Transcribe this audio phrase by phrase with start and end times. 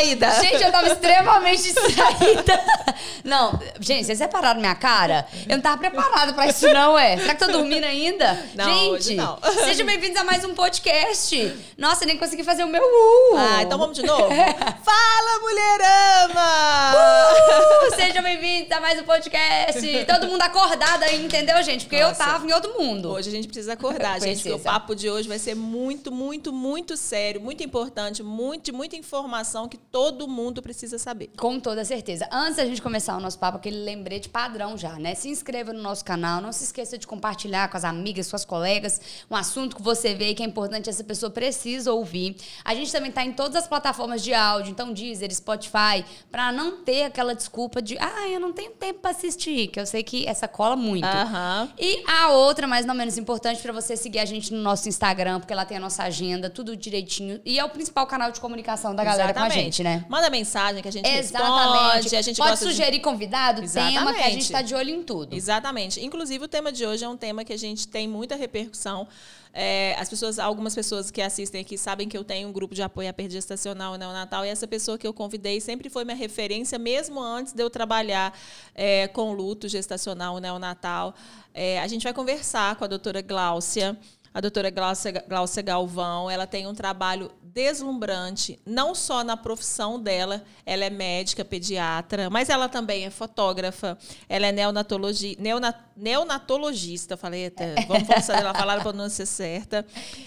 [0.00, 0.30] distraída.
[0.40, 2.60] Gente, eu tava extremamente distraída.
[3.24, 5.26] Não, gente, vocês separaram minha cara?
[5.48, 7.18] Eu não tava preparada pra isso, não, é?
[7.18, 8.42] Será que tô dormindo ainda?
[8.54, 9.38] Não, gente, não.
[9.64, 11.54] sejam bem-vindos a mais um podcast.
[11.76, 13.36] Nossa, nem consegui fazer o meu uh.
[13.36, 14.28] Ah, então vamos de novo?
[14.82, 16.92] Fala, mulherama!
[16.94, 20.04] Uh, sejam bem-vindos a mais um podcast.
[20.06, 21.84] Todo mundo acordado aí, entendeu, gente?
[21.84, 22.22] Porque Nossa.
[22.22, 23.10] eu tava em outro mundo.
[23.10, 26.52] Hoje a gente precisa acordar, gente, porque o papo de hoje vai ser muito, muito,
[26.52, 31.30] muito sério, muito importante, muito, muita informação que todo mundo precisa saber.
[31.36, 32.28] Com toda certeza.
[32.32, 35.14] Antes da gente começar o nosso papo, aquele lembrete padrão já, né?
[35.14, 39.00] Se inscreva no nosso canal, não se esqueça de compartilhar com as amigas, suas colegas,
[39.30, 42.36] um assunto que você vê que é importante, essa pessoa precisa ouvir.
[42.64, 46.82] A gente também tá em todas as plataformas de áudio, então Deezer, Spotify, pra não
[46.82, 50.26] ter aquela desculpa de, ah, eu não tenho tempo pra assistir, que eu sei que
[50.26, 51.04] essa cola muito.
[51.04, 51.68] Aham.
[51.78, 55.40] E a outra, mas não menos importante, para você seguir a gente no nosso Instagram,
[55.40, 57.40] porque lá tem a nossa agenda, tudo direitinho.
[57.44, 60.04] E é o principal canal de comunicação da galera com a gente, né?
[60.08, 61.94] Manda mensagem que a gente Exatamente.
[61.94, 62.16] responde.
[62.16, 64.32] A gente Pode sugerir convidado, tema, que a Exatamente.
[64.32, 65.34] gente tá de olho em tudo.
[65.34, 66.04] Exatamente.
[66.04, 69.08] Inclusive, o tema de hoje é um tema que a gente tem muita repercussão.
[69.52, 72.82] É, as pessoas, algumas pessoas que assistem aqui sabem que eu tenho um grupo de
[72.82, 76.16] apoio à perda gestacional e neonatal, e essa pessoa que eu convidei sempre foi minha
[76.16, 78.32] referência, mesmo antes de eu trabalhar
[78.74, 81.14] é, com luto gestacional neonatal.
[81.52, 83.98] É, a gente vai conversar com a doutora Gláucia.
[84.32, 90.44] A doutora Gláucia, Gláucia Galvão, ela tem um trabalho deslumbrante, não só na profissão dela,
[90.64, 93.98] ela é médica, pediatra, mas ela também é fotógrafa,
[94.28, 99.84] ela é neonatologi, neona, neonatologista, falei até, vamos forçar ela a falar a pronúncia certa,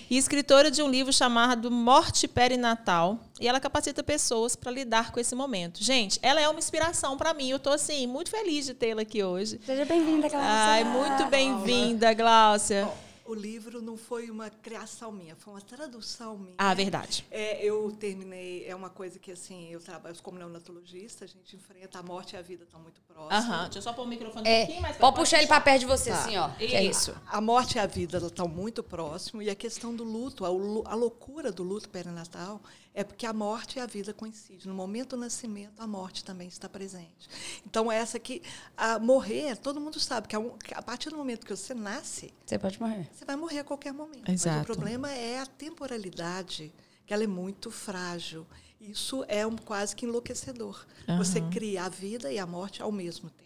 [0.10, 5.20] e escritora de um livro chamado Morte Perinatal, e ela capacita pessoas para lidar com
[5.20, 5.84] esse momento.
[5.84, 9.24] Gente, ela é uma inspiração para mim, eu estou assim, muito feliz de tê-la aqui
[9.24, 9.60] hoje.
[9.66, 10.52] Seja bem-vinda, Cláudia.
[10.52, 12.90] Ai, muito bem-vinda, Gláucia.
[13.26, 16.56] O livro não foi uma criação minha, foi uma tradução minha.
[16.58, 17.26] Ah, verdade.
[17.32, 22.00] É, eu terminei, é uma coisa que assim, eu trabalho como neonatologista, a gente enfrenta
[22.00, 23.46] a morte e a vida estão muito próximas.
[23.46, 25.48] Aham, deixa eu só pôr o microfone um É, pouquinho mais pra pode puxar ele
[25.48, 26.20] pra perto de você, Tá.
[26.22, 26.50] assim, ó.
[26.60, 27.16] é isso.
[27.28, 30.96] A morte e a vida estão muito próximos e a questão do luto, a, a
[30.96, 32.62] loucura do luto perinatal
[32.94, 34.68] é porque a morte e a vida coincidem.
[34.68, 37.28] No momento do nascimento, a morte também está presente.
[37.66, 38.42] Então, essa que
[38.78, 41.74] a morrer, todo mundo sabe que a, um- que a partir do momento que você
[41.74, 43.10] nasce, Você pode morrer.
[43.14, 44.24] Você vai morrer a qualquer momento.
[44.28, 44.62] Mas Exato.
[44.62, 46.74] o problema é a temporalidade,
[47.06, 48.46] que ela é muito frágil.
[48.80, 50.86] Isso é um quase que enlouquecedor.
[51.18, 53.44] Você cria a vida e a morte ao mesmo tempo.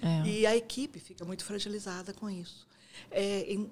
[0.00, 0.26] É.
[0.26, 2.66] E a equipe fica muito fragilizada com isso.
[3.10, 3.70] É, em,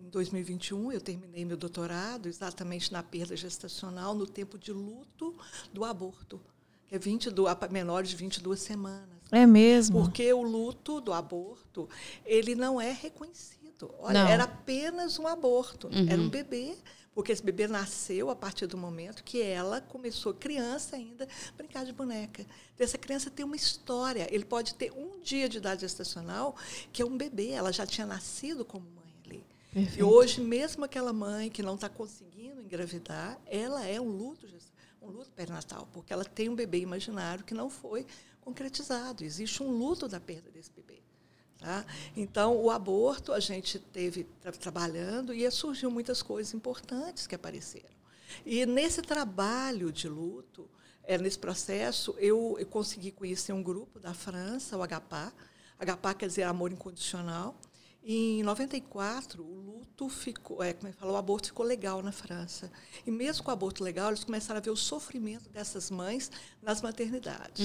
[0.00, 5.34] em 2021, eu terminei meu doutorado exatamente na perda gestacional, no tempo de luto
[5.72, 6.40] do aborto,
[6.86, 9.08] que é 22, a menores de 22 semanas.
[9.30, 10.00] É mesmo?
[10.00, 11.88] Porque o luto do aborto,
[12.24, 13.61] ele não é reconhecido.
[13.98, 14.30] Olha, Não.
[14.30, 16.76] era apenas um aborto, era um bebê,
[17.14, 21.84] porque esse bebê nasceu a partir do momento que ela começou, criança ainda, a brincar
[21.84, 22.42] de boneca.
[22.74, 24.26] Então, essa criança tem uma história.
[24.30, 26.56] Ele pode ter um dia de idade gestacional,
[26.92, 29.44] que é um bebê, ela já tinha nascido como mãe ali.
[29.70, 30.06] E Perfeito.
[30.06, 34.46] hoje, mesmo aquela mãe que não está conseguindo engravidar, ela é um luto,
[35.02, 38.06] um luto perinatal, porque ela tem um bebê imaginário que não foi
[38.40, 39.24] concretizado.
[39.24, 40.91] Existe um luto da perda desse bebê.
[41.62, 41.86] Tá?
[42.16, 47.94] Então, o aborto a gente teve tra- trabalhando e surgiu muitas coisas importantes que apareceram.
[48.44, 50.68] E nesse trabalho de luto,
[51.04, 55.32] é, nesse processo, eu, eu consegui conhecer um grupo da França, o HPA.
[55.78, 57.54] HPA quer dizer amor incondicional.
[58.04, 62.02] E em 94, o luto ficou, é, como é que fala, o aborto ficou legal
[62.02, 62.72] na França.
[63.06, 66.28] E mesmo com o aborto legal, eles começaram a ver o sofrimento dessas mães
[66.60, 67.60] nas maternidades.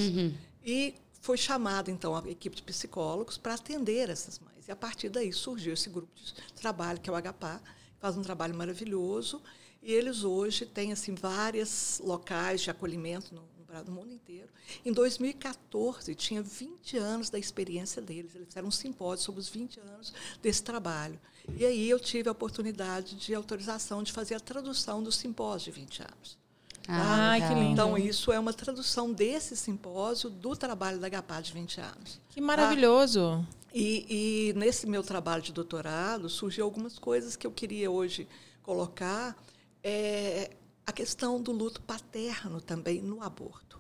[0.64, 4.68] E foi chamada, então, a equipe de psicólogos para atender essas mães.
[4.68, 8.18] E, a partir daí, surgiu esse grupo de trabalho, que é o HPA, que faz
[8.18, 9.42] um trabalho maravilhoso.
[9.82, 13.44] E eles hoje têm assim, vários locais de acolhimento no,
[13.86, 14.50] no mundo inteiro.
[14.86, 18.36] Em 2014, tinha 20 anos da experiência deles.
[18.36, 21.20] Eles fizeram um simpósio sobre os 20 anos desse trabalho.
[21.56, 25.80] E aí eu tive a oportunidade de autorização de fazer a tradução do simpósio de
[25.80, 26.47] 20 anos.
[26.88, 27.72] Ah, Ai, que lindo.
[27.74, 32.20] Então, isso é uma tradução desse simpósio do trabalho da HPA de 20 anos.
[32.30, 33.46] Que maravilhoso.
[33.74, 38.28] E, e nesse meu trabalho de doutorado, surgiu algumas coisas que eu queria hoje
[38.64, 39.36] colocar.
[39.84, 40.52] É,
[40.88, 43.78] a questão do luto paterno também no aborto.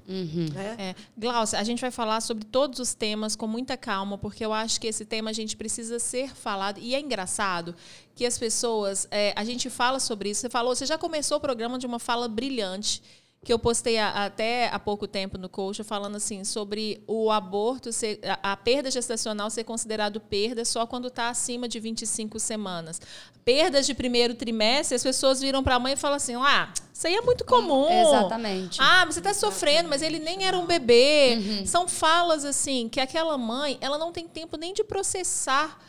[0.53, 0.75] Né?
[0.77, 0.95] É.
[1.17, 4.79] Glaucia, a gente vai falar sobre todos os temas com muita calma, porque eu acho
[4.79, 6.79] que esse tema a gente precisa ser falado.
[6.81, 7.73] E é engraçado
[8.13, 9.07] que as pessoas.
[9.09, 10.41] é, a gente fala sobre isso.
[10.41, 13.01] Você falou, você já começou o programa de uma fala brilhante.
[13.43, 17.93] Que eu postei a, até há pouco tempo no coach, falando assim sobre o aborto,
[17.93, 22.99] ser, a, a, perda gestacional ser considerado perda só quando está acima de 25 semanas.
[23.45, 27.07] Perdas de primeiro trimestre, as pessoas viram para a mãe e falam assim: ah, isso
[27.07, 27.89] aí é muito comum.
[27.89, 28.81] Exatamente.
[28.81, 31.37] Ah, você está sofrendo, mas ele nem era um bebê.
[31.37, 31.65] Uhum.
[31.65, 35.79] São falas assim que aquela mãe ela não tem tempo nem de processar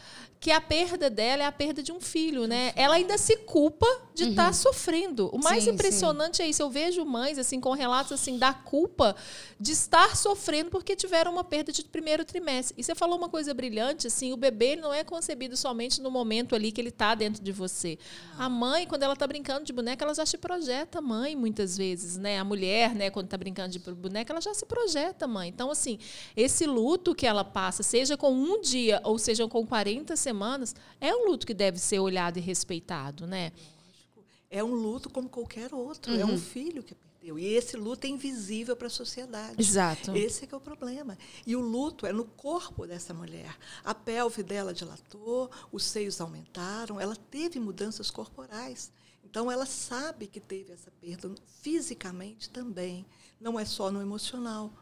[0.40, 2.72] que a perda dela é a perda de um filho, né?
[2.76, 4.48] Ela ainda se culpa de estar uhum.
[4.48, 5.28] tá sofrendo.
[5.32, 6.42] O mais sim, impressionante sim.
[6.44, 6.62] é isso.
[6.62, 9.16] Eu vejo mães assim com relatos assim da culpa
[9.58, 12.74] de estar sofrendo porque tiveram uma perda de primeiro trimestre.
[12.78, 16.54] E você falou uma coisa brilhante, assim, o bebê não é concebido somente no momento
[16.54, 17.98] ali que ele está dentro de você.
[18.38, 22.16] A mãe, quando ela está brincando de boneca, ela já se projeta mãe muitas vezes,
[22.16, 22.38] né?
[22.38, 25.48] A mulher, né, quando está brincando de boneca, ela já se projeta mãe.
[25.48, 25.98] Então, assim,
[26.36, 31.14] esse luto que ela passa, seja com um dia ou seja com 40 semanas, é
[31.14, 33.50] um luto que deve ser olhado e respeitado, né?
[34.50, 36.12] É um luto como qualquer outro.
[36.12, 36.20] Uhum.
[36.20, 36.38] É um uhum.
[36.38, 37.38] filho que perdeu.
[37.38, 39.56] E esse luto é invisível para a sociedade.
[39.58, 40.14] Exato.
[40.14, 41.16] Esse é que é o problema.
[41.46, 43.56] E o luto é no corpo dessa mulher.
[43.82, 48.90] A pelve dela dilatou, os seios aumentaram, ela teve mudanças corporais.
[49.24, 51.30] Então, ela sabe que teve essa perda
[51.62, 53.04] fisicamente também.
[53.40, 54.72] Não é só no emocional.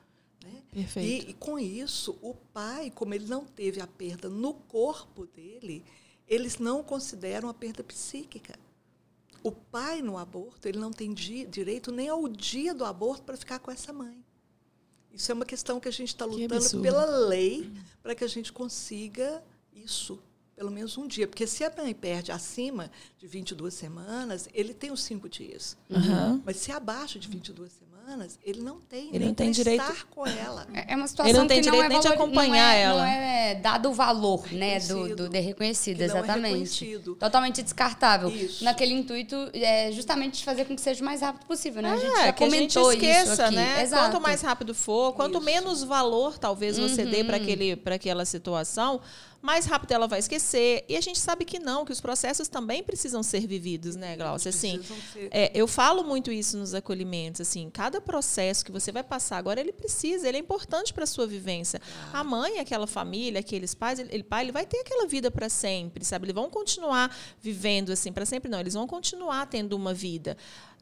[0.47, 0.63] Né?
[0.73, 1.27] Perfeito.
[1.27, 5.85] E, e com isso, o pai, como ele não teve a perda no corpo dele,
[6.29, 8.59] eles não consideram a perda psíquica.
[9.43, 13.59] O pai no aborto, ele não tem direito nem ao dia do aborto para ficar
[13.59, 14.25] com essa mãe.
[15.13, 17.73] Isso é uma questão que a gente está lutando pela lei
[18.03, 19.43] para que a gente consiga
[19.73, 20.19] isso,
[20.55, 21.27] pelo menos um dia.
[21.27, 25.77] Porque se a mãe perde acima de 22 semanas, ele tem os cinco dias.
[25.89, 26.43] Uhum.
[26.45, 30.07] Mas se abaixo de 22 semanas, semanas, ele não tem ele não tem direito estar
[30.07, 30.67] com ela.
[30.73, 32.73] É, é uma situação ele não tem que direito não é nem de acompanhar não
[32.73, 32.99] é, ela.
[32.99, 36.95] Não é dado o valor, né, do, do de reconhecido, é exatamente.
[36.95, 38.29] É Totalmente descartável.
[38.29, 38.63] Isso.
[38.65, 41.89] Naquele intuito, é justamente de fazer com que seja o mais rápido possível, né?
[41.89, 43.57] É, a gente já que comentou a gente esqueça, isso aqui.
[43.57, 43.83] né?
[43.83, 44.11] Exato.
[44.11, 45.45] Quanto mais rápido for, quanto isso.
[45.45, 47.11] menos valor talvez você uhum.
[47.11, 49.01] dê para aquele para aquela situação,
[49.47, 50.85] mais rápido ela vai esquecer.
[50.89, 54.49] E a gente sabe que não, que os processos também precisam ser vividos, né, Glaucia?
[54.49, 54.81] Assim,
[55.31, 59.61] é, eu falo muito isso nos acolhimentos, assim, cada processo que você vai passar agora,
[59.61, 61.81] ele precisa, ele é importante para a sua vivência.
[62.13, 66.05] A mãe, aquela família, aqueles pais, ele, pai, ele vai ter aquela vida para sempre,
[66.05, 66.25] sabe?
[66.25, 70.37] Eles vão continuar vivendo assim para sempre, não, eles vão continuar tendo uma vida.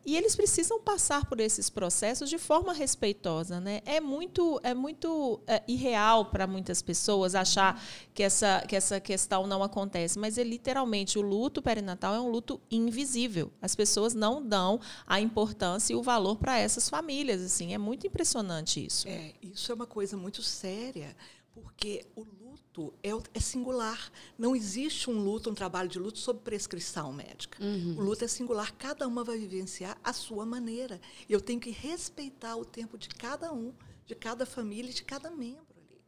[0.06, 3.60] E eles precisam passar por esses processos de forma respeitosa.
[3.60, 3.80] Né?
[3.86, 9.46] É muito, é muito é, irreal para muitas pessoas achar que essa, que essa questão
[9.46, 10.18] não acontece.
[10.18, 13.50] Mas é literalmente o luto perinatal é um luto invisível.
[13.62, 17.40] As pessoas não dão a importância e o valor para essas famílias.
[17.42, 19.08] Assim, é muito impressionante isso.
[19.08, 21.16] É, isso é uma coisa muito séria,
[21.54, 22.43] porque o luto
[22.74, 24.10] luto é, é, singular.
[24.36, 27.62] Não existe um luto, um trabalho de luto sob prescrição médica.
[27.62, 27.96] Uhum.
[27.98, 28.72] O luto é singular.
[28.76, 31.00] Cada uma vai vivenciar a sua maneira.
[31.28, 33.72] E eu tenho que respeitar o tempo de cada um,
[34.04, 36.00] de cada família, de cada membro ali.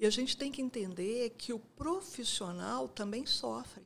[0.00, 3.84] E a gente tem que entender que o profissional também sofre.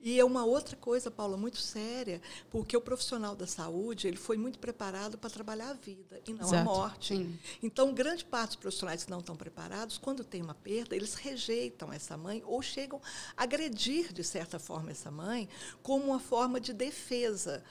[0.00, 4.36] E é uma outra coisa, Paula, muito séria, porque o profissional da saúde ele foi
[4.36, 6.56] muito preparado para trabalhar a vida e não Exato.
[6.56, 7.16] a morte.
[7.16, 7.38] Sim.
[7.62, 11.92] Então, grande parte dos profissionais que não estão preparados, quando tem uma perda, eles rejeitam
[11.92, 13.00] essa mãe ou chegam
[13.36, 15.48] a agredir, de certa forma, essa mãe
[15.82, 17.64] como uma forma de defesa.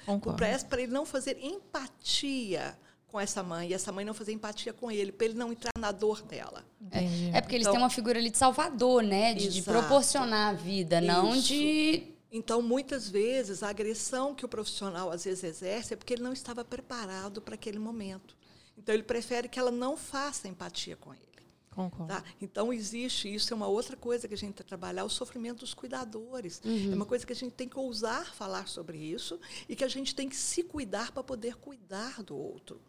[0.69, 2.77] Para ele não fazer empatia
[3.07, 5.71] com essa mãe e essa mãe não fazer empatia com ele, para ele não entrar
[5.79, 6.65] na dor dela.
[6.91, 9.33] É, é porque eles então, têm uma figura ali de salvador, né?
[9.33, 11.07] De, de proporcionar a vida, Isso.
[11.07, 16.13] não de então, muitas vezes, a agressão que o profissional às vezes exerce é porque
[16.13, 18.35] ele não estava preparado para aquele momento.
[18.77, 21.23] Então, ele prefere que ela não faça empatia com ele.
[21.71, 22.07] Concordo.
[22.07, 22.23] Tá?
[22.41, 25.59] Então, existe, isso é uma outra coisa que a gente tem que trabalhar, o sofrimento
[25.59, 26.59] dos cuidadores.
[26.65, 26.91] Uhum.
[26.91, 29.87] É uma coisa que a gente tem que ousar falar sobre isso e que a
[29.87, 32.81] gente tem que se cuidar para poder cuidar do outro.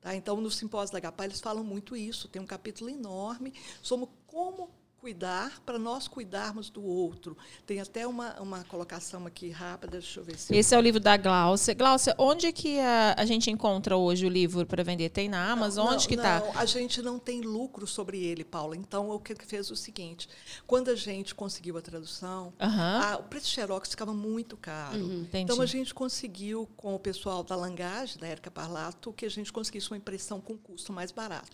[0.00, 0.14] Tá?
[0.14, 2.28] Então, no simpósio da HPA, eles falam muito isso.
[2.28, 3.52] Tem um capítulo enorme
[3.82, 7.36] sobre como cuidar para nós cuidarmos do outro.
[7.66, 10.54] Tem até uma, uma colocação aqui rápida, deixa eu ver se.
[10.54, 10.76] Esse eu...
[10.76, 11.74] é o livro da Glaucia.
[11.74, 15.08] Glaucia, onde que a, a gente encontra hoje o livro para vender?
[15.10, 15.86] Tem na Amazon?
[15.86, 16.42] Não, onde não, que está?
[16.54, 18.76] A gente não tem lucro sobre ele, Paula.
[18.76, 20.28] Então, o que fez o seguinte:
[20.66, 24.98] quando a gente conseguiu a tradução, a, o preço de Xerox ficava muito caro.
[24.98, 29.30] Uhum, então, a gente conseguiu, com o pessoal da Langage, da Érica Parlato, que a
[29.30, 31.48] gente conseguisse uma impressão com custo mais barato.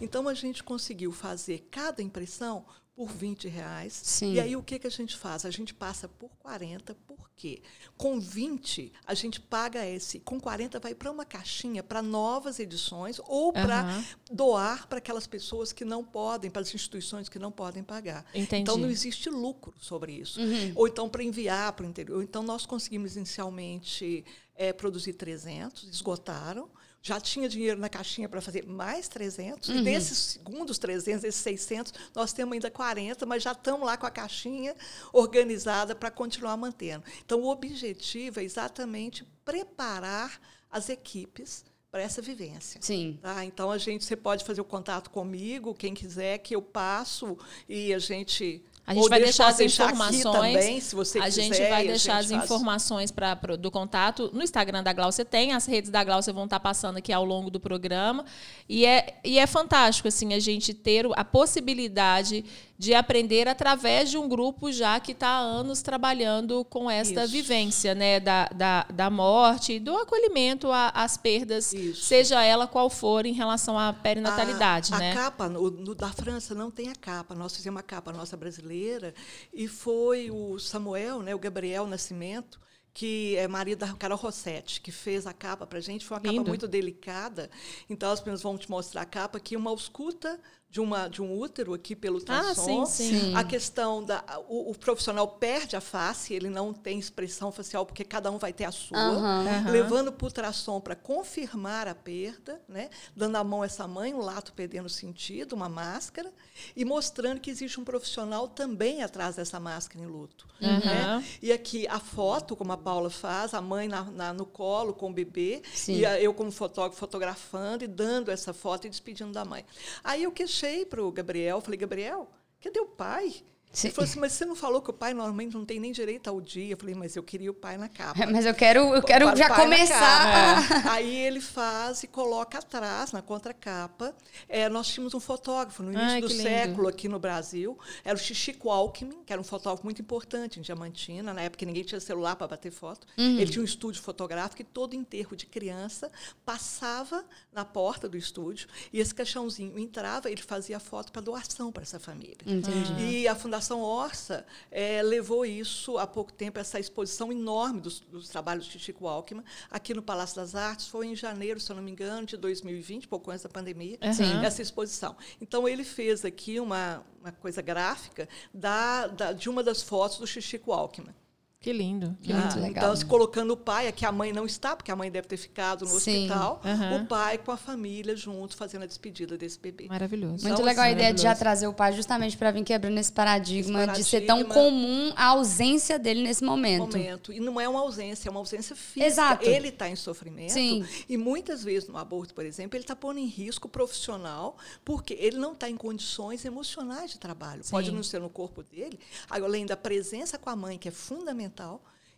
[0.00, 2.64] Então, a gente conseguiu fazer cada impressão
[2.98, 3.92] por 20 reais.
[4.02, 4.32] Sim.
[4.32, 5.46] E aí o que, que a gente faz?
[5.46, 7.62] A gente passa por 40, por quê?
[7.96, 13.20] Com 20, a gente paga esse, com 40 vai para uma caixinha para novas edições
[13.28, 14.04] ou para uhum.
[14.34, 18.26] doar para aquelas pessoas que não podem, para as instituições que não podem pagar.
[18.34, 18.62] Entendi.
[18.62, 20.40] Então não existe lucro sobre isso.
[20.40, 20.72] Uhum.
[20.74, 22.20] Ou então para enviar para o interior.
[22.20, 24.24] Então nós conseguimos inicialmente
[24.56, 26.68] é, produzir 300, esgotaram
[27.00, 29.68] já tinha dinheiro na caixinha para fazer mais 300.
[29.68, 29.76] Uhum.
[29.76, 34.06] E desses segundos 300, esses 600, nós temos ainda 40, mas já estamos lá com
[34.06, 34.74] a caixinha
[35.12, 37.04] organizada para continuar mantendo.
[37.24, 40.40] Então, o objetivo é exatamente preparar
[40.70, 42.80] as equipes para essa vivência.
[42.82, 43.18] Sim.
[43.22, 43.44] Tá?
[43.44, 47.38] Então, a gente, você pode fazer o contato comigo, quem quiser, que eu passo
[47.68, 50.22] e a gente a gente Ou vai deixa- deixar as informações.
[50.22, 52.44] também, se você a quiser, gente vai deixar gente as faz.
[52.50, 56.44] informações pra, pro- do contato no Instagram da Glaucia tem, as redes da Glaucia vão
[56.44, 58.24] estar passando aqui ao longo do programa.
[58.66, 62.44] E é, e é fantástico assim a gente ter a possibilidade
[62.78, 67.32] de aprender através de um grupo já que está há anos trabalhando com esta Isso.
[67.32, 72.04] vivência né, da, da, da morte, do acolhimento às perdas, Isso.
[72.04, 74.92] seja ela qual for em relação à perinatalidade.
[74.92, 75.12] a, a né?
[75.12, 77.34] capa no, no da França não tem a capa.
[77.34, 79.12] Nós fizemos a capa nossa brasileira
[79.52, 82.60] e foi o Samuel, né, o Gabriel Nascimento,
[82.94, 86.04] que é marido da Carol Rossetti, que fez a capa para a gente.
[86.04, 86.38] Foi uma Lindo.
[86.38, 87.50] capa muito delicada.
[87.90, 90.38] Então, as pessoas vão te mostrar a capa aqui, uma ausculta
[90.70, 92.84] de, uma, de um útero aqui pelo Ah, ultrassom.
[92.84, 93.20] sim, sim.
[93.20, 93.34] Sim.
[93.34, 94.22] A questão da...
[94.48, 98.52] O, o profissional perde a face, ele não tem expressão facial, porque cada um vai
[98.52, 99.46] ter a sua Aham.
[99.48, 99.70] Aham.
[99.70, 102.90] levando para o ultrassom para confirmar a perda, né?
[103.16, 106.30] dando a mão a essa mãe, um lato perdendo sentido, uma máscara,
[106.76, 110.46] e mostrando que existe um profissional também atrás dessa máscara em luto.
[110.60, 110.68] Uhum.
[110.80, 111.24] Né?
[111.40, 115.08] E aqui a foto, como a Paula faz, a mãe na, na- no colo com
[115.10, 115.96] o bebê, Sim.
[115.98, 119.64] e a- eu como fotógrafo fotografando e dando essa foto e despedindo da mãe.
[120.04, 122.28] Aí eu queixei para o Gabriel, falei, Gabriel,
[122.60, 123.44] cadê o pai?
[123.72, 123.88] Sim.
[123.88, 126.28] Ele falou assim, mas você não falou que o pai normalmente não tem nem direito
[126.28, 126.72] ao dia?
[126.72, 128.18] Eu falei, mas eu queria o pai na capa.
[128.30, 130.66] Mas eu quero, eu quero já começar.
[130.68, 130.90] capa.
[130.90, 134.14] Aí ele faz e coloca atrás, na contracapa.
[134.48, 136.42] É, nós tínhamos um fotógrafo no início Ai, do lindo.
[136.42, 137.78] século aqui no Brasil.
[138.04, 141.32] Era o Chichico Alckmin, que era um fotógrafo muito importante em Diamantina.
[141.32, 143.06] Na época ninguém tinha celular para bater foto.
[143.16, 143.38] Uhum.
[143.38, 146.10] Ele tinha um estúdio fotográfico e todo enterro de criança
[146.44, 148.68] passava na porta do estúdio.
[148.92, 152.36] E esse caixãozinho entrava, ele fazia a foto para doação para essa família.
[152.46, 152.92] Entendi.
[153.00, 158.28] E a Fundação Orça eh, levou isso há pouco tempo, essa exposição enorme dos, dos
[158.28, 160.86] trabalhos de Chico Alckmin, aqui no Palácio das Artes.
[160.88, 164.44] Foi em janeiro, se eu não me engano, de 2020, pouco antes da pandemia, Sim.
[164.44, 165.16] essa exposição.
[165.40, 170.26] Então, ele fez aqui uma, uma coisa gráfica da, da- de uma das fotos do
[170.26, 171.14] Chico Alckmin.
[171.60, 172.16] Que lindo.
[172.22, 172.60] Que Muito lindo.
[172.60, 172.84] legal.
[172.84, 175.36] Então, se colocando o pai, aqui a mãe não está, porque a mãe deve ter
[175.36, 176.26] ficado no Sim.
[176.26, 176.62] hospital,
[177.02, 179.88] o pai com a família junto, fazendo a despedida desse bebê.
[179.88, 180.44] Maravilhoso.
[180.44, 182.96] Muito Então, legal a assim, ideia de já trazer o pai justamente para vir quebrando
[182.98, 184.54] esse paradigma, Esse de ser tão paradigma.
[184.54, 186.96] comum a ausência dele nesse momento.
[186.96, 187.32] momento.
[187.32, 189.04] E não é uma ausência, é uma ausência física.
[189.06, 189.44] Exato.
[189.44, 190.52] Ele está em sofrimento.
[190.52, 190.86] Sim.
[191.08, 195.12] E muitas vezes no aborto, por exemplo, ele está pondo em risco o profissional, porque
[195.18, 197.62] ele não está em condições emocionais de trabalho.
[197.68, 197.96] Pode Sim.
[197.96, 198.96] não ser no corpo dele,
[199.28, 201.47] além da presença com a mãe, que é fundamental.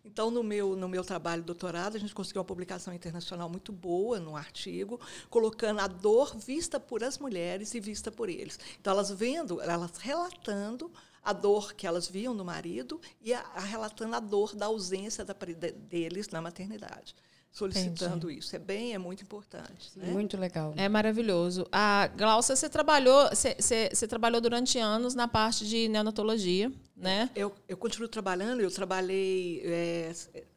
[0.04, 4.18] Então, no meu, no meu trabalho doutorado, a gente conseguiu uma publicação internacional muito boa,
[4.18, 8.58] num artigo, colocando a dor vista por as mulheres e vista por eles.
[8.80, 10.90] Então, elas vendo, elas relatando
[11.22, 15.25] a dor que elas viam no marido e a, a relatando a dor da ausência
[15.25, 17.14] da, deles na maternidade,
[17.50, 18.54] solicitando isso.
[18.54, 19.90] É bem, é muito importante.
[19.97, 20.09] Né?
[20.12, 20.73] Muito legal.
[20.76, 21.66] É maravilhoso.
[21.73, 27.30] A Glaucia, você trabalhou, você, você- você trabalhou durante anos na parte de neonatologia, né?
[27.35, 30.12] Eu, eu continuo trabalhando, eu trabalhei é,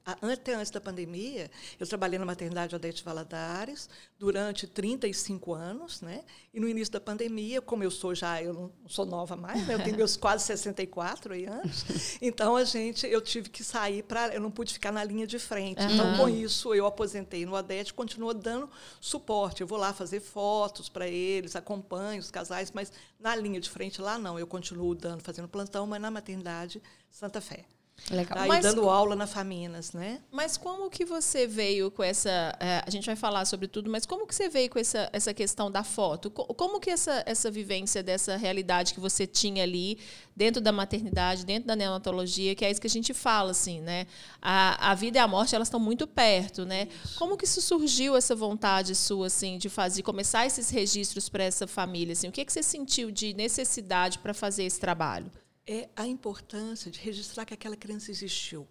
[0.06, 6.24] até antes da pandemia, eu trabalhei na maternidade Odete Valadares durante 35 anos, né?
[6.54, 9.76] E no início da pandemia, como eu sou já, eu não sou nova mais, né?
[9.76, 11.86] eu tenho meus quase 64 aí anos,
[12.22, 15.40] então a gente, eu tive que sair para, eu não pude ficar na linha de
[15.40, 15.82] frente.
[15.82, 18.70] Então, com isso, eu aposentei no Odete, continuo dando
[19.00, 19.62] suporte.
[19.62, 24.02] Eu vou lá fazer fotos para eles, acompanho os casais, mas na linha de frente
[24.02, 27.66] lá não, eu continuo dando, fazendo plantão, mas na maternidade Santa Fé.
[28.12, 28.38] Legal.
[28.38, 30.20] Aí Mas- dando aula na Faminas, né?
[30.30, 32.30] Mas como que você veio com essa.
[32.60, 35.34] é, a gente vai falar sobre tudo, mas como que você veio com essa, essa
[35.34, 36.30] questão da foto?
[36.30, 39.98] Co- Como que essa, essa vivência dessa realidade que você tinha ali
[40.36, 44.06] dentro da maternidade, dentro da neonatologia, que é isso que a gente fala, assim, né?
[44.42, 46.90] A, a vida e a morte, elas estão muito perto, né?
[47.18, 51.68] Como que isso surgiu, essa vontade sua, assim, de fazer, começar esses registros para essa
[51.68, 52.28] família, assim?
[52.28, 55.32] O que, que você sentiu de necessidade para fazer esse trabalho?
[55.66, 58.68] É a importância de registrar que aquela criança existiu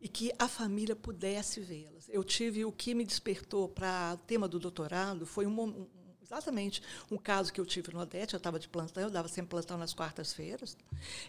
[0.00, 2.08] e que a família pudesse vê-las.
[2.08, 5.86] Eu tive o que me despertou para o tema do doutorado foi um, um-
[6.20, 8.34] exatamente um caso que eu tive no Odete.
[8.34, 10.76] Eu estava de plantão, eu dava sempre plantão nas quartas-feiras.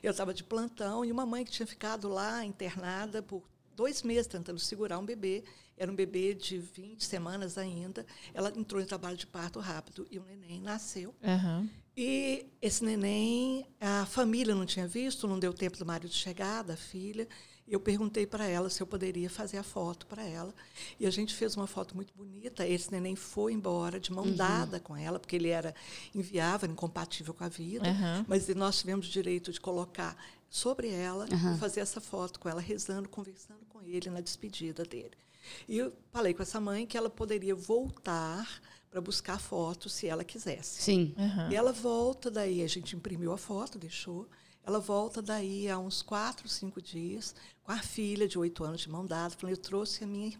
[0.01, 3.43] Eu estava de plantão e uma mãe que tinha ficado lá internada por
[3.75, 5.43] dois meses tentando segurar um bebê.
[5.77, 8.03] Era um bebê de 20 semanas ainda.
[8.33, 11.13] Ela entrou em trabalho de parto rápido e o neném nasceu.
[11.23, 11.69] Aham.
[11.97, 16.77] E esse neném, a família não tinha visto, não deu tempo do marido chegar, da
[16.77, 17.27] filha.
[17.67, 20.53] eu perguntei para ela se eu poderia fazer a foto para ela.
[20.99, 22.67] E a gente fez uma foto muito bonita.
[22.67, 24.35] Esse neném foi embora de mão uhum.
[24.35, 25.73] dada com ela, porque ele era
[26.13, 27.89] inviável, incompatível com a vida.
[27.89, 28.25] Uhum.
[28.27, 30.15] Mas nós tivemos o direito de colocar
[30.51, 31.55] sobre ela uhum.
[31.55, 35.17] e fazer essa foto com ela, rezando, conversando com ele na despedida dele.
[35.67, 38.47] E eu falei com essa mãe que ela poderia voltar
[38.97, 40.81] para buscar fotos se ela quisesse.
[40.81, 41.13] Sim.
[41.51, 44.27] E ela volta daí, a gente imprimiu a foto, deixou.
[44.65, 48.89] Ela volta daí a uns quatro, cinco dias, com a filha de oito anos de
[48.89, 50.37] mão dada, falando, eu trouxe a minha,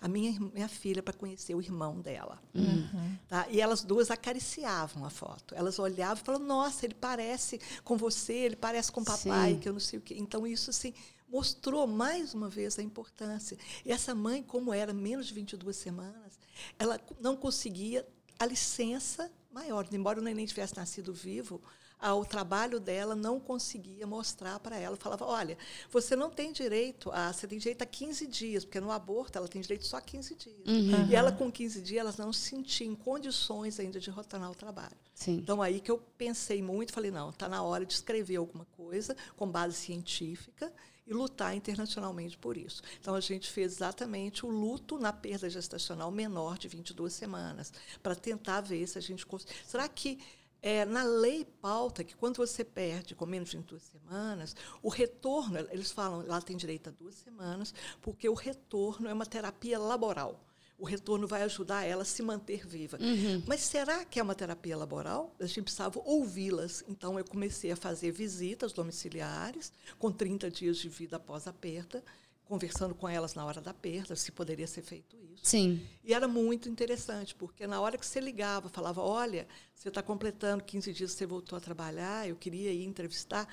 [0.00, 2.42] a minha, minha filha para conhecer o irmão dela.
[2.54, 3.16] Uhum.
[3.28, 3.46] Tá?
[3.50, 5.54] E elas duas acariciavam a foto.
[5.54, 9.58] Elas olhavam e falavam, nossa, ele parece com você, ele parece com o papai, Sim.
[9.60, 10.16] que eu não sei o quê.
[10.18, 10.94] Então, isso, assim,
[11.30, 13.56] mostrou mais uma vez a importância.
[13.84, 16.38] E essa mãe, como era menos de 22 semanas,
[16.78, 18.06] ela não conseguia
[18.38, 19.86] a licença maior.
[19.92, 21.60] Embora o neném tivesse nascido vivo,
[22.00, 24.96] ao trabalho dela não conseguia mostrar para ela.
[24.96, 25.58] Falava, olha,
[25.90, 27.32] você não tem direito a.
[27.32, 30.34] Você tem direito a 15 dias, porque no aborto ela tem direito só a 15
[30.34, 30.66] dias.
[30.66, 31.06] Uhum.
[31.08, 34.54] E ela, com 15 dias, ela não se sentia em condições ainda de retornar ao
[34.54, 34.96] trabalho.
[35.14, 35.36] Sim.
[35.36, 39.14] Então, aí que eu pensei muito, falei, não, está na hora de escrever alguma coisa
[39.36, 40.72] com base científica
[41.10, 42.82] e lutar internacionalmente por isso.
[43.00, 48.14] Então, a gente fez exatamente o luto na perda gestacional menor de 22 semanas, para
[48.14, 49.52] tentar ver se a gente consegue.
[49.66, 50.20] Será que
[50.62, 55.58] é, na lei pauta que quando você perde com menos de duas semanas, o retorno,
[55.70, 60.38] eles falam, lá tem direito a duas semanas, porque o retorno é uma terapia laboral.
[60.80, 62.98] O retorno vai ajudar ela a se manter viva.
[63.00, 63.42] Uhum.
[63.46, 65.34] Mas será que é uma terapia laboral?
[65.38, 66.82] A gente precisava ouvi-las.
[66.88, 72.02] Então, eu comecei a fazer visitas domiciliares, com 30 dias de vida após a perda,
[72.50, 75.44] conversando com elas na hora da perda, se poderia ser feito isso.
[75.44, 75.86] Sim.
[76.02, 80.64] E era muito interessante, porque na hora que você ligava, falava, olha, você está completando
[80.64, 83.46] 15 dias você voltou a trabalhar, eu queria ir entrevistar.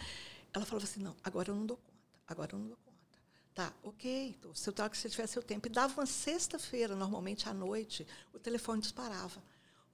[0.51, 1.93] Ela falava assim, não, agora eu não dou conta,
[2.27, 2.86] agora eu não dou conta.
[3.57, 5.67] Tá, ok, então, se eu você tivesse seu tempo.
[5.67, 9.41] E dava uma sexta-feira, normalmente à noite, o telefone disparava.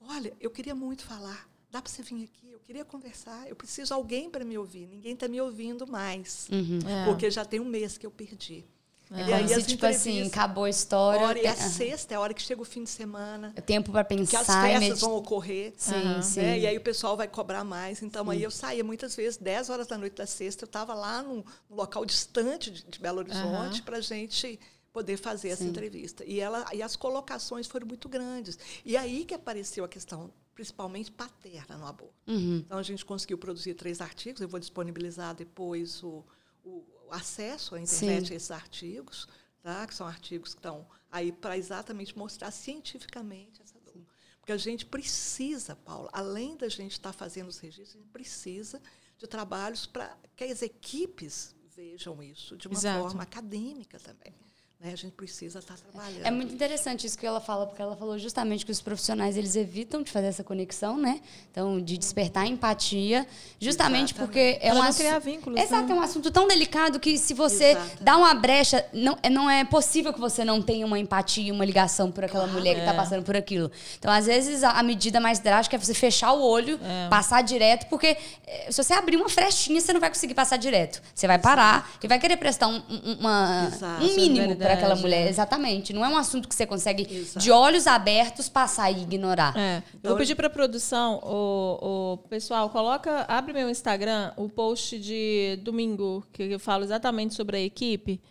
[0.02, 1.50] Olha, eu queria muito falar.
[1.72, 2.52] Dá para você vir aqui?
[2.52, 3.48] Eu queria conversar.
[3.48, 4.86] Eu preciso de alguém para me ouvir.
[4.86, 6.50] Ninguém está me ouvindo mais.
[6.52, 7.06] Uhum, é.
[7.06, 8.66] Porque já tem um mês que eu perdi.
[9.14, 9.30] É.
[9.30, 11.28] E aí, se, tipo assim, acabou a história.
[11.28, 13.54] Hora, e a sexta é a hora que chega o fim de semana.
[13.56, 14.44] É tempo para pensar.
[14.44, 15.74] Que as festas vão ocorrer.
[15.78, 16.22] Sim, uhum.
[16.22, 16.42] sim.
[16.42, 16.60] Né?
[16.60, 18.02] E aí o pessoal vai cobrar mais.
[18.02, 18.32] Então, sim.
[18.32, 21.44] aí eu saía muitas vezes, 10 horas da noite da sexta, eu estava lá num,
[21.70, 23.86] num, local distante de, de Belo Horizonte uhum.
[23.86, 24.60] para a gente
[24.92, 25.54] poder fazer sim.
[25.54, 26.24] essa entrevista.
[26.26, 28.58] E, ela, e as colocações foram muito grandes.
[28.84, 32.14] E aí que apareceu a questão principalmente paterna no aborto.
[32.28, 32.58] Uhum.
[32.66, 34.42] Então, a gente conseguiu produzir três artigos.
[34.42, 36.24] Eu vou disponibilizar depois o,
[36.64, 38.34] o acesso à internet Sim.
[38.34, 39.28] a esses artigos,
[39.62, 39.86] tá?
[39.88, 43.94] que são artigos que estão aí para exatamente mostrar cientificamente essa dor.
[43.94, 44.06] Sim.
[44.40, 48.12] Porque a gente precisa, Paula, além da gente estar tá fazendo os registros, a gente
[48.12, 48.82] precisa
[49.18, 53.02] de trabalhos para que as equipes vejam isso de uma Exato.
[53.02, 54.34] forma acadêmica também.
[54.84, 54.92] Né?
[54.92, 56.26] A gente precisa estar trabalhando.
[56.26, 59.56] É muito interessante isso que ela fala, porque ela falou justamente que os profissionais eles
[59.56, 61.22] evitam de fazer essa conexão, né?
[61.50, 63.26] Então, de despertar empatia,
[63.62, 64.14] justamente Exatamente.
[64.16, 65.58] porque é um criar vínculos.
[65.58, 65.94] Exato, né?
[65.94, 68.04] é um assunto tão delicado que se você Exatamente.
[68.04, 71.64] dá uma brecha, não, é, não é possível que você não tenha uma empatia, uma
[71.64, 72.98] ligação por aquela claro, mulher que está é.
[72.98, 73.72] passando por aquilo.
[73.98, 77.08] Então, às vezes, a, a, medida mais drástica é você fechar o olho, é.
[77.08, 81.02] passar direto, porque eh, se você abrir uma frechinha, você não vai conseguir passar direto.
[81.16, 82.00] Você vai parar Exato.
[82.04, 82.84] e vai querer prestar um,
[83.18, 85.28] uma, um mínimo para aquela mulher.
[85.28, 85.30] É.
[85.30, 85.94] Exatamente.
[85.94, 87.40] Não é um assunto que você consegue, Exato.
[87.40, 89.56] de olhos abertos, passar e ignorar.
[89.58, 89.78] É.
[89.78, 94.50] Eu então, vou pedir para a produção, o, o pessoal, coloca, abre meu Instagram, o
[94.50, 98.22] post de domingo, que eu falo exatamente sobre a equipe.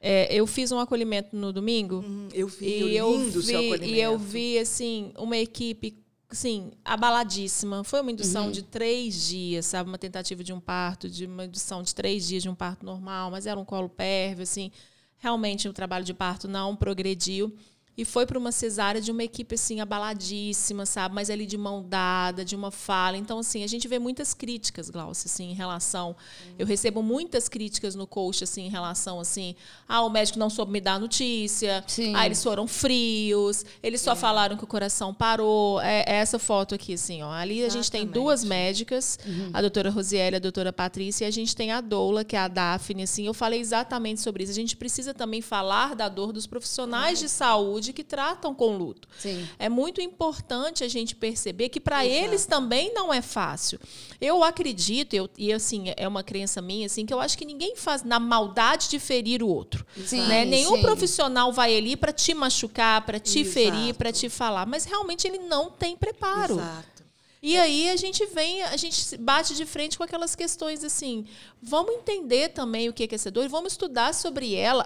[0.00, 1.96] É, eu fiz um acolhimento no domingo.
[1.96, 3.84] Uhum, eu vi, e eu vi, seu acolhimento.
[3.84, 7.84] E eu vi, assim, uma equipe assim, abaladíssima.
[7.84, 8.50] Foi uma indução uhum.
[8.50, 9.88] de três dias, sabe?
[9.88, 13.30] Uma tentativa de um parto, de uma indução de três dias de um parto normal,
[13.30, 14.70] mas era um colo pérvio, assim
[15.18, 17.56] realmente o trabalho de parto não progrediu
[17.96, 21.14] e foi para uma cesárea de uma equipe assim abaladíssima, sabe?
[21.14, 23.16] Mas ali de mão dada, de uma fala.
[23.16, 26.10] Então assim, a gente vê muitas críticas, Glaucia, assim, em relação.
[26.10, 26.54] Uhum.
[26.58, 29.54] Eu recebo muitas críticas no coach assim em relação assim,
[29.88, 31.82] ah, o médico não soube me dar notícia.
[31.86, 32.14] Sim.
[32.14, 33.64] Ah, eles foram frios.
[33.82, 34.16] Eles só é.
[34.16, 35.80] falaram que o coração parou.
[35.80, 37.30] É, é, essa foto aqui assim, ó.
[37.30, 37.72] Ali Exatamente.
[37.72, 39.50] a gente tem duas médicas, uhum.
[39.52, 42.38] a doutora Rosiele e a doutora Patrícia, e a gente tem a doula, que é
[42.38, 43.26] a Daphne, assim.
[43.26, 44.52] Eu falei exatamente sobre isso.
[44.52, 48.76] A gente precisa também falar da dor dos profissionais de saúde saúde que tratam com
[48.76, 49.08] luto.
[49.18, 49.46] Sim.
[49.58, 53.78] É muito importante a gente perceber que para eles também não é fácil.
[54.20, 57.76] Eu acredito, eu, e assim, é uma crença minha, assim, que eu acho que ninguém
[57.76, 59.86] faz na maldade de ferir o outro.
[60.04, 60.44] Sim, né?
[60.44, 60.82] Nenhum sim.
[60.82, 63.54] profissional vai ali para te machucar, para te Exato.
[63.54, 64.66] ferir, para te falar.
[64.66, 66.54] Mas realmente ele não tem preparo.
[66.54, 66.95] Exato.
[67.42, 71.24] E aí a gente vem, a gente bate de frente com aquelas questões assim.
[71.62, 74.84] Vamos entender também o que é essa dor, vamos estudar sobre ela,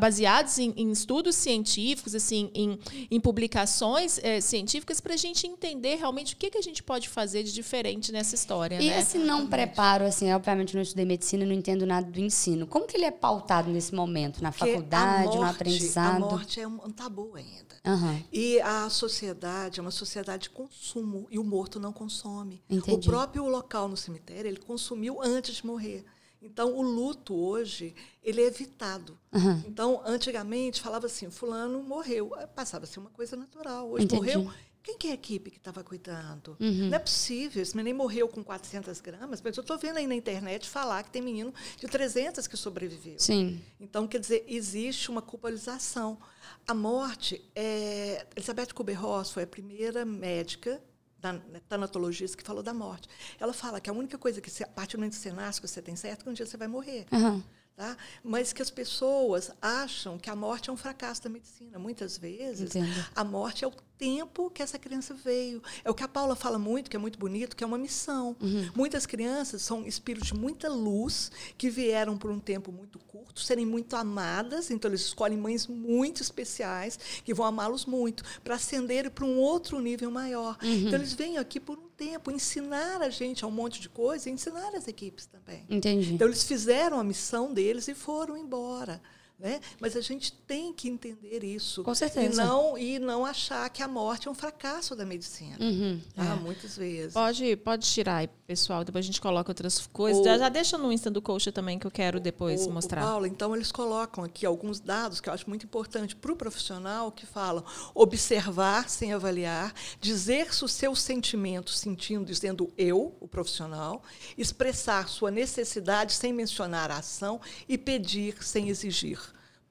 [0.00, 2.78] baseados em, em estudos científicos, assim, em,
[3.10, 7.08] em publicações é, científicas, para a gente entender realmente o que, que a gente pode
[7.08, 8.80] fazer de diferente nessa história.
[8.80, 9.00] E né?
[9.00, 12.66] esse não preparo, assim, obviamente não estudei medicina, não entendo nada do ensino.
[12.66, 14.42] Como que ele é pautado nesse momento?
[14.42, 16.16] Na Porque faculdade, morte, no aprendizado?
[16.16, 17.72] A morte é um tabu ainda.
[17.84, 18.22] Uhum.
[18.32, 22.62] E a sociedade é uma sociedade de consumo e o morto não consome.
[22.68, 23.08] Entendi.
[23.08, 26.04] O próprio local no cemitério, ele consumiu antes de morrer.
[26.40, 29.16] Então, o luto hoje, ele é evitado.
[29.32, 29.62] Uhum.
[29.66, 32.32] Então, antigamente, falava assim, fulano morreu.
[32.54, 33.88] Passava a ser uma coisa natural.
[33.90, 34.36] Hoje Entendi.
[34.36, 36.56] morreu, quem que é a equipe que estava cuidando?
[36.58, 36.88] Uhum.
[36.88, 40.14] Não é possível, esse menino morreu com 400 gramas, mas eu estou vendo aí na
[40.16, 43.14] internet falar que tem menino de 300 que sobreviveu.
[43.18, 43.62] Sim.
[43.78, 46.18] Então, quer dizer, existe uma culpabilização.
[46.66, 50.82] A morte, é, Elizabeth Kubler-Ross foi a primeira médica
[51.22, 53.08] da tanatologista que falou da morte.
[53.38, 55.68] Ela fala que a única coisa que, a partir do momento que você nasce, que
[55.68, 57.06] você tem certo, que um dia você vai morrer.
[57.12, 57.42] Uhum.
[57.76, 57.96] Tá?
[58.22, 61.78] Mas que as pessoas acham que a morte é um fracasso da medicina.
[61.78, 63.06] Muitas vezes, Entendo.
[63.14, 65.62] a morte é o tempo que essa criança veio.
[65.84, 68.34] É o que a Paula fala muito, que é muito bonito, que é uma missão.
[68.40, 68.68] Uhum.
[68.74, 73.64] Muitas crianças são espíritos de muita luz, que vieram por um tempo muito curto, serem
[73.64, 79.24] muito amadas, então eles escolhem mães muito especiais, que vão amá-los muito, para ascenderem para
[79.24, 80.58] um outro nível maior.
[80.60, 80.88] Uhum.
[80.88, 84.28] Então eles vêm aqui por um tempo, ensinar a gente a um monte de coisa
[84.28, 85.64] ensinar as equipes também.
[85.70, 86.14] Entendi.
[86.14, 89.00] Então eles fizeram a missão deles e foram embora.
[89.38, 89.60] Né?
[89.80, 91.82] Mas a gente tem que entender isso.
[91.82, 92.42] Com certeza.
[92.42, 95.56] E não, e não achar que a morte é um fracasso da medicina.
[95.60, 96.00] Uhum.
[96.14, 96.24] Tá?
[96.24, 96.34] É.
[96.36, 97.12] Muitas vezes.
[97.12, 98.84] Pode, pode tirar pessoal.
[98.84, 100.20] Depois a gente coloca outras coisas.
[100.20, 103.02] O- já, deixa no Insta do coach também, que eu quero depois O- o mostrar.
[103.02, 107.10] Paulo, então, eles colocam aqui alguns dados que eu acho muito importante para o profissional,
[107.10, 114.02] que falam observar sem avaliar, dizer os seus sentimentos sentindo, dizendo eu, o profissional,
[114.36, 119.18] expressar sua necessidade sem mencionar a ação e pedir sem exigir.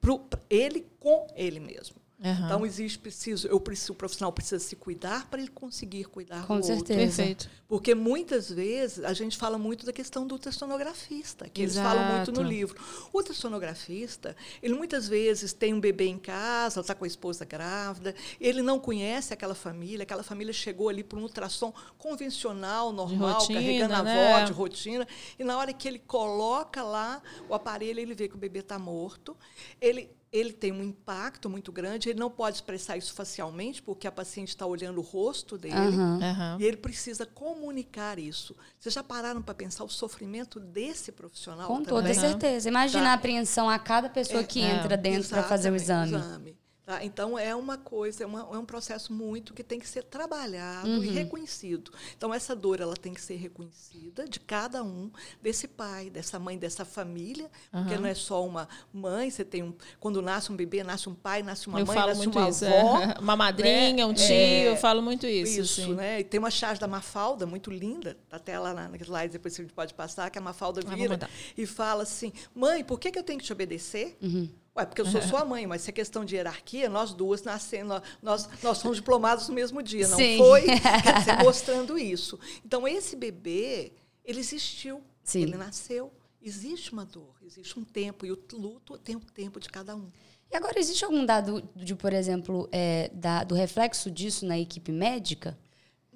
[0.00, 2.01] Pro, ele com ele mesmo.
[2.22, 2.46] Aham.
[2.46, 6.60] Então existe preciso, eu preciso, o profissional precisa se cuidar para ele conseguir cuidar Com
[6.60, 6.86] do outro.
[6.86, 7.16] certeza.
[7.16, 7.50] Perfeito.
[7.66, 12.30] Porque muitas vezes a gente fala muito da questão do ultrassonografista, que eles falam muito
[12.30, 12.52] no Exato.
[12.54, 12.80] livro.
[13.12, 18.14] O ultrassonografista, ele muitas vezes tem um bebê em casa, está com a esposa grávida,
[18.40, 23.60] ele não conhece aquela família, aquela família chegou ali para um ultrassom convencional, normal, rotina,
[23.60, 24.12] carregando a né?
[24.12, 25.08] avó de rotina,
[25.38, 28.78] e na hora que ele coloca lá o aparelho, ele vê que o bebê está
[28.78, 29.36] morto,
[29.80, 34.12] ele ele tem um impacto muito grande, ele não pode expressar isso facialmente, porque a
[34.12, 35.74] paciente está olhando o rosto dele.
[35.76, 36.18] Aham.
[36.22, 36.56] Aham.
[36.58, 38.56] E ele precisa comunicar isso.
[38.80, 41.66] Vocês já pararam para pensar o sofrimento desse profissional?
[41.68, 41.88] Com também?
[42.02, 42.66] toda certeza.
[42.68, 43.10] Imagina Tá.
[43.10, 46.14] a apreensão a cada pessoa É, que é, entra dentro para fazer o exame.
[46.14, 47.04] Exatamente, tá?
[47.04, 50.88] Então, é uma coisa, é, uma- é um processo muito que tem que ser trabalhado
[50.88, 51.04] Uhum.
[51.04, 51.92] e reconhecido.
[52.16, 56.58] Então, essa dor ela tem que ser reconhecida de cada um, desse pai, dessa mãe,
[56.58, 59.74] dessa família, porque não é só uma mãe, você tem um.
[60.00, 62.64] Quando nasce um bebê, nasce um pai, nasce uma eu mãe, nasce uma isso.
[62.66, 62.98] avó.
[63.00, 63.14] é.
[63.22, 65.60] Uma madrinha, um tio, É, eu falo muito isso.
[65.60, 65.94] Isso, sim.
[65.94, 66.20] né?
[66.20, 69.62] E tem uma charge da Mafalda muito linda, tá até lá na- slide, depois a
[69.62, 71.30] gente pode passar, que a Mafalda Ah, vira mandar.
[71.56, 74.16] e fala assim: mãe, por que, que eu tenho que te obedecer?
[74.20, 74.48] Uhum.
[74.74, 78.00] Ué, porque eu sou sua mãe, mas se é questão de hierarquia, nós duas nascemos,
[78.22, 80.38] nós, nós somos diplomados no mesmo dia, não Sim.
[80.38, 80.62] foi?
[81.02, 82.38] Quer dizer, mostrando isso.
[82.64, 83.92] Então, esse bebê,
[84.24, 85.42] ele existiu, Sim.
[85.42, 86.10] ele nasceu.
[86.40, 90.10] Existe uma dor, existe um tempo, e o luto tem o tempo de cada um.
[90.50, 94.90] E agora, existe algum dado de, por exemplo, é, da- do reflexo disso na equipe
[94.90, 95.56] médica?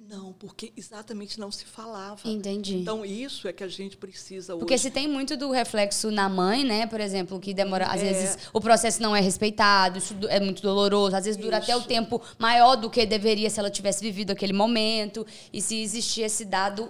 [0.09, 2.21] Não, porque exatamente não se falava.
[2.25, 2.77] Entendi.
[2.77, 4.59] Então, isso é que a gente precisa hoje.
[4.59, 6.87] Porque se tem muito do reflexo na mãe, né?
[6.87, 8.13] Por exemplo, que demora, às É.
[8.13, 11.79] vezes o processo não é respeitado, isso é muito doloroso, às vezes dura até o
[11.79, 11.87] Isso.
[11.87, 16.45] tempo maior do que deveria se ela tivesse vivido aquele momento, e se existir esse
[16.45, 16.89] dado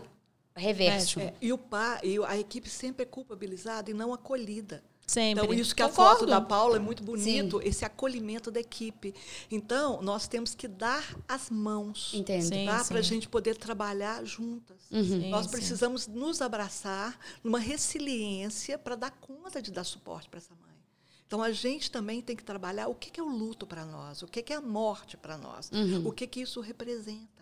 [0.56, 1.19] reverso.
[1.19, 4.84] É, e o pai, e a equipe sempre é culpabilizada e não acolhida.
[5.10, 5.46] Sempre.
[5.46, 6.20] Então, isso que a Concordo.
[6.20, 9.15] foto da Paula é muito bonito, esse acolhimento da equipe.
[9.50, 12.12] Então, nós temos que dar as mãos.
[12.12, 12.65] Sim.
[12.65, 12.84] Tá?
[12.84, 14.76] Para a gente poder trabalhar juntas.
[14.89, 15.52] Sim, Nós sim.
[15.52, 20.76] precisamos nos abraçar numa resiliência para dar conta de dar suporte para essa mãe.
[21.26, 24.22] Então, a gente também tem que trabalhar o que que é o luto para nós,
[24.22, 25.72] o que que é a morte para nós,
[26.04, 27.37] o que que isso representa.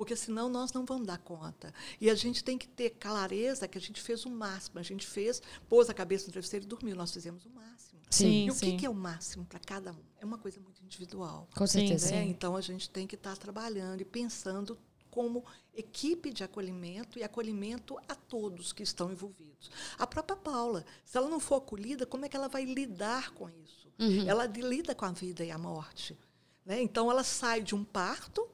[0.00, 1.74] Porque senão nós não vamos dar conta.
[2.00, 4.78] E a gente tem que ter clareza que a gente fez o máximo.
[4.78, 6.96] A gente fez, pôs a cabeça no travesseiro e dormiu.
[6.96, 8.00] Nós fizemos o máximo.
[8.08, 8.78] Sim, e o sim.
[8.78, 10.02] que é o máximo para cada um?
[10.18, 11.46] É uma coisa muito individual.
[11.54, 12.12] Com Sim, certeza.
[12.12, 12.24] né?
[12.24, 14.78] Então a gente tem que estar trabalhando e pensando
[15.10, 19.70] como equipe de acolhimento e acolhimento a todos que estão envolvidos.
[19.98, 23.50] A própria Paula, se ela não for acolhida, como é que ela vai lidar com
[23.50, 23.92] isso?
[24.26, 26.18] Ela de- lida com a vida e a morte.
[26.64, 26.80] Né?
[26.80, 28.48] Então ela sai de um parto,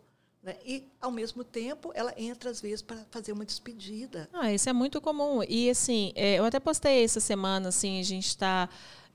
[0.46, 0.56] Né?
[0.64, 4.28] E, ao mesmo tempo, ela entra, às vezes, para fazer uma despedida.
[4.32, 5.42] Ah, isso é muito comum.
[5.42, 8.68] E, assim, é, eu até postei essa semana, assim, a gente está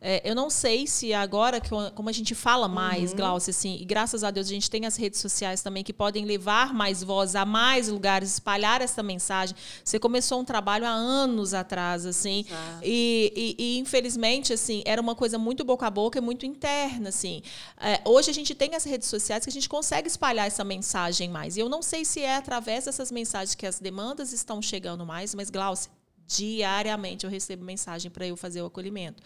[0.03, 3.17] é, eu não sei se agora, que como a gente fala mais, uhum.
[3.17, 6.25] Glaucia, assim, e graças a Deus a gente tem as redes sociais também que podem
[6.25, 9.55] levar mais voz a mais lugares, espalhar essa mensagem.
[9.83, 12.45] Você começou um trabalho há anos atrás, assim,
[12.81, 17.09] e, e, e, infelizmente, assim, era uma coisa muito boca a boca e muito interna,
[17.09, 17.43] assim.
[17.79, 21.29] É, hoje a gente tem as redes sociais que a gente consegue espalhar essa mensagem
[21.29, 21.57] mais.
[21.57, 25.35] E eu não sei se é através dessas mensagens que as demandas estão chegando mais,
[25.35, 25.91] mas, Glaucia,
[26.35, 29.21] diariamente eu recebo mensagem para eu fazer o acolhimento.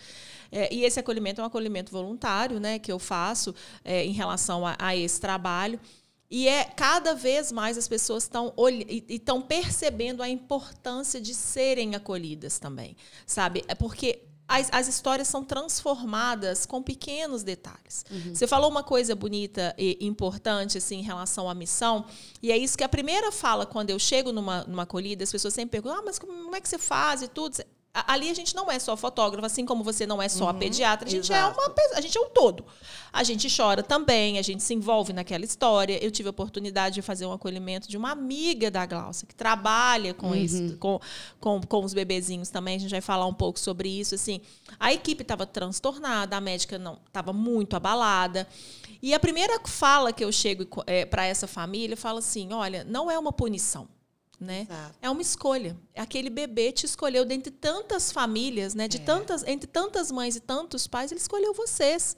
[0.52, 4.66] É, e esse acolhimento é um acolhimento voluntário, né, que eu faço é, em relação
[4.66, 5.80] a, a, esse trabalho.
[6.30, 8.54] E é cada vez mais as pessoas estão
[9.08, 13.64] estão percebendo a importância de serem acolhidas também, sabe?
[13.68, 18.06] É porque as, as, histórias são transformadas com pequenos detalhes.
[18.12, 18.36] Uhum.
[18.36, 22.06] Você falou uma coisa bonita e importante assim, em relação à missão,
[22.42, 25.54] e é isso que a primeira fala quando eu chego numa, numa acolhida, as pessoas
[25.54, 27.58] sempre perguntam: ah, mas como é que você faz e tudo?
[28.08, 30.54] Ali a gente não é só fotógrafo, assim como você não é só uhum, a
[30.54, 31.60] pediatra, a gente é exato.
[31.60, 32.66] é uma a gente é um todo.
[33.14, 36.04] A gente chora também, a gente se envolve naquela história.
[36.04, 40.14] Eu tive a oportunidade de fazer um acolhimento de uma amiga da Glaucia que trabalha
[40.14, 40.36] com uhum.
[40.36, 41.00] isso, com,
[41.40, 42.76] com, com os bebezinhos também.
[42.76, 44.16] A gente vai falar um pouco sobre isso.
[44.16, 44.42] Assim,
[44.78, 48.46] a equipe estava transtornada, a médica não estava muito abalada.
[49.02, 53.10] E a primeira fala que eu chego é, para essa família fala assim: olha, não
[53.10, 53.88] é uma punição
[54.46, 54.68] né?
[55.02, 55.76] É uma escolha.
[55.96, 58.88] Aquele bebê te escolheu dentre tantas famílias, né?
[58.88, 59.00] De é.
[59.02, 62.16] tantas, entre tantas mães e tantos pais, ele escolheu vocês.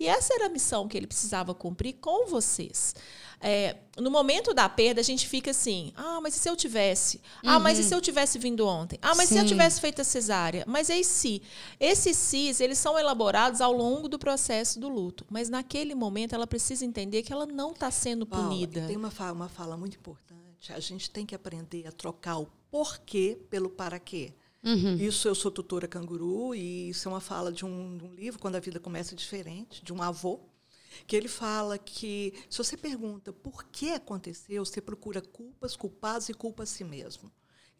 [0.00, 2.94] E essa era a missão que ele precisava cumprir com vocês.
[3.40, 7.20] É, no momento da perda, a gente fica assim: ah, mas e se eu tivesse?
[7.44, 7.62] Ah, uhum.
[7.62, 8.98] mas e se eu tivesse vindo ontem?
[9.00, 9.36] Ah, mas Sim.
[9.36, 10.64] se eu tivesse feito a cesárea?
[10.66, 11.42] Mas e se?
[11.78, 15.24] Esses sis, eles são elaborados ao longo do processo do luto.
[15.30, 18.86] Mas naquele momento, ela precisa entender que ela não está sendo punida.
[18.86, 22.46] tem uma fala, uma fala muito importante a gente tem que aprender a trocar o
[22.70, 24.34] porquê pelo para quê.
[24.62, 24.96] Uhum.
[24.96, 28.40] Isso eu sou tutora canguru e isso é uma fala de um, de um, livro,
[28.40, 30.40] Quando a Vida Começa Diferente, de um avô,
[31.06, 36.34] que ele fala que se você pergunta por que aconteceu, você procura culpas, culpados e
[36.34, 37.30] culpa a si mesmo.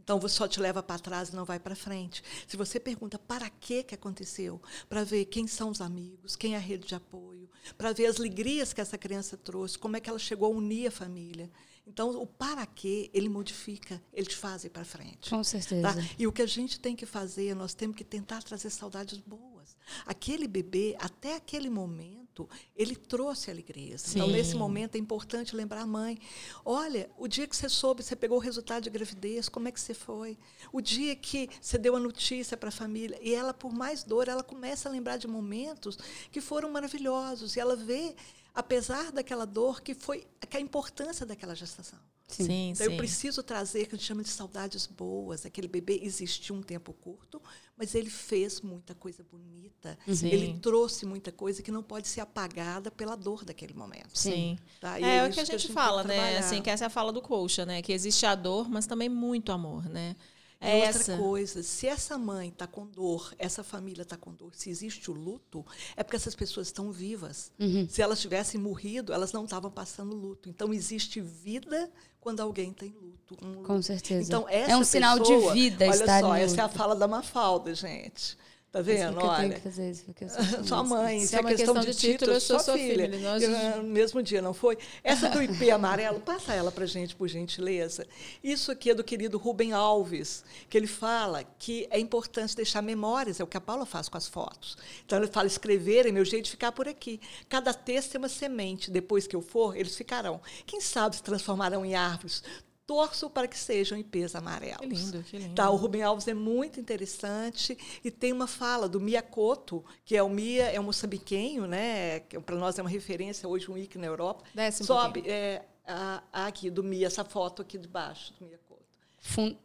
[0.08, 2.22] Então você só te leva para trás e não vai para frente.
[2.46, 6.56] Se você pergunta para que que aconteceu, para ver quem são os amigos, quem é
[6.56, 10.08] a rede de apoio, para ver as alegrias que essa criança trouxe, como é que
[10.08, 11.50] ela chegou a unir a família.
[11.88, 15.30] Então, o para quê, ele modifica, ele te faz ir para frente.
[15.30, 15.82] Com certeza.
[15.82, 15.94] Tá?
[16.18, 19.76] E o que a gente tem que fazer, nós temos que tentar trazer saudades boas.
[20.04, 23.96] Aquele bebê, até aquele momento, ele trouxe alegria.
[24.10, 26.18] Então, nesse momento, é importante lembrar a mãe.
[26.64, 29.80] Olha, o dia que você soube, você pegou o resultado de gravidez, como é que
[29.80, 30.38] você foi?
[30.70, 33.18] O dia que você deu a notícia para a família.
[33.22, 35.98] E ela, por mais dor, ela começa a lembrar de momentos
[36.30, 37.56] que foram maravilhosos.
[37.56, 38.14] E ela vê
[38.58, 42.00] apesar daquela dor que foi que a importância daquela gestação.
[42.26, 42.92] Sim, então sim.
[42.92, 45.46] eu preciso trazer que a gente chama de saudades boas.
[45.46, 47.40] Aquele bebê existiu um tempo curto,
[47.76, 49.96] mas ele fez muita coisa bonita.
[50.12, 50.26] Sim.
[50.26, 50.32] Uhum.
[50.32, 54.10] Ele trouxe muita coisa que não pode ser apagada pela dor daquele momento.
[54.12, 54.58] Sim.
[54.80, 55.00] Tá?
[55.00, 56.38] É, é, o que a gente, que a gente fala, né?
[56.38, 57.80] Assim, que essa é a fala do coxa, né?
[57.80, 60.16] Que existe a dor, mas também muito amor, né?
[60.60, 61.16] É outra essa.
[61.16, 65.14] coisa, se essa mãe está com dor, essa família está com dor, se existe o
[65.14, 65.64] luto,
[65.96, 67.52] é porque essas pessoas estão vivas.
[67.60, 67.86] Uhum.
[67.88, 70.48] Se elas tivessem morrido, elas não estavam passando luto.
[70.48, 71.88] Então, existe vida
[72.20, 73.36] quando alguém tem luto.
[73.40, 73.62] Um luto.
[73.62, 74.26] Com certeza.
[74.26, 77.72] Então, é um sinal de vida olha estar só, essa é a fala da Mafalda,
[77.72, 78.36] gente.
[78.70, 79.18] Tá vendo?
[79.18, 79.26] Olha.
[79.26, 81.80] Eu tenho que fazer isso, porque eu sou sua mãe, se é, é questão, questão
[81.80, 83.08] de, de título, eu sou sua filha.
[83.08, 83.18] filha.
[83.18, 83.42] Nós...
[83.42, 84.76] Eu, no mesmo dia, não foi?
[85.02, 88.06] Essa do IP amarelo, passa ela para gente, por gentileza.
[88.44, 93.40] Isso aqui é do querido Rubem Alves, que ele fala que é importante deixar memórias,
[93.40, 94.76] é o que a Paula faz com as fotos.
[95.04, 97.20] Então, ele fala, escrever é meu jeito de ficar por aqui.
[97.48, 98.90] Cada texto é uma semente.
[98.90, 100.40] Depois que eu for, eles ficarão.
[100.66, 102.42] Quem sabe se transformarão em árvores
[102.88, 104.80] torço para que sejam IPs amarelos.
[104.80, 105.54] Que lindo, que lindo.
[105.54, 110.22] Tá, o Rubem Alves é muito interessante e tem uma fala do Miyakoto, que é
[110.22, 112.20] o Mia, é um moçambiquenho, né?
[112.20, 114.42] Que para nós é uma referência hoje um ícone na Europa.
[114.54, 118.46] Desce um Sobe, é, a, a aqui do Mia, essa foto aqui de baixo do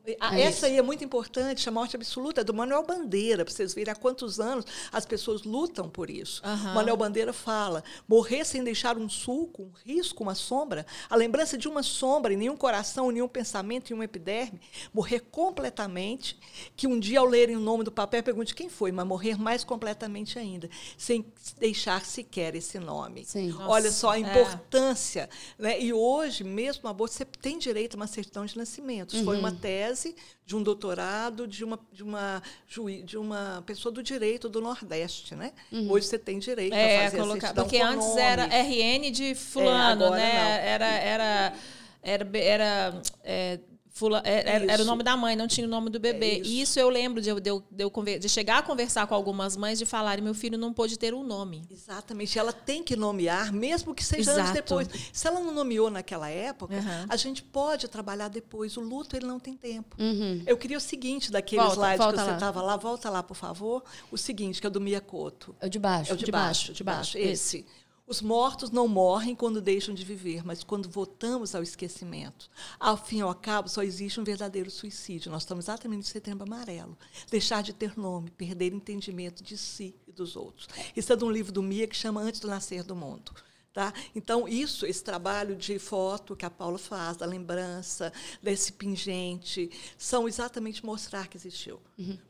[0.06, 3.74] É Essa aí é muito importante, a morte absoluta é do Manuel Bandeira, para vocês
[3.74, 6.42] verem há quantos anos as pessoas lutam por isso.
[6.46, 6.74] Uhum.
[6.74, 11.68] Manuel Bandeira fala: morrer sem deixar um sulco, um risco, uma sombra, a lembrança de
[11.68, 14.60] uma sombra em nenhum coração, nenhum pensamento, em um epiderme,
[14.94, 16.38] morrer completamente,
[16.76, 19.64] que um dia ao lerem o nome do papel pergunte quem foi, mas morrer mais
[19.64, 21.26] completamente ainda, sem
[21.58, 23.24] deixar sequer esse nome.
[23.26, 23.56] Sim.
[23.62, 24.20] Olha só a é.
[24.20, 25.30] importância.
[25.58, 25.62] É.
[25.62, 25.82] Né?
[25.82, 29.16] E hoje, mesmo no aborto, você tem direito a uma certidão de nascimento.
[29.16, 29.24] Uhum.
[29.24, 34.04] Foi uma tese, de um doutorado, de uma, de uma, juí- de uma pessoa do
[34.04, 35.52] direito do Nordeste, né?
[35.90, 38.22] Hoje você tem direito a É, fazer a colocar, certidão porque antes nome.
[38.22, 40.34] era RN de fulano, agora né?
[40.34, 40.50] não.
[40.68, 41.54] Era era
[42.02, 43.60] era era, é,
[43.94, 46.26] fula- era, era o nome da mãe, não tinha o nome do bebê.
[46.32, 46.50] É isso.
[46.50, 49.14] E isso eu lembro de eu, de, eu, de eu de chegar a conversar com
[49.16, 51.64] algumas mães de falarem meu filho não pôde ter um nome.
[51.72, 52.38] Exatamente.
[52.38, 54.54] Ela tem que nomear, mesmo que seja anos Exato.
[54.56, 54.88] depois.
[55.14, 57.06] Se ela não nomeou naquela época, Uhum.
[57.08, 58.76] a gente pode trabalhar depois.
[58.76, 59.96] O luto ele não tem tempo.
[60.00, 60.42] Uhum.
[60.48, 62.76] Eu queria o seguinte daquele Volta, slide volta que você estava lá.
[62.76, 63.84] Volta lá, por favor.
[64.12, 65.56] O seguinte, que é do Miyakoto.
[65.62, 66.12] É o de baixo.
[66.12, 67.18] É o de, de baixo, baixo, de baixo.
[67.18, 67.58] esse.
[67.60, 67.66] Esse.
[68.06, 72.50] Os mortos não morrem quando deixam de viver, mas quando voltamos ao esquecimento.
[72.78, 75.32] Ao fim e ao cabo, só existe um verdadeiro suicídio.
[75.32, 76.98] Nós estamos exatamente no setembro amarelo.
[77.32, 80.68] Deixar de ter nome, perder entendimento de si e dos outros.
[80.94, 83.32] Isso é de um livro do Mia que chama Antes do Nascer do Mundo.
[83.74, 83.92] Tá?
[84.16, 90.28] Então, isso, esse trabalho de foto que a Paula faz, da lembrança, desse pingente, são
[90.28, 91.80] exatamente mostrar que existiu.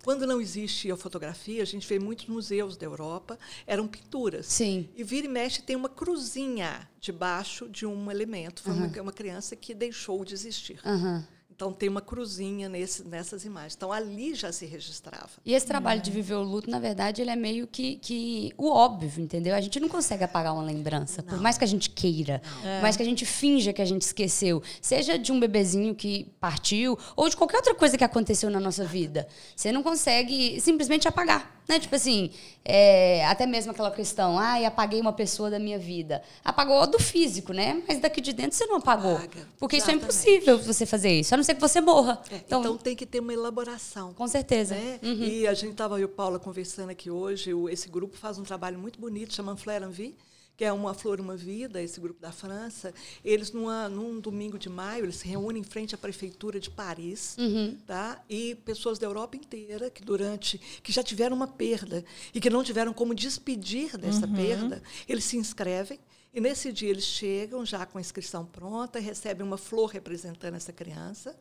[0.05, 4.45] Quando não existia fotografia, a gente vê muitos museus da Europa, eram pinturas.
[4.45, 4.87] Sim.
[4.95, 8.63] E vira e mexe tem uma cruzinha debaixo de um elemento.
[8.63, 10.79] Foi uma, uma criança que deixou de existir.
[10.85, 11.27] Aham.
[11.55, 13.75] Então tem uma cruzinha nesse, nessas imagens.
[13.75, 15.29] Então ali já se registrava.
[15.45, 18.69] E esse trabalho de viver o luto, na verdade, ele é meio que, que o
[18.69, 19.55] óbvio, entendeu?
[19.55, 22.97] A gente não consegue apagar uma lembrança, por mais que a gente queira, por mais
[22.97, 27.29] que a gente finja que a gente esqueceu, seja de um bebezinho que partiu ou
[27.29, 29.27] de qualquer outra coisa que aconteceu na nossa vida.
[29.55, 31.79] Você não consegue simplesmente apagar, né?
[31.79, 32.31] Tipo assim,
[32.65, 36.21] é, até mesmo aquela questão, ai, apaguei uma pessoa da minha vida.
[36.43, 37.81] Apagou do físico, né?
[37.87, 39.15] Mas daqui de dentro você não apagou.
[39.15, 40.03] Apaga, Porque isso é exatamente.
[40.03, 42.21] impossível você fazer isso, a não ser que você morra.
[42.31, 44.13] É, então, então, tem que ter uma elaboração.
[44.13, 44.75] com certeza.
[44.75, 44.99] né?
[45.01, 47.51] E a gente estava, eu e Paula, conversando aqui hoje.
[47.69, 50.15] esse grupo faz um trabalho muito bonito, chama Fleur en Vie,
[50.55, 52.93] que é uma Flor, uma Vida, esse grupo da França.
[53.23, 57.35] Eles, numa, num domingo de maio, eles se reúnem em frente à prefeitura de Paris,
[57.85, 58.21] tá?
[58.29, 62.63] e pessoas da Europa inteira que durante que já tiveram uma perda e que não
[62.63, 65.99] tiveram como despedir dessa perda, eles se inscrevem.
[66.33, 70.73] E nesse dia eles chegam já com a inscrição pronta, recebem uma flor representando essa
[70.73, 71.35] criança.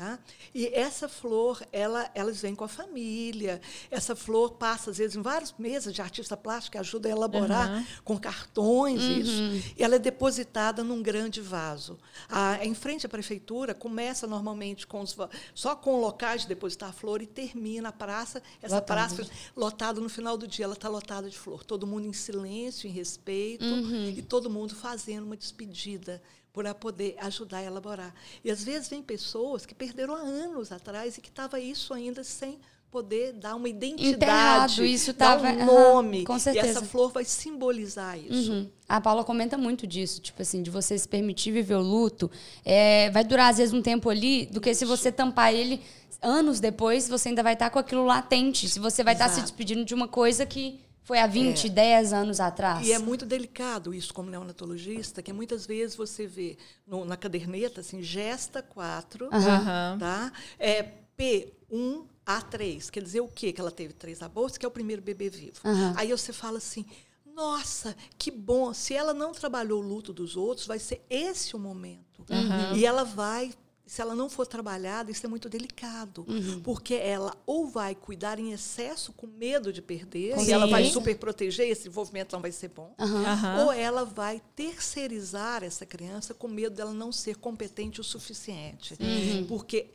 [0.00, 0.18] Tá?
[0.54, 3.60] E essa flor, ela, elas vêm com a família.
[3.90, 7.70] Essa flor passa, às vezes, em várias mesas de artista plástico que ajuda a elaborar
[7.70, 7.84] Uhum.
[8.02, 9.72] com cartões isso.
[9.76, 11.98] E ela é depositada num grande vaso.
[12.30, 15.14] A, em frente à prefeitura, começa normalmente com os,
[15.54, 18.42] só com locais de depositar a flor e termina a praça.
[18.62, 19.14] Essa Lotada.
[19.16, 21.62] praça lotada no final do dia, ela está lotada de flor.
[21.62, 24.08] Todo mundo em silêncio, em respeito, Uhum.
[24.16, 28.14] e todo mundo fazendo uma despedida para poder ajudar a elaborar.
[28.44, 32.24] E às vezes vem pessoas que perderam há anos atrás e que estava isso ainda
[32.24, 32.58] sem
[32.90, 36.24] poder dar uma identidade, Enterrado, isso dar tava- um aham, nome.
[36.24, 38.50] com e essa flor vai simbolizar isso.
[38.50, 38.68] Uhum.
[38.88, 42.28] A Paula comenta muito disso, tipo assim, de você se permitir viver o luto.
[42.64, 45.80] É, vai durar, às vezes, um tempo ali, do que se você tampar ele
[46.20, 48.68] anos depois, você ainda vai estar com aquilo latente.
[48.68, 49.46] Se você vai estar se Exato.
[49.46, 50.80] despedindo de uma coisa que
[51.10, 52.86] foi há 20, 10 anos atrás.
[52.86, 57.80] E é muito delicado isso, como neonatologista, que muitas vezes você vê no- na caderneta,
[57.80, 59.96] assim, gesta 4, Aham.
[59.98, 60.32] tá?
[60.56, 60.84] É
[61.18, 62.90] P1A3.
[62.90, 63.52] Quer dizer o quê?
[63.52, 65.58] Que ela teve três abortos, que é o primeiro bebê vivo.
[65.64, 65.94] Aham.
[65.96, 66.84] Aí você fala assim,
[67.34, 68.72] nossa, que bom.
[68.72, 72.24] Se ela não trabalhou o luto dos outros, vai ser esse o momento.
[72.76, 73.52] E ela vai...
[73.90, 76.24] Se ela não for trabalhada, isso é muito delicado.
[76.62, 80.84] Porque ela ou vai cuidar em excesso com medo de perder, Com e ela vai
[80.84, 82.94] super proteger, esse envolvimento não vai ser bom.
[82.96, 83.64] Aham.
[83.64, 88.96] Ou ela vai terceirizar essa criança com medo dela não ser competente o suficiente.
[89.48, 89.90] Porque,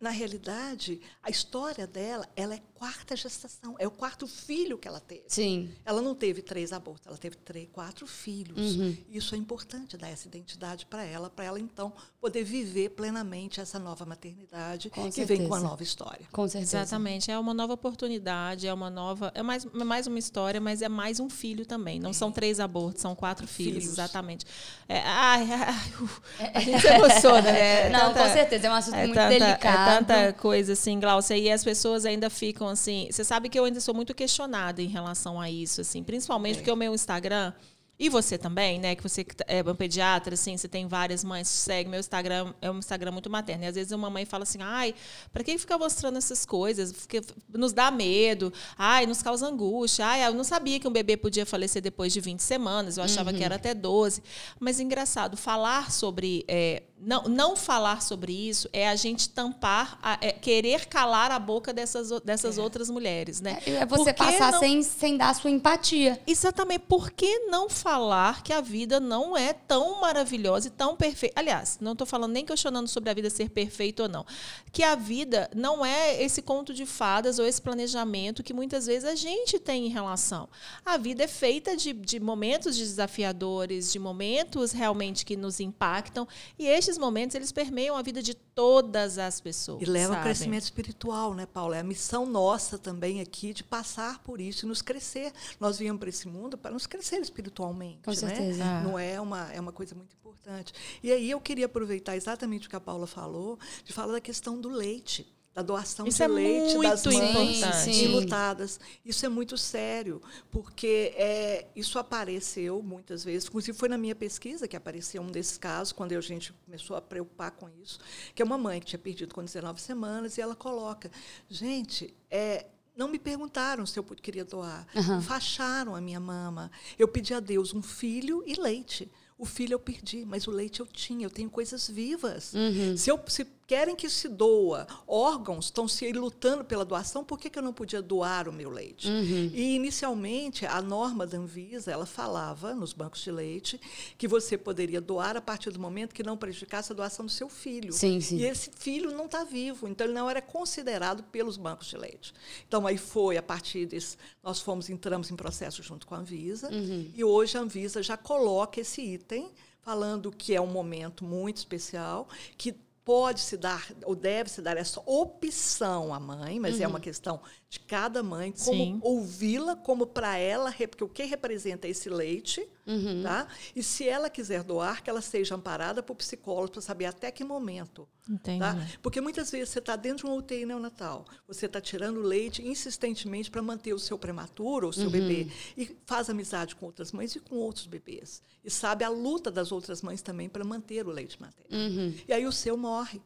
[0.00, 3.74] na realidade, a história dela, ela é quarta gestação.
[3.78, 5.24] É o quarto filho que ela teve.
[5.28, 5.70] Sim.
[5.84, 8.76] Ela não teve três abortos, ela teve três, quatro filhos.
[8.76, 8.96] Uhum.
[9.10, 13.78] Isso é importante dar essa identidade para ela, para ela então poder viver plenamente essa
[13.78, 15.68] nova maternidade Com que vem com a certeza.
[15.70, 16.26] nova história.
[16.32, 16.78] Com certeza.
[16.78, 20.82] Exatamente, é uma nova oportunidade, é uma nova, é mais, é mais uma história, mas
[20.82, 21.98] é mais um filho também.
[21.98, 23.92] Não são três abortos, são quatro filhos, Filhos.
[23.92, 24.44] exatamente.
[24.88, 26.10] É, ai, ai, uh,
[26.54, 27.88] a gente se emociona, né?
[27.90, 29.90] Não, Tanta- com certeza, é um assunto é muito tanta, delicado.
[29.90, 33.08] É tanta coisa assim, Glaucia, e as pessoas ainda ficam assim.
[33.10, 36.58] Você sabe que eu ainda sou muito questionada em relação a isso, assim, principalmente É.
[36.58, 37.52] porque o meu Instagram.
[37.98, 38.94] E você também, né?
[38.94, 41.90] Que você que é um pediatra, assim, você tem várias mães que seguem.
[41.90, 43.64] Meu Instagram é um Instagram muito materno.
[43.64, 44.94] E às vezes uma mãe fala assim, ai,
[45.32, 46.92] pra que ficar mostrando essas coisas?
[46.92, 50.04] Porque nos dá medo, ai, nos causa angústia.
[50.06, 53.32] Ai, eu não sabia que um bebê podia falecer depois de 20 semanas, eu achava
[53.32, 54.22] que era até 12.
[54.60, 56.44] Mas engraçado, falar sobre.
[56.46, 61.38] é, não, não falar sobre isso é a gente tampar, a, é querer calar a
[61.38, 62.62] boca dessas, dessas é.
[62.62, 63.58] outras mulheres, né?
[63.66, 64.60] É, é você passar não...
[64.60, 66.20] sem, sem dar sua empatia.
[66.26, 66.84] Exatamente.
[66.88, 71.38] Por que não falar que a vida não é tão maravilhosa e tão perfeita?
[71.38, 74.24] Aliás, não estou falando nem questionando sobre a vida ser perfeita ou não.
[74.72, 79.04] Que a vida não é esse conto de fadas ou esse planejamento que muitas vezes
[79.04, 80.48] a gente tem em relação.
[80.84, 86.26] A vida é feita de, de momentos desafiadores, de momentos realmente que nos impactam.
[86.58, 89.82] E estes momentos, eles permeiam a vida de todas as pessoas.
[89.82, 91.76] E leva ao crescimento espiritual, né, Paula?
[91.76, 95.32] É a missão nossa também aqui de passar por isso e nos crescer.
[95.58, 97.98] Nós viemos para esse mundo para nos crescer espiritualmente.
[98.04, 98.16] Com né?
[98.16, 98.64] certeza.
[98.64, 98.82] Né?
[98.84, 100.72] Não é uma, é uma coisa muito importante.
[101.02, 104.60] E aí eu queria aproveitar exatamente o que a Paula falou, de falar da questão
[104.60, 108.04] do leite da doação Isso de é leite das mães importante.
[108.04, 108.78] enlutadas.
[109.02, 114.68] Isso é muito sério, porque é, isso apareceu muitas vezes, inclusive foi na minha pesquisa
[114.68, 117.98] que apareceu um desses casos, quando a gente começou a preocupar com isso,
[118.34, 121.10] que é uma mãe que tinha perdido com 19 semanas, e ela coloca,
[121.48, 124.86] gente, é, não me perguntaram se eu queria doar.
[124.94, 125.22] Uhum.
[125.22, 126.70] Facharam a minha mama.
[126.98, 129.10] Eu pedi a Deus um filho e leite.
[129.38, 131.26] O filho eu perdi, mas o leite eu tinha.
[131.26, 132.54] Eu tenho coisas vivas.
[132.54, 132.96] Uhum.
[132.96, 137.50] Se, eu, se querem que se doa, órgãos estão se lutando pela doação, por que,
[137.50, 139.08] que eu não podia doar o meu leite?
[139.08, 139.50] Uhum.
[139.52, 143.80] E, inicialmente, a norma da Anvisa, ela falava, nos bancos de leite,
[144.16, 147.48] que você poderia doar a partir do momento que não prejudicasse a doação do seu
[147.48, 147.92] filho.
[147.92, 148.38] Sim, sim.
[148.38, 152.32] E esse filho não está vivo, então ele não era considerado pelos bancos de leite.
[152.68, 156.70] Então, aí foi, a partir desse, nós fomos, entramos em processo junto com a Anvisa,
[156.70, 157.10] uhum.
[157.14, 159.50] e hoje a Anvisa já coloca esse item
[159.86, 162.74] falando que é um momento muito especial, que
[163.06, 166.82] pode se dar ou deve se dar essa opção à mãe, mas uhum.
[166.82, 167.00] é uma uhum.
[167.00, 172.66] questão de cada mãe, como ouvi-la, como para ela, porque o que representa esse leite,
[172.86, 173.22] uhum.
[173.22, 173.48] tá?
[173.74, 177.42] E se ela quiser doar, que ela seja amparada por psicólogo para saber até que
[177.42, 178.08] momento.
[178.28, 178.60] Entendi.
[178.60, 178.76] Tá?
[179.02, 183.50] Porque muitas vezes você está dentro de uma UTI neonatal, você está tirando leite insistentemente
[183.50, 185.10] para manter o seu prematuro, o seu uhum.
[185.10, 188.42] bebê, e faz amizade com outras mães e com outros bebês.
[188.64, 191.76] E sabe a luta das outras mães também para manter o leite materno.
[191.76, 192.14] Uhum.
[192.28, 193.20] E aí o seu morre.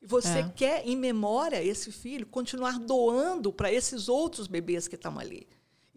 [0.00, 0.52] E você é.
[0.54, 5.46] quer, em memória, esse filho continuar doando para esses outros bebês que estão ali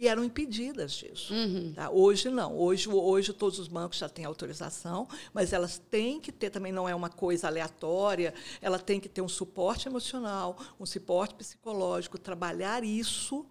[0.01, 1.31] e eram impedidas disso.
[1.31, 1.73] Uhum.
[1.75, 1.91] Tá?
[1.91, 2.57] Hoje não.
[2.57, 6.89] Hoje, hoje todos os bancos já têm autorização, mas elas têm que ter também não
[6.89, 8.33] é uma coisa aleatória.
[8.59, 13.45] Ela tem que ter um suporte emocional, um suporte psicológico, trabalhar isso,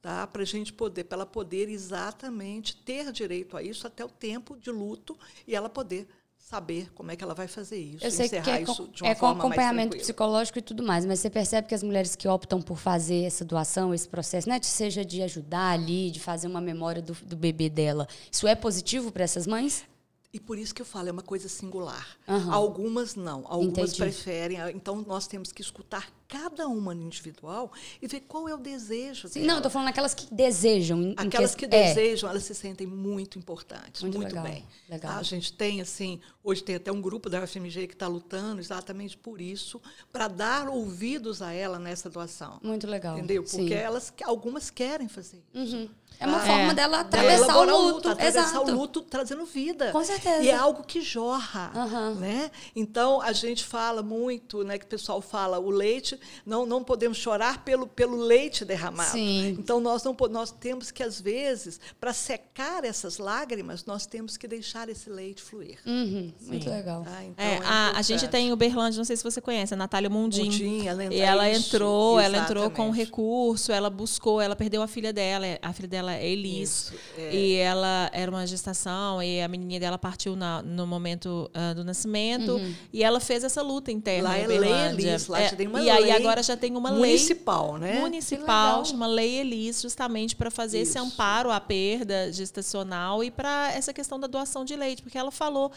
[0.00, 0.26] tá?
[0.26, 4.56] Para a gente poder, para ela poder exatamente ter direito a isso até o tempo
[4.56, 6.08] de luto e ela poder
[6.44, 9.26] saber como é que ela vai fazer isso, Eu sei que é com, é com
[9.26, 13.24] acompanhamento psicológico e tudo mais, mas você percebe que as mulheres que optam por fazer
[13.24, 17.34] essa doação, esse processo, né, seja de ajudar ali, de fazer uma memória do, do
[17.34, 19.86] bebê dela, isso é positivo para essas mães?
[20.34, 22.18] E por isso que eu falo, é uma coisa singular.
[22.26, 22.52] Uhum.
[22.52, 23.98] Algumas não, algumas Entendi.
[23.98, 24.58] preferem.
[24.74, 27.70] Então nós temos que escutar cada uma individual
[28.02, 29.44] e ver qual é o desejo Sim.
[29.44, 31.14] Não, estou falando aquelas que desejam.
[31.16, 31.94] Aquelas que, que é.
[31.94, 34.66] desejam, elas se sentem muito importantes, muito, muito legal, bem.
[34.88, 35.18] Legal.
[35.18, 39.16] A gente tem, assim, hoje tem até um grupo da UFMG que está lutando exatamente
[39.16, 39.80] por isso,
[40.12, 42.58] para dar ouvidos a ela nessa doação.
[42.60, 43.16] Muito legal.
[43.16, 43.44] Entendeu?
[43.44, 43.72] Porque Sim.
[43.74, 45.76] elas, algumas querem fazer isso.
[45.76, 45.88] Uhum.
[46.18, 46.74] É uma ah, forma é.
[46.74, 47.94] dela atravessar o luto.
[47.94, 48.70] luto atravessar Exato.
[48.70, 49.90] o luto trazendo vida.
[49.90, 50.42] Com certeza.
[50.42, 51.72] E é algo que jorra.
[51.74, 52.14] Uhum.
[52.14, 52.50] Né?
[52.74, 57.18] Então, a gente fala muito, né, que o pessoal fala, o leite, não, não podemos
[57.18, 59.10] chorar pelo, pelo leite derramado.
[59.10, 59.56] Sim.
[59.58, 64.46] Então, nós, não, nós temos que, às vezes, para secar essas lágrimas, nós temos que
[64.46, 65.78] deixar esse leite fluir.
[65.84, 66.32] Uhum.
[66.40, 67.04] Muito legal.
[67.06, 69.74] Ah, então é, é a, a, gente tem o Berlândia, não sei se você conhece,
[69.74, 70.44] a Natália Mundim.
[70.44, 75.12] Mundim ela e ela entrou, ela entrou com recurso, ela buscou, ela perdeu a filha
[75.12, 76.70] dela, a filha dela Elis.
[76.70, 77.34] Isso, é.
[77.34, 81.84] E ela era uma gestação e a menininha dela partiu na, no momento uh, do
[81.84, 82.52] nascimento.
[82.52, 82.74] Uhum.
[82.92, 85.80] E ela fez essa luta interna lá é lei Elis, lá é, já tem uma
[85.80, 88.00] e lei aí agora já tem uma municipal, lei né?
[88.00, 90.92] municipal, chama Lei Elis, justamente para fazer Isso.
[90.92, 95.30] esse amparo à perda gestacional e para essa questão da doação de leite, porque ela
[95.30, 95.70] falou,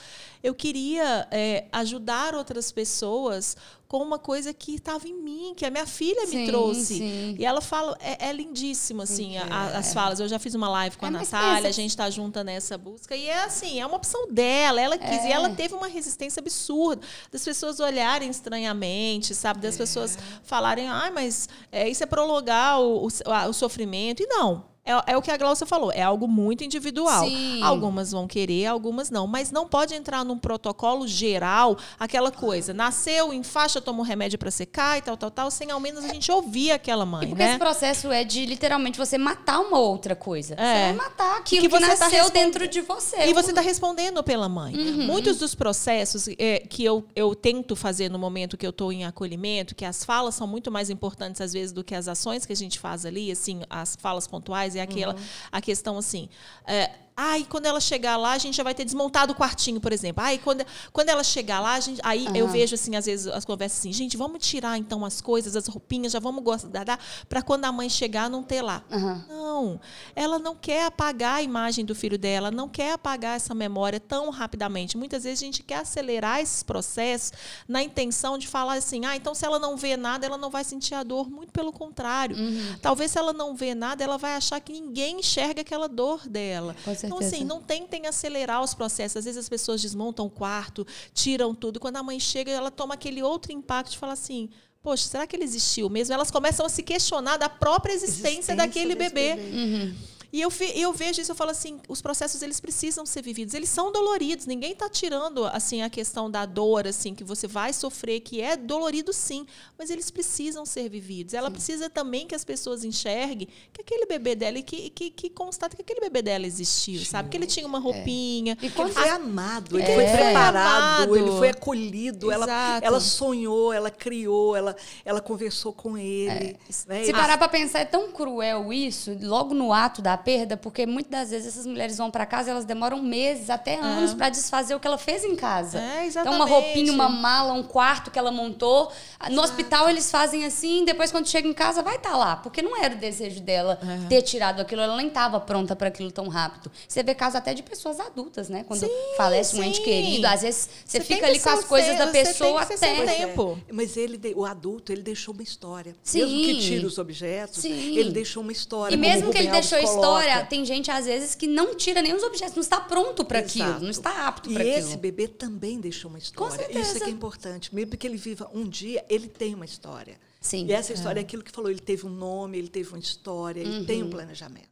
[0.44, 3.56] eu queria é, ajudar outras pessoas
[3.88, 6.98] com uma coisa que estava em mim, que a minha filha sim, me trouxe.
[6.98, 7.36] Sim.
[7.40, 10.20] E ela fala, é, é lindíssimo, assim, a, as falas.
[10.20, 13.16] Eu já fiz uma live com é, a Natália, a gente está junta nessa busca.
[13.16, 15.24] E é assim, é uma opção dela, ela quis.
[15.24, 15.56] E ela é.
[15.56, 19.62] teve uma resistência absurda das pessoas olharem estranhamente, sabe?
[19.62, 19.78] Das é.
[19.78, 24.22] pessoas falarem, ah, mas é, isso é prolongar o, o, o sofrimento.
[24.22, 27.26] E não é, é o que a Glaucia falou, é algo muito individual.
[27.26, 27.62] Sim.
[27.62, 29.28] Algumas vão querer, algumas não.
[29.28, 32.74] Mas não pode entrar num protocolo geral, aquela coisa.
[32.74, 36.06] Nasceu, em faixa, toma um remédio para secar e tal, tal, tal, sem ao menos
[36.06, 37.50] a gente ouvir aquela mãe, E porque né?
[37.52, 40.54] esse processo é de literalmente você matar uma outra coisa.
[40.56, 40.58] É.
[40.58, 43.26] Você vai matar aquilo Que que, você tá nasceu respondendo- dentro de você.
[43.28, 44.76] E você está respondendo pela mãe.
[44.76, 45.06] Uhum.
[45.08, 49.06] Muitos dos processos é, que eu, eu tento fazer no momento que eu estou em
[49.06, 52.54] acolhimento, que as falas são muito mais importantes às vezes do que as ações que
[52.54, 55.22] a gente faz ali, assim, as falas pontuais é aquela Uhum.
[55.52, 56.30] a questão assim.
[56.66, 59.91] É, Ai, quando ela chegar lá, a gente já vai ter desmontado o quartinho, por
[59.91, 60.24] exemplo.
[60.24, 60.63] Ai, quando,
[60.93, 64.15] quando ela chegar lá, gente, aí eu vejo, assim, às vezes, as conversas assim, gente,
[64.15, 68.30] vamos tirar, então, as coisas, as roupinhas, já vamos guardar, para quando a mãe chegar,
[68.30, 68.84] não ter lá.
[68.91, 69.26] Aham.
[69.28, 69.82] Não,
[70.15, 74.30] ela não quer apagar a imagem do filho dela, não quer apagar essa memória tão
[74.30, 74.95] rapidamente.
[74.95, 77.34] Muitas vezes a gente quer acelerar esses processos
[77.68, 80.63] na intenção de falar assim, ah, então se ela não vê nada, ela não vai
[80.63, 81.30] sentir a dor.
[81.30, 82.36] Muito pelo contrário.
[82.80, 86.76] Talvez se ela não vê nada, ela vai achar que ninguém enxerga aquela dor dela.
[87.07, 89.18] Com Então, assim, não tentem acelerar os processos.
[89.18, 91.80] Às vezes as pessoas desmontam o quarto, tiram tudo.
[91.80, 94.49] Quando a mãe chega, ela toma aquele outro impacto de falar assim.
[94.82, 96.14] Poxa, será que ele existiu mesmo?
[96.14, 99.41] Elas começam a se questionar da própria existência, Existência daquele desse bebê.
[99.41, 99.95] Uhum.
[100.32, 103.70] E eu, eu vejo isso, eu falo assim, os processos eles precisam ser vividos, eles
[103.70, 108.20] são doloridos, ninguém está tirando assim a questão da dor assim que você vai sofrer,
[108.20, 109.46] que é dolorido sim,
[109.78, 111.34] mas eles precisam ser vividos.
[111.34, 115.30] Ela precisa também que as pessoas enxerguem que aquele bebê dela e que, que, que
[115.30, 117.30] constata que aquele bebê dela existiu, sabe?
[117.30, 118.54] Que ele tinha uma roupinha.
[118.54, 119.96] E Porque ele quando foi amado, ele É.
[119.96, 121.16] foi preparado, amado.
[121.18, 122.86] ele foi acolhido, ela, Exato.
[122.86, 124.76] ela sonhou, ela criou, ela,
[125.06, 126.58] ela conversou com ele.
[126.88, 127.04] né?
[127.06, 131.11] Se parar pra pensar, é tão cruel isso, logo no ato da perda, porque muitas
[131.22, 134.76] das vezes essas mulheres vão pra casa e elas demoram meses, até anos, pra desfazer
[134.76, 135.80] o que ela fez em casa.
[135.80, 136.49] É, Então, uma exatamente.
[136.49, 138.91] roupinha, uma mala, um quarto que ela montou.
[139.32, 142.36] No hospital eles fazem assim, depois quando chega em casa vai estar lá.
[142.38, 144.07] Porque não era o desejo dela É.
[144.07, 146.72] ter tirado aquilo, ela nem estava pronta para aquilo tão rápido.
[146.88, 148.63] Você vê casos até de pessoas adultas, né?
[148.68, 149.84] Quando falece um ente sim.
[149.84, 152.76] querido, às vezes você, Você fica ali com as ser coisas da pessoa até.
[153.05, 153.57] tempo.
[153.68, 155.95] É, Mas ele, o adulto, ele deixou uma história.
[156.03, 156.20] Sim.
[156.20, 157.97] Mesmo que tire os objetos, Sim.
[157.97, 158.93] ele deixou uma história.
[158.95, 160.45] E mesmo que ele Alves deixou a história, coloca.
[160.45, 163.80] tem gente às vezes que não tira nem os objetos, não está pronto para aquilo,
[163.80, 164.78] não está apto E para aquilo.
[164.78, 166.53] esse bebê também deixou uma história.
[166.53, 166.99] Isso é certeza.
[167.05, 167.74] que é importante.
[167.76, 170.18] Mesmo que ele viva um dia, ele tem uma história.
[170.39, 170.66] Sim.
[170.68, 171.70] E essa história é aquilo que falou.
[171.70, 174.08] Ele teve um nome, ele teve uma história, ele tem Uhum.
[174.08, 174.70] um planejamento.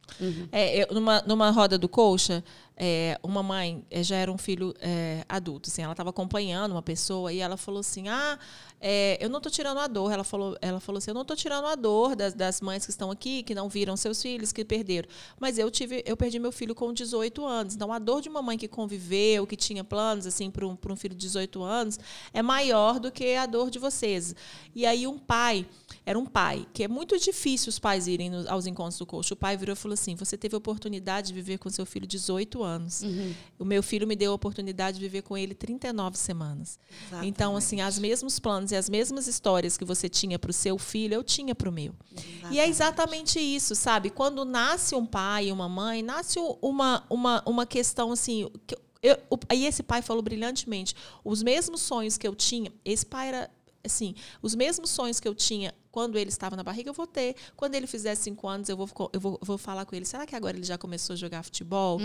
[0.52, 2.42] É, eu, numa, numa roda do coxa,
[2.76, 6.82] é, uma mãe é, já era um filho é, adulto, assim, ela estava acompanhando uma
[6.82, 8.38] pessoa e ela falou assim, ah,
[8.80, 10.12] é, eu não estou tirando a dor.
[10.12, 12.90] Ela falou, ela falou assim, eu não estou tirando a dor das, das mães que
[12.90, 15.08] estão aqui, que não viram seus filhos, que perderam.
[15.40, 17.74] Mas eu tive, eu perdi meu filho com 18 anos.
[17.74, 20.96] Então a dor de uma mãe que conviveu, que tinha planos assim para um, um
[20.96, 21.98] filho de 18 anos,
[22.32, 24.34] é maior do que a dor de vocês.
[24.74, 25.66] E aí um pai
[26.08, 29.32] era um pai, que é muito difícil os pais irem no- aos encontros do coach.
[29.32, 32.06] O pai virou e falou assim: Você teve a oportunidade de viver com seu filho
[32.06, 33.02] 18 anos.
[33.58, 36.78] O meu filho me deu a oportunidade de viver com ele 39 semanas.
[37.26, 40.78] Então, assim, os mesmos planos e as mesmas histórias que você tinha para o seu
[40.78, 41.92] filho, eu tinha para o meu.
[42.52, 44.08] E é exatamente isso, sabe?
[44.08, 48.48] Quando nasce um pai e uma mãe, nasce uma, uma, uma questão assim.
[48.66, 50.94] que eu- o- aí esse pai falou brilhantemente:
[51.24, 53.50] os mesmos sonhos que eu tinha, esse pai era
[53.84, 57.34] assim, os mesmos sonhos que eu tinha quando ele estava na barriga, eu vou ter.
[57.56, 60.04] Quando ele fizer cinco anos, eu vou, eu vou, eu vou falar com ele.
[60.04, 61.98] Será que agora ele já começou a jogar futebol?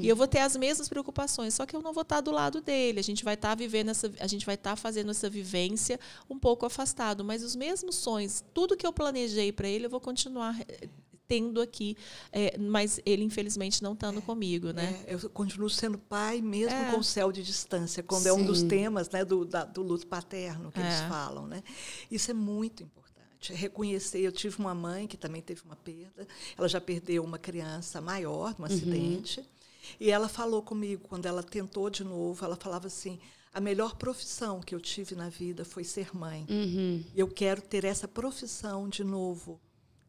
[0.00, 2.62] E eu vou ter as mesmas preocupações, só que eu não vou estar do lado
[2.62, 3.00] dele.
[3.00, 6.64] A gente vai estar vivendo essa, a gente vai estar fazendo essa vivência um pouco
[6.64, 10.88] afastado, mas os mesmos sonhos, tudo que eu planejei para ele, eu vou continuar eh,
[11.28, 11.96] tendo aqui,
[12.32, 15.04] eh, mas ele infelizmente não estando comigo, né?
[15.06, 16.90] É, eu continuo sendo pai mesmo É.
[16.90, 18.68] com o céu de distância, quando é um dos Sim.
[18.68, 21.08] temas né, do, da- do luto paterno que eles É.
[21.08, 21.46] falam.
[21.46, 21.62] Né?
[22.10, 23.03] Isso é muito importante.
[23.52, 26.26] Reconhecer, eu tive uma mãe que também teve uma perda,
[26.56, 29.44] ela já perdeu uma criança maior, num acidente,
[30.00, 33.18] e ela falou comigo, quando ela tentou de novo, ela falava assim,
[33.52, 36.46] a melhor profissão que eu tive na vida foi ser mãe.
[36.48, 37.04] Uhum.
[37.14, 39.60] Eu quero ter essa profissão de novo.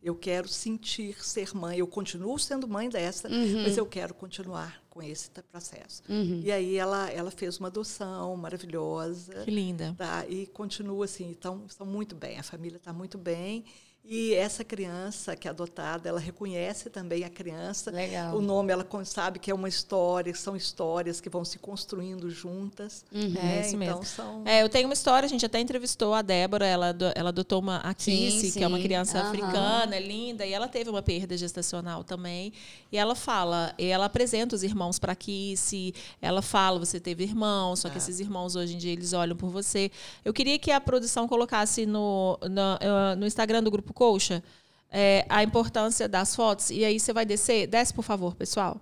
[0.02, 1.78] Eu quero sentir ser mãe.
[1.80, 3.64] Eu continuo sendo mãe dessa, Uhum.
[3.64, 6.02] mas eu quero continuar com esse processo.
[6.42, 9.44] E aí ela, ela fez uma adoção maravilhosa.
[9.44, 9.94] Que linda.
[9.98, 13.66] Tá, e continua assim, então estão muito bem, a família está muito bem.
[14.08, 17.90] E essa criança que é adotada, ela reconhece também a criança.
[17.90, 18.36] Legal.
[18.38, 23.04] O nome ela sabe que é uma história, são histórias que vão se construindo juntas.
[23.12, 23.58] né?
[23.58, 23.96] É isso mesmo.
[23.96, 27.30] Então são É, eu tenho uma história, a gente até entrevistou a Débora, ela, ela
[27.30, 29.28] adotou uma a Kissy, Sim, que é uma criança Aham.
[29.30, 32.54] africana, linda, e ela teve uma perda gestacional também.
[32.92, 37.80] E ela fala, e ela apresenta os irmãos para Kissy, ela fala, você teve irmãos,
[37.80, 39.90] só que esses irmãos hoje em dia eles olham por você.
[40.24, 44.44] Eu queria que a produção colocasse no, na- eh, no Instagram do Grupo Colcha
[44.92, 46.70] é, a importância das fotos.
[46.70, 47.68] E aí você vai descer.
[47.68, 48.80] Desce, por favor, pessoal.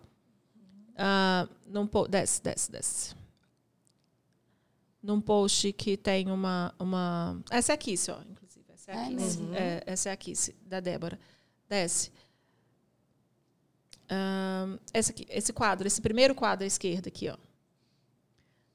[0.93, 3.16] Uh, num po desce, desce, desce.
[5.01, 6.74] Num post que tem uma.
[6.78, 8.66] uma essa é a Kiss, ó, inclusive.
[8.72, 9.41] Essa é a Kiss.
[9.53, 11.20] É, é, essa é a Kiss, da Débora.
[11.68, 12.11] Desce.
[14.03, 17.38] Uh, esse, aqui, esse quadro, esse primeiro quadro à esquerda aqui, ó.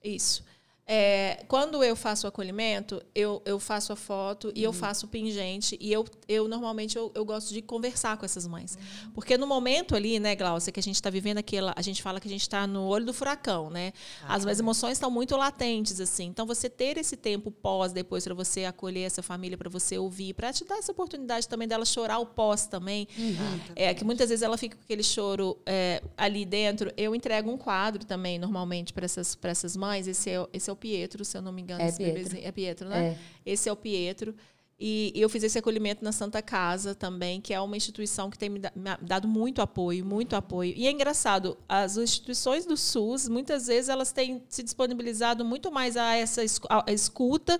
[0.02, 0.42] Isso.
[0.90, 4.74] É, quando eu faço o acolhimento, eu, eu faço a foto e eu uhum.
[4.74, 5.76] faço o pingente.
[5.78, 8.74] E eu, eu normalmente eu, eu gosto de conversar com essas mães.
[8.74, 9.10] Uhum.
[9.10, 11.74] Porque no momento ali, né, Glaucia, que a gente está vivendo aquela.
[11.76, 13.92] A gente fala que a gente está no olho do furacão, né?
[14.22, 16.24] Ah, as, as emoções estão muito latentes, assim.
[16.24, 20.32] Então, você ter esse tempo pós depois para você acolher essa família, para você ouvir,
[20.32, 23.06] para te dar essa oportunidade também dela chorar o pós também.
[23.18, 23.60] Uhum.
[23.76, 26.90] É, que muitas vezes ela fica com aquele choro é, ali dentro.
[26.96, 30.08] Eu entrego um quadro também, normalmente, para essas, essas mães.
[30.08, 31.82] Esse é, esse é o Pietro, se eu não me engano.
[31.82, 32.38] É Pietro.
[32.40, 33.08] É Pietro, né?
[33.08, 33.18] É.
[33.52, 34.34] Esse é o Pietro.
[34.80, 38.48] E eu fiz esse acolhimento na Santa Casa também, que é uma instituição que tem
[38.48, 38.60] me
[39.02, 40.72] dado muito apoio, muito apoio.
[40.76, 45.96] E é engraçado, as instituições do SUS, muitas vezes, elas têm se disponibilizado muito mais
[45.96, 46.42] a essa
[46.86, 47.58] escuta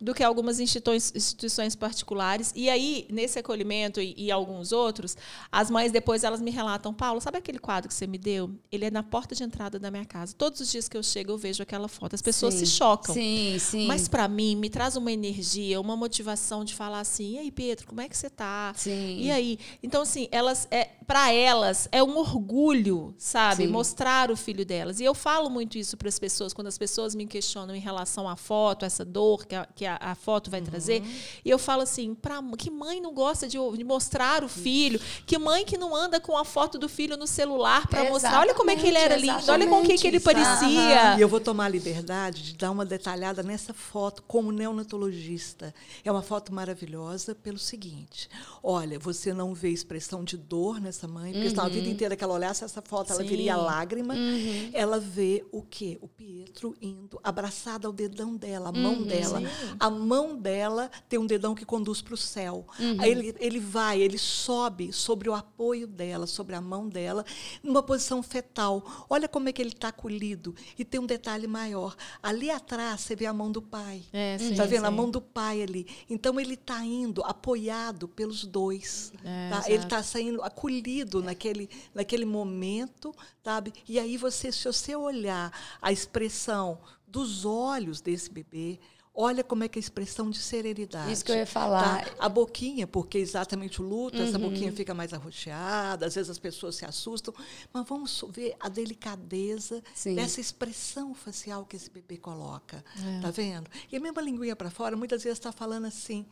[0.00, 2.52] do que algumas instituições particulares.
[2.54, 5.16] E aí, nesse acolhimento e, e, alguns outros,
[5.50, 8.50] as mães depois elas me relatam, Paulo, sabe aquele quadro que você me deu?
[8.70, 10.34] Ele é na porta de entrada da minha casa.
[10.36, 12.14] Todos os dias que eu chego, eu vejo aquela foto.
[12.14, 12.64] As pessoas sim.
[12.64, 13.14] se chocam.
[13.14, 13.86] Sim, sim.
[13.86, 17.86] Mas para mim, me traz uma energia, uma motivação de falar assim: "E aí, Pedro,
[17.86, 19.20] como é que você tá?" Sim.
[19.20, 19.58] E aí?
[19.82, 23.72] Então assim, elas é para elas é um orgulho, sabe, sim.
[23.72, 25.00] mostrar o filho delas.
[25.00, 28.28] E eu falo muito isso para as pessoas quando as pessoas me questionam em relação
[28.28, 30.66] à foto, essa dor que a, que a, a foto vai uhum.
[30.66, 31.02] trazer.
[31.44, 35.00] E eu falo assim, pra, que mãe não gosta de, de mostrar o filho?
[35.26, 38.40] Que mãe que não anda com a foto do filho no celular para mostrar?
[38.40, 41.16] Olha como é que ele era lindo, olha com o que, que ele parecia.
[41.16, 45.74] E eu vou tomar a liberdade de dar uma detalhada nessa foto como neonatologista.
[46.04, 48.28] É uma foto maravilhosa pelo seguinte:
[48.62, 51.50] olha, você não vê expressão de dor nessa mãe, porque uhum.
[51.50, 53.28] senão a vida inteira que ela olhasse essa foto, ela Sim.
[53.28, 54.14] viria lágrima.
[54.14, 54.70] Uhum.
[54.72, 55.98] Ela vê o quê?
[56.00, 59.02] O Pietro indo abraçado ao dedão dela, a mão uhum.
[59.04, 59.40] dela.
[59.40, 59.46] Sim.
[59.78, 62.66] A mão dela tem um dedão que conduz para o céu.
[62.78, 62.96] Uhum.
[63.00, 67.24] Aí ele, ele vai, ele sobe sobre o apoio dela, sobre a mão dela,
[67.62, 69.06] numa posição fetal.
[69.08, 70.54] Olha como é que ele está acolhido.
[70.78, 71.96] E tem um detalhe maior.
[72.22, 74.04] Ali atrás você vê a mão do pai.
[74.12, 74.68] Está é, uhum.
[74.68, 74.80] vendo?
[74.80, 74.86] Sim.
[74.86, 75.86] A mão do pai ali.
[76.08, 79.12] Então ele está indo apoiado pelos dois.
[79.24, 79.64] É, tá?
[79.66, 83.14] Ele está saindo acolhido naquele, naquele momento,
[83.44, 83.72] sabe?
[83.88, 88.78] E aí você, se você olhar a expressão dos olhos desse bebê,
[89.20, 91.10] Olha como é que é a expressão de serenidade.
[91.10, 92.04] Isso que eu ia falar.
[92.04, 92.14] Tá?
[92.20, 94.22] A boquinha, porque exatamente o luto, uhum.
[94.22, 97.34] essa boquinha fica mais arroxeada, às vezes as pessoas se assustam,
[97.72, 100.14] mas vamos ver a delicadeza Sim.
[100.14, 102.84] dessa expressão facial que esse bebê coloca.
[102.96, 103.20] É.
[103.20, 103.68] Tá vendo?
[103.90, 106.24] E a mesma linguinha para fora, muitas vezes está falando assim,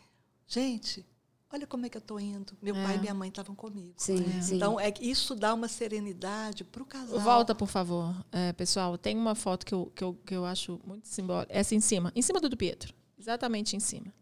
[0.47, 1.05] gente,
[1.53, 2.53] olha como é que eu estou indo.
[2.61, 2.82] Meu é.
[2.82, 3.94] pai e minha mãe estavam comigo.
[3.97, 4.42] Sim, é.
[4.42, 4.57] sim.
[4.57, 7.18] Então, é, isso dá uma serenidade para o casal.
[7.20, 8.14] Volta, por favor.
[8.32, 11.53] É, pessoal, tem uma foto que eu, que, eu, que eu acho muito simbólica.
[11.53, 12.12] Essa em cima.
[12.14, 12.94] Em cima do do Pietro.
[13.18, 14.12] Exatamente em cima.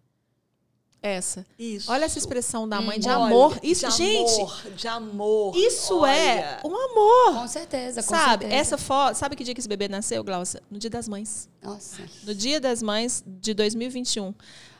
[1.04, 1.46] Essa.
[1.58, 1.92] Isso.
[1.92, 3.60] Olha essa expressão da mãe hum, de olha, amor.
[3.62, 4.40] Isso, de gente.
[4.40, 5.54] Amor, de amor.
[5.54, 6.10] Isso olha.
[6.10, 7.42] é um amor.
[7.42, 8.44] Com certeza, com sabe?
[8.44, 8.54] Certeza.
[8.54, 9.14] Essa foto.
[9.14, 10.62] Sabe que dia que esse bebê nasceu, Glaucia?
[10.70, 11.46] No Dia das Mães.
[11.60, 12.02] Nossa.
[12.22, 14.32] No Dia das Mães de 2021.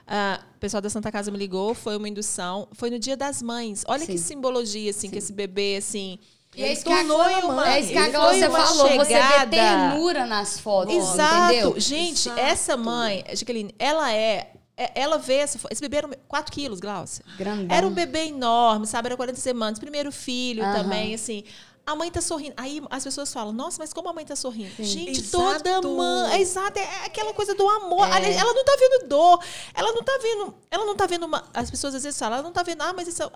[0.07, 2.69] Uh, o pessoal da Santa Casa me ligou, foi uma indução.
[2.73, 3.85] Foi no Dia das Mães.
[3.87, 4.13] Olha Sim.
[4.13, 5.11] que simbologia, assim, Sim.
[5.11, 6.19] que esse bebê, assim.
[6.57, 7.35] E é isso que a, mãe.
[7.67, 9.05] É isso que a você falou, chegada.
[9.05, 11.53] você vê ternura nas fotos, Exato.
[11.53, 11.81] entendeu?
[11.81, 12.41] Gente, Exato.
[12.41, 17.25] essa mãe, Jaqueline, ela é ela vê essa, esse bebê era 4 quilos, Glaucia.
[17.39, 17.77] Grandão.
[17.77, 19.07] Era um bebê enorme, sabe?
[19.07, 19.79] Era 40 semanas.
[19.79, 20.73] Primeiro filho uhum.
[20.73, 21.45] também, assim
[21.87, 22.55] a mãe tá sorrindo.
[22.57, 24.75] Aí as pessoas falam, nossa, mas como a mãe tá sorrindo?
[24.77, 24.85] Sim.
[24.85, 25.63] Gente, Exato.
[25.63, 26.33] toda mãe.
[26.33, 28.07] É exato, é aquela coisa do amor.
[28.09, 28.33] É.
[28.33, 29.39] Ela não tá vendo dor.
[29.75, 30.55] Ela não tá vendo.
[30.71, 31.27] Ela não tá vendo.
[31.27, 33.29] Uma, as pessoas às vezes falam, ela não tá vendo, ah, mas isso é.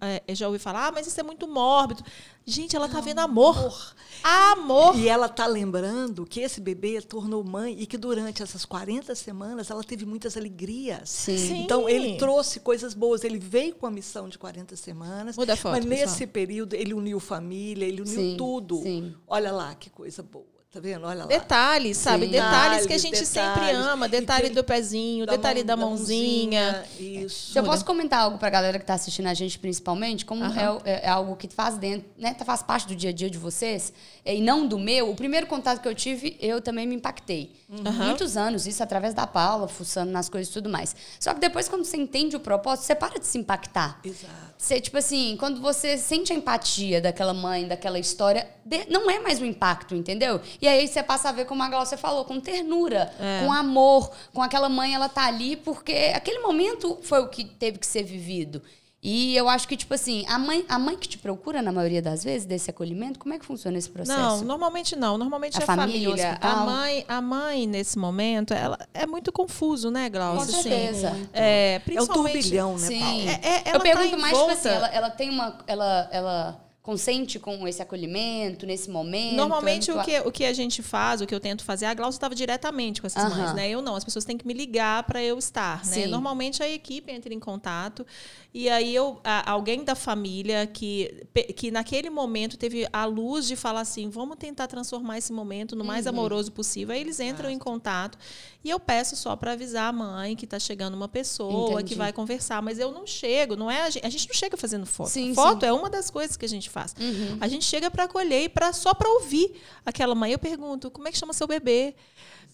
[0.00, 2.02] é, é já ouvi falar, ah, mas isso é muito mórbido.
[2.44, 3.56] Gente, ela tá vendo amor.
[3.56, 3.94] Amor.
[4.24, 4.98] amor.
[4.98, 9.70] E ela tá lembrando que esse bebê tornou mãe e que durante essas 40 semanas
[9.70, 11.08] ela teve muitas alegrias.
[11.08, 11.38] Sim.
[11.38, 11.62] Sim.
[11.62, 13.22] Então ele trouxe coisas boas.
[13.22, 15.36] Ele veio com a missão de 40 semanas.
[15.36, 16.30] Muda a foto, mas nesse pessoal.
[16.30, 18.82] período ele uniu família família, ele uniu sim, tudo.
[18.82, 19.14] Sim.
[19.26, 20.48] Olha lá que coisa boa.
[20.72, 21.04] Tá vendo?
[21.04, 21.26] Olha lá.
[21.26, 22.26] Detalhes, sabe?
[22.26, 22.30] Sim.
[22.30, 24.08] Detalhes que a gente detalhes, sempre ama.
[24.08, 26.84] Detalhe do pezinho, da detalhe mão, da mãozinha.
[26.96, 27.54] Isso.
[27.54, 30.80] Se eu posso comentar algo pra galera que tá assistindo a gente, principalmente, como uhum.
[30.84, 32.36] é, é, algo que faz dentro, né?
[32.44, 33.92] Faz parte do dia a dia de vocês,
[34.24, 37.52] e não do meu, o primeiro contato que eu tive, eu também me impactei.
[37.68, 37.92] Uhum.
[37.92, 40.94] Muitos anos, isso através da Paula, fuçando nas coisas e tudo mais.
[41.18, 43.98] Só que depois, quando você entende o propósito, você para de se impactar.
[44.04, 44.49] Exato.
[44.60, 48.46] Você, tipo assim, quando você sente a empatia daquela mãe, daquela história,
[48.90, 50.38] não é mais o impacto, entendeu?
[50.60, 53.42] E aí você passa a ver, como a Glaucia falou, com ternura, é.
[53.42, 57.78] com amor, com aquela mãe, ela tá ali porque aquele momento foi o que teve
[57.78, 58.60] que ser vivido.
[59.02, 62.02] E eu acho que, tipo assim, a mãe, a mãe que te procura, na maioria
[62.02, 64.18] das vezes, desse acolhimento, como é que funciona esse processo?
[64.20, 65.16] Não, normalmente não.
[65.16, 66.38] Normalmente A é a família, família.
[66.42, 70.54] A mãe, a mãe, nesse momento, ela é muito confuso, né, Glaucia?
[70.54, 71.16] Com certeza.
[71.32, 72.32] É, É o principalmente.
[72.34, 73.00] turbilhão, né, Sim.
[73.00, 73.20] Paulo?
[73.30, 75.58] É- é- ela eu tá pergunto em mais, tipo volta- assim, ela, ela tem uma.
[75.66, 79.34] Ela, ela consente com esse acolhimento, nesse momento?
[79.36, 81.92] Normalmente é o que, o que a gente faz, o que eu tento fazer, a
[81.94, 83.68] Glaucia estava diretamente com essas mães, né?
[83.68, 85.92] Eu não, as pessoas têm que me ligar para eu estar, né?
[85.92, 86.06] Sim.
[86.06, 88.06] Normalmente a equipe entra em contato
[88.54, 91.22] e aí eu, a- alguém da família que,
[91.54, 95.82] que naquele momento teve a luz de falar assim, vamos tentar transformar esse momento no
[95.82, 95.86] Uhum.
[95.86, 96.94] mais amoroso possível.
[96.94, 98.16] Aí eles entram em contato
[98.64, 101.90] e eu peço só para avisar a mãe que está chegando uma pessoa Entendi.
[101.90, 104.56] que vai conversar, mas eu não chego, não é a gente, a gente não chega
[104.56, 105.10] fazendo foto.
[105.10, 105.66] Sim, foto sim.
[105.66, 106.94] é uma das coisas que a gente faz.
[106.98, 107.38] Uhum.
[107.40, 110.32] A gente chega para acolher e pra, só para ouvir aquela mãe.
[110.32, 111.94] Eu pergunto, como é que chama seu bebê?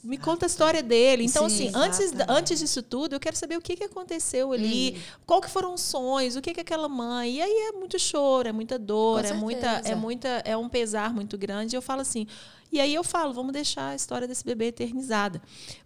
[0.03, 1.25] Me conta a história dele.
[1.25, 2.31] Então, Sim, assim, antes, exatamente.
[2.39, 5.03] antes disso tudo, eu quero saber o que, que aconteceu ali, Uhum.
[5.27, 7.35] qual que foram os sonhos, o que, que aquela mãe.
[7.37, 11.13] E aí é muito choro, é muita dor, é muita, é muita, é um pesar
[11.13, 11.75] muito grande.
[11.75, 12.27] E eu falo assim.
[12.73, 15.41] E aí eu falo, vamos deixar a história desse bebê eternizada.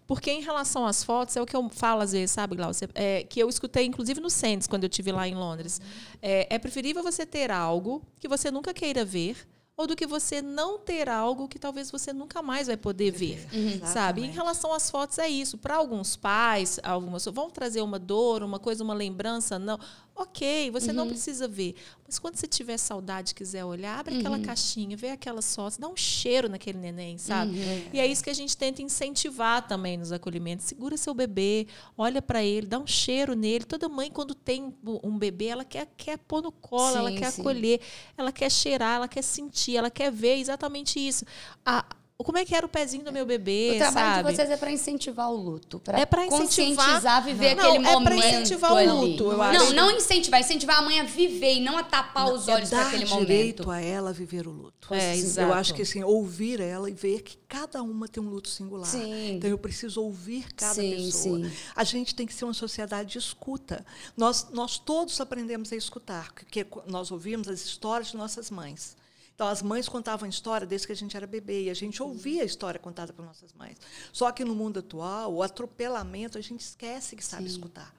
[0.07, 2.89] Porque em relação às fotos, é o que eu falo às vezes, sabe, Glaucia?
[2.95, 5.81] É, que eu escutei, inclusive, no Sands, quando eu estive lá em Londres.
[6.23, 9.37] É, é preferível você ter algo que você nunca queira ver
[9.77, 13.47] ou do que você não ter algo que talvez você nunca mais vai poder ver,
[13.53, 13.81] Uhum.
[13.87, 14.23] sabe?
[14.23, 15.57] Em relação às fotos é isso.
[15.57, 19.79] Para alguns pais, algumas vão trazer uma dor, uma coisa, uma lembrança, não.
[20.15, 20.97] Ok, você Uhum.
[20.97, 21.75] não precisa ver.
[22.07, 24.43] Mas quando você tiver saudade, quiser olhar, abre aquela Uhum.
[24.43, 27.59] caixinha, vê aquelas fotos, dá um cheiro naquele neném, sabe?
[27.59, 27.85] Uhum.
[27.93, 30.67] E é isso que a gente tenta incentivar também nos acolhimentos.
[30.67, 33.65] Segura seu bebê, olha para ele, dá um cheiro nele.
[33.65, 37.31] Toda mãe, quando tem um bebê, ela quer, quer pôr no colo, ela Sim, quer
[37.33, 37.41] sim.
[37.41, 37.81] acolher,
[38.19, 41.25] ela quer cheirar, ela quer sentir, ela quer ver exatamente isso.
[41.65, 41.85] A,
[42.25, 44.29] como é que era o pezinho do meu bebê, O trabalho sabe?
[44.29, 47.79] de vocês é para incentivar o luto, para É pra incentivar- conscientizar, viver Não, aquele
[47.87, 48.19] é pra momento.
[48.43, 48.87] incentivar o ali.
[48.89, 49.73] luto, eu não, acho.
[49.75, 52.79] não incentivar, incentivar a mãe a viver e não a tapar os é olhos para
[52.83, 53.71] dar aquele direito momento.
[53.71, 54.93] a ela viver o luto.
[54.95, 55.49] É, Assim, exato.
[55.49, 58.87] Eu acho que assim, ouvir ela e ver que cada uma tem um luto singular.
[58.87, 59.37] Sim.
[59.37, 61.39] Então eu preciso ouvir cada Sim, pessoa.
[61.49, 61.53] sim.
[61.77, 63.85] A gente tem que ser uma sociedade de escuta.
[64.17, 68.97] Nós, nós todos aprendemos a escutar, porque nós ouvimos as histórias de nossas mães.
[69.41, 72.43] Então, as mães contavam história desde que a gente era bebê, e a gente ouvia
[72.43, 73.79] a história contada por nossas mães.
[74.13, 77.91] Só que no mundo atual, o atropelamento, a gente esquece que sabe escutar.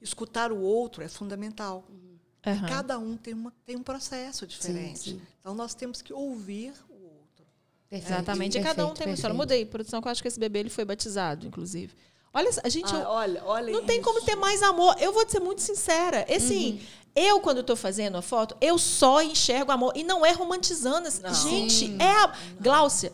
[0.00, 1.84] Escutar o outro é fundamental.
[2.46, 2.66] E Aham.
[2.66, 5.10] cada um tem, uma, tem um processo diferente.
[5.10, 5.22] sim.
[5.38, 7.44] Então, nós temos que ouvir o outro.
[7.90, 8.56] Perfeito, Exatamente.
[8.56, 9.36] E cada um perfeito, tem uma história.
[9.36, 11.92] Mudei, produção, que eu acho que esse bebê ele foi batizado, inclusive.
[12.32, 12.94] Olha, a gente.
[12.94, 14.04] Ah, olha, olha Não tem isso.
[14.08, 14.96] como ter mais amor.
[15.00, 16.24] Eu vou ser muito sincera.
[16.34, 16.80] Assim, Uhum.
[17.14, 19.92] Eu, quando estou fazendo a foto, eu só enxergo amor.
[19.94, 21.08] E não é romantizando.
[21.22, 21.34] Não.
[21.34, 22.32] Gente, é a.
[22.60, 23.12] Gláucia.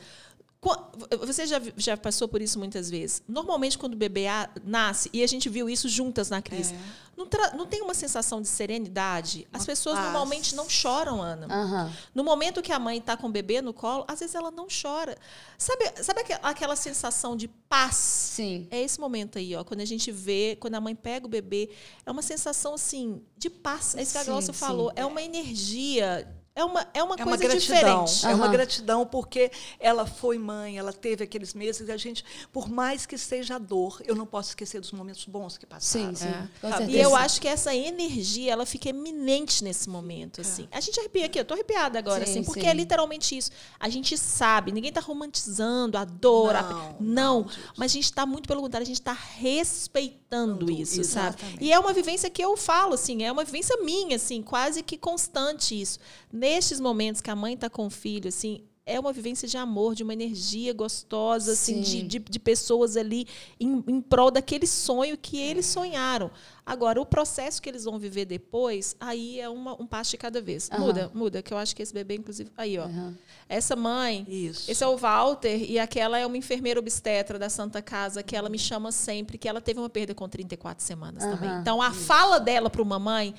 [1.21, 3.23] Você já, já passou por isso muitas vezes.
[3.29, 4.27] Normalmente, quando o bebê
[4.65, 6.79] nasce, e a gente viu isso juntas na crise, É.
[7.17, 9.47] não, não tem uma sensação de serenidade?
[9.53, 10.07] As Uma pessoas paz.
[10.07, 11.47] normalmente não choram, Ana.
[11.49, 11.93] Aham.
[12.15, 14.67] No momento que a mãe está com o bebê no colo, às vezes ela não
[14.69, 15.17] chora.
[15.59, 17.95] Sabe, sabe aque- aquela sensação de paz?
[17.97, 18.67] Sim.
[18.71, 21.71] É esse momento aí, ó, quando a gente vê, quando a mãe pega o bebê,
[22.05, 23.95] é uma sensação assim de paz.
[23.95, 26.27] É isso que a Glaucia falou, é uma energia,
[26.57, 28.05] é uma é uma É uma coisa gratidão.
[28.05, 28.27] diferente.
[28.27, 32.69] É uma gratidão porque ela foi mãe, ela teve aqueles meses e a gente, por
[32.69, 36.15] mais que seja dor, eu não posso esquecer dos momentos bons que passaram.
[36.15, 36.29] Sim, sim.
[36.63, 36.71] É.
[36.71, 36.93] Sabe?
[36.93, 40.67] E eu acho que essa energia, ela fica eminente nesse momento, assim.
[40.73, 42.67] A gente arrepia aqui, eu tô arrepiada agora, Sim, assim, porque sim.
[42.69, 43.51] é literalmente isso.
[43.79, 47.65] A gente sabe, ninguém tá romantizando a dor, a- Não, não, não, gente.
[47.77, 51.37] mas a gente tá muito pelo contrário, a gente tá respeitando isso, sabe?
[51.37, 51.65] exatamente.
[51.65, 54.97] E é uma vivência que eu falo, assim, é uma vivência minha, assim, quase que
[54.97, 55.99] constante isso.
[56.47, 59.97] Nestes momentos que a mãe tá com o filho, assim, é uma vivência de amor,
[59.97, 63.27] de uma energia gostosa, assim, de, de, de pessoas ali
[63.59, 66.31] em, em prol daquele sonho que eles sonharam.
[66.67, 70.41] Agora, o processo que eles vão viver depois, aí é uma, um passo de cada
[70.41, 70.69] vez.
[70.73, 70.85] Aham.
[70.85, 72.51] Muda, muda, que eu acho que esse bebê, inclusive.
[72.57, 72.87] Aí, ó.
[72.87, 73.17] Aham.
[73.49, 74.27] Essa mãe.
[74.29, 74.69] Isso.
[74.69, 78.49] Esse é o Walter, e aquela é uma enfermeira obstetra da Santa Casa, que ela
[78.49, 81.51] me chama sempre, que ela teve uma perda com 34 semanas também.
[81.51, 81.61] Aham.
[81.61, 83.33] Então, a fala dela para uma mãe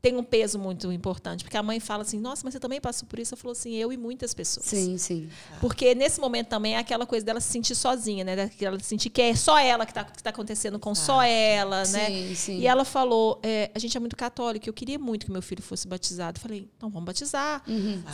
[0.00, 3.06] tem um peso muito importante, porque a mãe fala assim: Nossa, mas você também passou
[3.06, 3.34] por isso?
[3.34, 4.66] Eu falo assim: Eu e muitas pessoas.
[4.66, 5.28] Sim, sim.
[5.60, 8.50] Porque nesse momento também é aquela coisa dela se sentir sozinha, né?
[8.60, 12.06] Ela sentir que é só ela que está que tá acontecendo com só ela, né?
[12.06, 12.58] Sim, sim.
[12.58, 15.62] E ela falou: é, a gente é muito católico, eu queria muito que meu filho
[15.62, 16.38] fosse batizado.
[16.38, 17.62] Eu falei, então vamos batizar,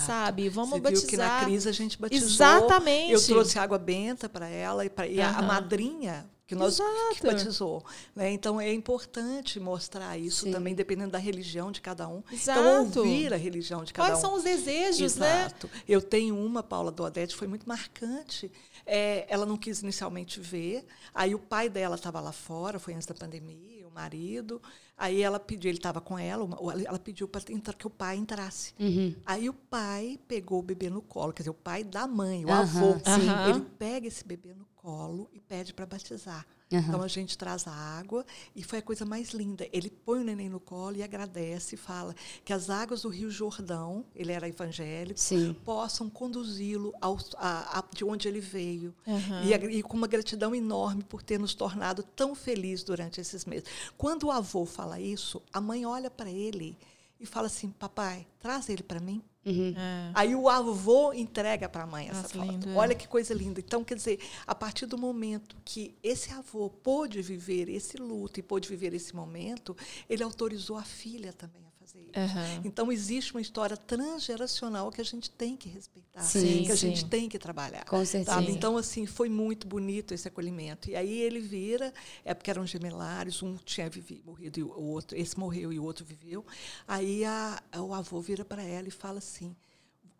[0.06, 0.48] sabe?
[0.48, 1.00] Vamos Você batizar.
[1.00, 2.28] viu que na crise a gente batizou.
[2.28, 3.12] Exatamente.
[3.12, 6.82] Eu trouxe água benta para ela e, pra, e a, a madrinha que nós que
[6.82, 7.26] Exato.
[7.26, 7.84] batizou.
[8.16, 8.32] Né?
[8.32, 10.50] Então é importante mostrar isso Sim.
[10.50, 12.22] também, dependendo da religião de cada um.
[12.32, 12.60] Exato.
[12.60, 14.22] Então ouvir a religião de cada Quais um.
[14.22, 15.40] são os desejos, né?
[15.44, 15.68] Exato.
[15.86, 18.50] Eu tenho uma, Paula do Odete, foi muito marcante.
[18.86, 20.86] É, ela não quis inicialmente ver.
[21.14, 23.77] Aí o pai dela estava lá fora, foi antes da pandemia.
[23.98, 24.62] Marido.
[24.96, 26.48] Aí ela pediu, ele estava com ela,
[26.84, 27.40] ela pediu para
[27.72, 28.74] que o pai entrasse.
[28.78, 29.14] Uhum.
[29.26, 32.50] Aí o pai pegou o bebê no colo, quer dizer, o pai da mãe, o
[32.50, 32.92] Aham, avô.
[32.98, 33.50] sim.
[33.50, 36.46] Ele pega esse bebê no colo e pede para batizar.
[36.70, 36.84] Aham.
[36.88, 39.66] Então a gente traz a água e foi a coisa mais linda.
[39.72, 42.14] Ele põe o neném no colo e agradece e fala
[42.44, 45.56] que as águas do Rio Jordão, ele era evangélico, Sim.
[45.64, 48.94] possam conduzi-lo ao- a- a- de onde ele veio.
[49.06, 49.44] Aham.
[49.44, 53.44] E, a- e com uma gratidão enorme por ter nos tornado tão felizes durante esses
[53.46, 53.66] meses.
[53.96, 56.76] Quando o avô fala isso, a mãe olha para ele
[57.18, 59.22] e fala assim: Papai, traz ele para mim.
[59.48, 59.74] Uhum.
[59.76, 60.10] É.
[60.14, 62.50] Aí o avô entrega para a mãe essa Nossa, foto.
[62.50, 62.74] lindo, é.
[62.74, 63.60] Olha que coisa linda.
[63.60, 68.42] Então, quer dizer, a partir do momento que esse avô pôde viver esse luto e
[68.42, 69.76] pôde viver esse momento,
[70.08, 72.18] ele autorizou a filha também a fazer isso.
[72.18, 72.62] Aham.
[72.64, 76.88] Então, existe uma história transgeracional que a gente tem que respeitar, Sim, que a sim.
[76.88, 77.84] gente tem que trabalhar.
[77.86, 78.36] Com certeza.
[78.36, 78.52] Sabe?
[78.52, 80.90] Então, assim, foi muito bonito esse acolhimento.
[80.90, 81.92] E aí ele vira,
[82.24, 85.84] é porque eram gemelares, um tinha vivido, morrido e o outro, esse morreu e o
[85.84, 86.44] outro viveu.
[86.86, 89.54] Aí a- o avô vira para ela e fala assim: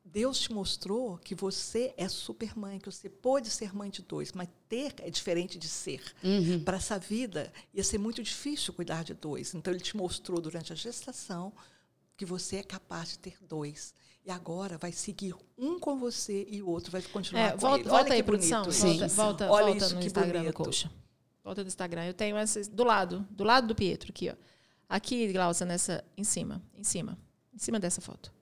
[0.09, 4.33] Deus te mostrou que você é super mãe, que você pode ser mãe de dois,
[4.33, 6.03] mas ter é diferente de ser.
[6.25, 6.63] Uhum.
[6.65, 9.55] Para essa vida ia ser muito difícil cuidar de dois.
[9.55, 11.53] Então ele te mostrou durante a gestação
[12.17, 13.95] que você é capaz de ter dois.
[14.25, 17.81] E agora vai seguir um com você e o outro vai continuar É, com volta,
[17.81, 17.89] ele.
[17.89, 18.63] volta Olha aí, que produção.
[18.63, 19.07] bonito Sim.
[19.09, 20.57] Volta, Olha volta isso no que Instagram bonito.
[20.59, 20.91] do Coxa.
[21.45, 22.05] Volta do Instagram.
[22.07, 24.35] Eu tenho essas do lado, do lado do Pietro, aqui, ó.
[24.89, 27.17] Aqui, Glaucia, nessa, em cima, em cima,
[27.55, 28.33] em cima dessa foto.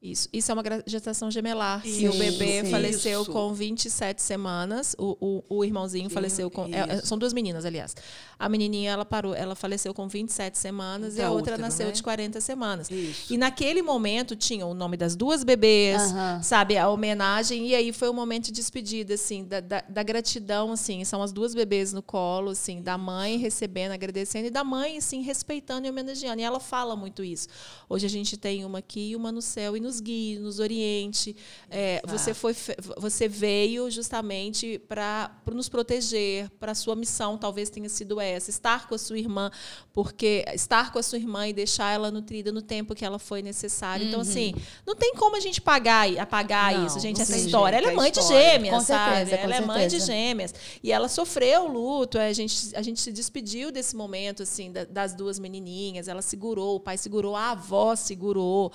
[0.00, 0.28] Isso.
[0.32, 1.84] Isso é uma gestação gemelar.
[1.84, 2.70] e o Isso, bebê sim.
[2.70, 3.32] faleceu Isso.
[3.32, 4.94] com 27 semanas.
[4.96, 5.16] O,
[5.48, 6.66] o, o irmãozinho Sim, faleceu com.
[6.66, 7.06] é, é, isso.
[7.08, 7.96] são duas meninas, aliás.
[8.38, 11.86] A menininha, ela parou, ela faleceu com 27 semanas e a Da outra outra, nasceu
[11.86, 11.92] né?
[11.92, 12.88] de 40 semanas.
[12.88, 13.32] Isso.
[13.32, 16.42] E naquele momento tinha o nome das duas bebês, Aham.
[16.44, 20.70] sabe, a homenagem, e aí foi o momento de despedida, assim, da, da, da gratidão,
[20.70, 24.98] assim, são as duas bebês no colo, assim, da mãe recebendo, agradecendo, e da mãe,
[24.98, 26.40] assim, respeitando e homenageando.
[26.40, 27.48] E ela fala muito isso.
[27.88, 31.34] Hoje a gente tem uma aqui e uma no céu, e nos guia, nos oriente.
[31.70, 32.54] É, você, foi,
[32.98, 38.86] você veio justamente para nos proteger, para a sua missão, talvez tenha sido essa, estar
[38.86, 39.50] com a sua irmã,
[39.92, 43.40] porque estar com a sua irmã e deixar ela nutrida no tempo que ela foi
[43.42, 44.06] necessário.
[44.06, 44.54] Então, assim,
[44.86, 47.78] não tem como a gente pagar, apagar Não, isso, gente, essa história.
[47.78, 49.16] jeito, Ela é é mãe de gêmeas, Com sabe?
[49.16, 50.06] certeza, ela é mãe de certeza.
[50.12, 50.54] gêmeas.
[50.82, 54.84] E ela sofreu o luto, a gente, a gente se despediu desse momento, assim, da-
[54.84, 56.08] das duas menininhas.
[56.08, 58.70] Ela segurou, o pai segurou, a avó segurou.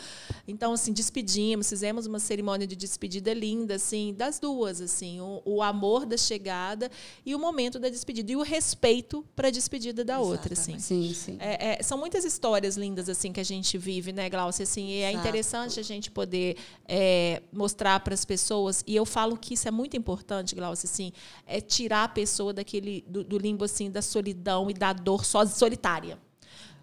[0.48, 5.62] Então, assim, despedimos, fizemos uma cerimônia de despedida linda, assim, das duas, assim, o, o
[5.62, 6.90] amor da chegada
[7.26, 10.80] e o momento da despedida e o respeito para a despedida da outra, assim.
[10.80, 11.38] Sim, sim.
[11.40, 14.64] É, é, são muitas histórias lindas assim que a gente vive, né, Glaucia?
[14.64, 15.28] Assim, e é Exato.
[15.28, 16.56] interessante a gente poder
[16.88, 18.84] é, mostrar para as pessoas.
[18.88, 21.12] E eu falo que isso é muito importante, Glaucia, assim,
[21.46, 25.46] é tirar a pessoa daquele do, do limbo assim da solidão e da dor só
[25.46, 26.18] solitária.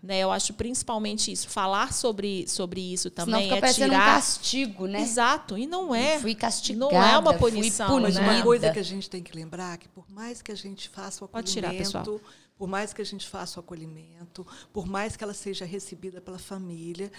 [0.03, 1.49] Né, eu acho principalmente isso.
[1.49, 4.15] Falar sobre, sobre isso Senão também fica é parecendo um tirar.
[4.15, 5.03] castigo, né?
[5.03, 5.59] Exato.
[5.59, 6.19] E não é.
[6.19, 6.91] Fui castigada.
[6.93, 8.21] Não é uma fui punição, Mas né?
[8.23, 8.45] uma punida.
[8.45, 11.29] coisa que a gente tem que lembrar que por mais que a gente faça o
[11.29, 12.03] Pode tirar, pessoal.
[12.03, 12.27] acolhimento,
[12.57, 16.39] por mais que a gente faça o acolhimento, por mais que ela seja recebida pela
[16.39, 17.11] família,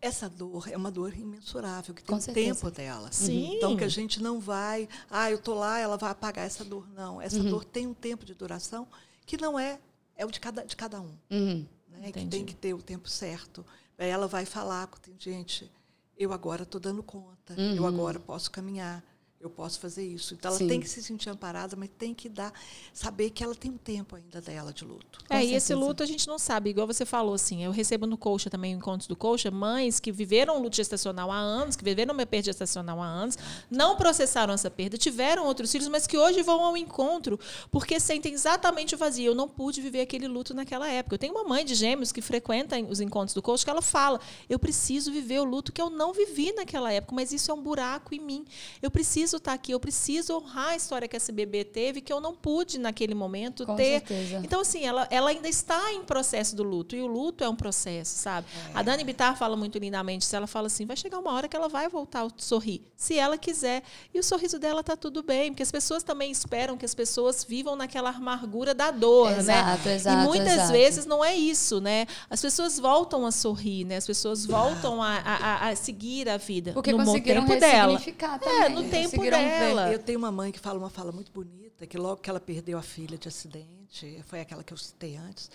[0.00, 3.10] essa dor é uma dor imensurável, que tem o tempo dela.
[3.12, 3.54] Sim.
[3.56, 6.84] Então que a gente não vai, ah, eu tô lá, ela vai apagar essa dor.
[6.96, 7.48] Não, essa Uhum.
[7.50, 8.86] dor tem um tempo de duração
[9.24, 9.78] que não é,
[10.16, 11.14] é o de cada, de cada um.
[11.30, 11.66] Uhum.
[12.04, 13.64] Né, que tem que ter o tempo certo.
[13.98, 14.86] Aí ela vai falar
[15.18, 15.70] gente,
[16.16, 19.02] eu agora estou dando conta, eu agora posso caminhar,
[19.44, 20.34] eu posso fazer isso.
[20.34, 20.66] Então ela Sim.
[20.66, 22.52] tem que se sentir amparada, mas tem que dar,
[22.94, 25.20] saber que ela tem um tempo ainda dela de luto.
[25.28, 28.06] Com É, e esse luto a gente não sabe, igual você falou, assim, eu recebo
[28.06, 32.14] no Coxa também, encontros do Coxa, mães que viveram luto gestacional há anos, que viveram
[32.14, 33.36] uma perda gestacional há anos,
[33.70, 37.38] não processaram essa perda, tiveram outros filhos, mas que hoje vão ao encontro
[37.70, 39.26] porque sentem exatamente o vazio.
[39.26, 41.14] Eu não pude viver aquele luto naquela época.
[41.14, 44.20] Eu tenho uma mãe de gêmeos que frequenta os encontros do Coxa que ela fala,
[44.48, 47.62] eu preciso viver o luto que eu não vivi naquela época, mas isso é um
[47.62, 48.44] buraco em mim.
[48.80, 52.20] Eu preciso estar aqui, eu preciso honrar a história que esse bebê teve, que eu
[52.20, 54.00] não pude naquele momento Com ter.
[54.00, 54.40] certeza.
[54.44, 56.94] Então, assim, ela, ela ainda está em processo do luto.
[56.96, 58.46] E o luto é um processo, sabe?
[58.74, 60.24] A Dani Bittar fala muito lindamente.
[60.24, 63.18] Se ela fala assim, vai chegar uma hora que ela vai voltar a sorrir, se
[63.18, 63.82] ela quiser.
[64.12, 67.44] E o sorriso dela está tudo bem, porque as pessoas também esperam que as pessoas
[67.44, 69.38] vivam naquela amargura da dor, né?
[69.38, 70.72] Exato, exato, E muitas exato.
[70.72, 72.06] vezes não é isso, né?
[72.30, 73.96] As pessoas voltam a sorrir, né?
[73.96, 77.92] As pessoas voltam a, a- a- seguir a vida Porque no conseguiram tempo dela.
[77.92, 78.70] ressignificar É, também.
[78.84, 79.58] no tempo conseguiram ver.
[79.58, 79.92] dela.
[79.92, 82.78] Eu tenho uma mãe que fala uma fala muito bonita, que logo que ela perdeu
[82.78, 85.50] a filha de acidente, foi aquela que eu citei antes,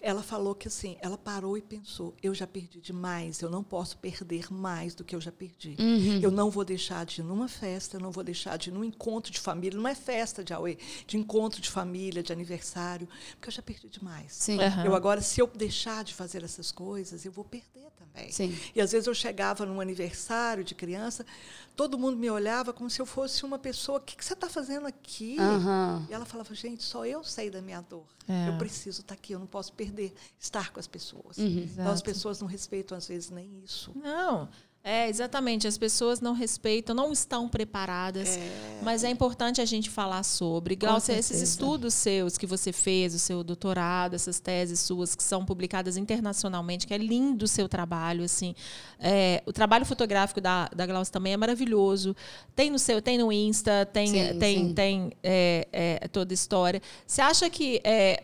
[0.00, 3.96] ela falou que assim, ela parou e pensou: eu já perdi demais, eu não posso
[3.98, 5.76] perder mais do que eu já perdi.
[5.78, 6.20] Uhum.
[6.22, 8.84] Eu não vou deixar de ir numa festa, eu não vou deixar de ir num
[8.84, 13.48] encontro de família, não é festa de Aue, de encontro de família, de aniversário, porque
[13.48, 14.32] eu já perdi demais.
[14.32, 14.58] Sim.
[14.58, 14.84] Uhum.
[14.84, 18.30] Eu agora, se eu deixar de fazer essas coisas, eu vou perder também.
[18.30, 18.56] Sim.
[18.74, 21.24] E às vezes eu chegava num aniversário de criança,
[21.76, 24.48] todo mundo me olhava como se eu fosse uma pessoa: o que, que você está
[24.48, 25.36] fazendo aqui?
[25.38, 26.06] Uhum.
[26.08, 28.06] E ela falava: gente, só eu sei da minha dor.
[28.28, 28.48] É.
[28.48, 31.36] Eu preciso estar aqui, eu não posso perder estar com as pessoas.
[31.38, 31.68] Uhum.
[31.72, 33.92] Então as pessoas não respeitam às vezes nem isso.
[33.94, 34.48] Não.
[34.86, 35.66] É, exatamente.
[35.66, 38.36] As pessoas não respeitam, não estão preparadas.
[38.36, 38.80] É.
[38.82, 40.76] Mas é importante a gente falar sobre.
[40.76, 45.42] Glaucia, esses estudos seus que você fez, o seu doutorado, essas teses suas que são
[45.42, 48.24] publicadas internacionalmente, que é lindo o seu trabalho.
[48.24, 48.54] assim.
[49.00, 52.14] É, o trabalho fotográfico da, da Glaucia também é maravilhoso.
[52.54, 54.74] Tem no seu, tem no Insta, tem, Sim, tem, sim.
[54.74, 56.82] tem é, é, toda a história.
[57.06, 58.22] Você acha que, é,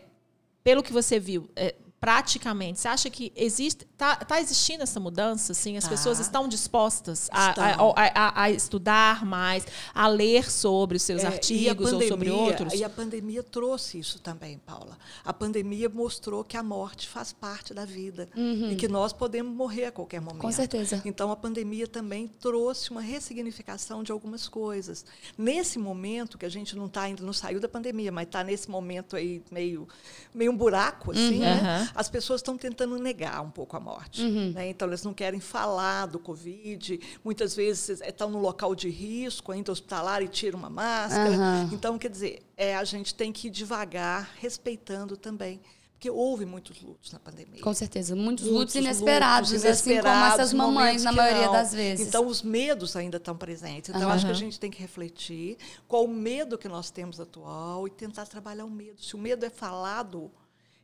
[0.63, 5.51] pelo que você viu, é, praticamente, você acha que existe, tá, tá existindo essa mudança?
[5.51, 5.91] Assim, as Tá.
[5.91, 7.93] pessoas estão dispostas a, Estão.
[7.95, 12.29] a, a- a estudar mais, a ler sobre os seus É, a artigos ou sobre
[12.31, 12.73] pandemia- outros?
[12.73, 14.97] E a pandemia trouxe isso também, Paula.
[15.23, 19.85] A pandemia mostrou que a morte faz parte da vida e que nós podemos morrer
[19.85, 20.37] a qualquer momento.
[20.37, 20.41] Uhum.
[20.49, 20.99] Com certeza.
[21.05, 25.05] Então a pandemia também trouxe uma ressignificação de algumas coisas.
[25.37, 28.71] Nesse momento que a gente não tá ainda não saiu da pandemia, mas está nesse
[28.71, 29.87] momento aí meio
[30.33, 31.89] meio um buraco assim, né?
[31.93, 34.21] As pessoas estão tentando negar um pouco a morte.
[34.21, 34.51] Uhum.
[34.51, 34.69] né?
[34.69, 36.99] Então, eles não querem falar do Covid.
[37.23, 41.35] Muitas vezes eh, estão no local de risco, ainda hospitalar, e tiram uma máscara.
[41.35, 41.69] Aham.
[41.71, 45.59] Então, quer dizer, é, a gente tem que ir devagar, respeitando também.
[46.01, 47.61] Porque houve muitos lutos na pandemia.
[47.61, 48.15] Com certeza.
[48.15, 51.53] Muitos, lutos inesperados, lutos assim como inesperados, essas mamães, na maioria não.
[51.53, 52.07] das vezes.
[52.07, 53.91] Então, os medos ainda estão presentes.
[53.91, 54.15] Então, Aham.
[54.15, 57.91] acho que a gente tem que refletir qual o medo que nós temos atual e
[57.91, 58.99] tentar trabalhar o medo.
[58.99, 60.31] Se o medo é falado,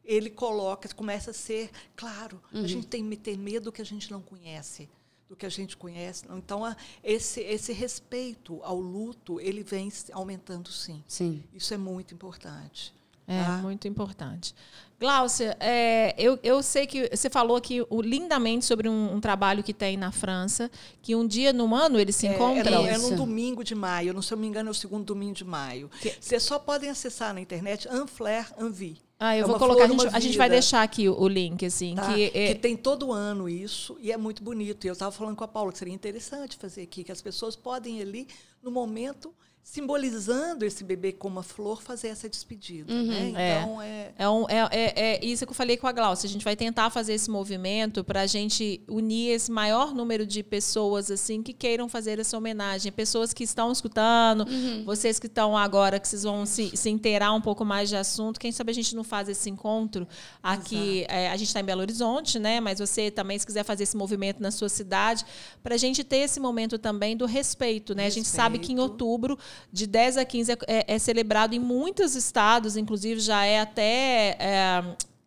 [0.08, 2.42] ele coloca, começa a ser claro.
[2.54, 2.64] Uhum.
[2.64, 4.90] A gente tem que ter medo do que a gente não conhece.
[5.30, 6.24] Do que a gente conhece.
[6.32, 11.04] Então, a- esse, esse respeito ao luto, ele vem aumentando sim.
[11.06, 11.44] Sim.
[11.54, 12.96] Isso é muito importante.
[13.30, 13.58] É, tá?
[13.58, 14.56] muito importante.
[14.98, 19.62] Gláucia, é, eu, eu sei que você falou aqui o- lindamente sobre um, um trabalho
[19.62, 22.84] que tem na França, que um dia no ano eles se É, é, encontram.
[22.84, 23.10] no- é Isso.
[23.10, 25.92] num domingo de maio, não, se eu me engano, é o segundo domingo de maio.
[26.22, 29.02] Vocês só podem acessar na internet Anflair Anvi.
[29.20, 31.66] Ah, eu É vou colocar, a gente, a gente vai deixar aqui o, o link,
[31.66, 32.14] assim, Tá?
[32.14, 34.86] que, Que, é, tem todo ano isso e é muito bonito.
[34.86, 37.56] E eu estava falando com a Paula que seria interessante fazer aqui, que as pessoas
[37.56, 38.28] podem ali
[38.62, 39.34] no momento
[39.70, 42.92] simbolizando esse bebê com uma flor fazer essa despedida.
[42.94, 43.34] né?
[43.36, 43.60] é.
[43.60, 44.12] Então é.
[44.18, 46.26] É, um- é- é- é isso que eu falei com a Glaucia.
[46.26, 50.42] A gente vai tentar fazer esse movimento para a gente unir esse maior número de
[50.42, 52.94] pessoas assim que queiram fazer essa homenagem.
[52.94, 54.46] Pessoas que estão escutando,
[54.86, 58.40] vocês que estão agora, que vocês vão se, se inteirar um pouco mais de assunto.
[58.40, 60.08] Quem sabe a gente não faz esse encontro
[60.42, 61.06] aqui.
[61.10, 62.62] é, a gente está em Belo Horizonte, né?
[62.62, 65.26] Mas você também, se quiser fazer esse movimento na sua cidade,
[65.62, 67.94] para a gente ter esse momento também do respeito.
[67.94, 68.06] Né?
[68.06, 68.92] A gente sabe que em Respeito.
[68.92, 69.38] outubro,
[69.72, 74.36] de 10 a 15, é, é- é celebrado em muitos estados, inclusive já é até.
[74.40, 74.84] é,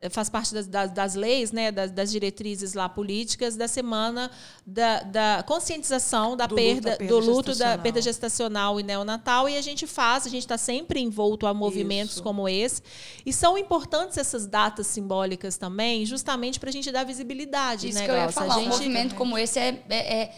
[0.09, 4.31] faz parte das, das, das leis, né, das, das diretrizes lá políticas da semana
[4.67, 7.79] da, da conscientização da Do luto, perda, da perda do luto da gestacional.
[7.83, 12.15] perda gestacional e neonatal e a gente faz, a gente está sempre envolto a movimentos
[12.15, 12.23] Isso.
[12.23, 12.81] como esse
[13.27, 18.07] e são importantes essas datas simbólicas também, justamente para a gente dar visibilidade, Isso né,
[18.07, 18.41] que eu ia Glaucia?
[18.41, 18.57] Falar.
[18.57, 20.33] Um gente- movimento como esse é, é- é,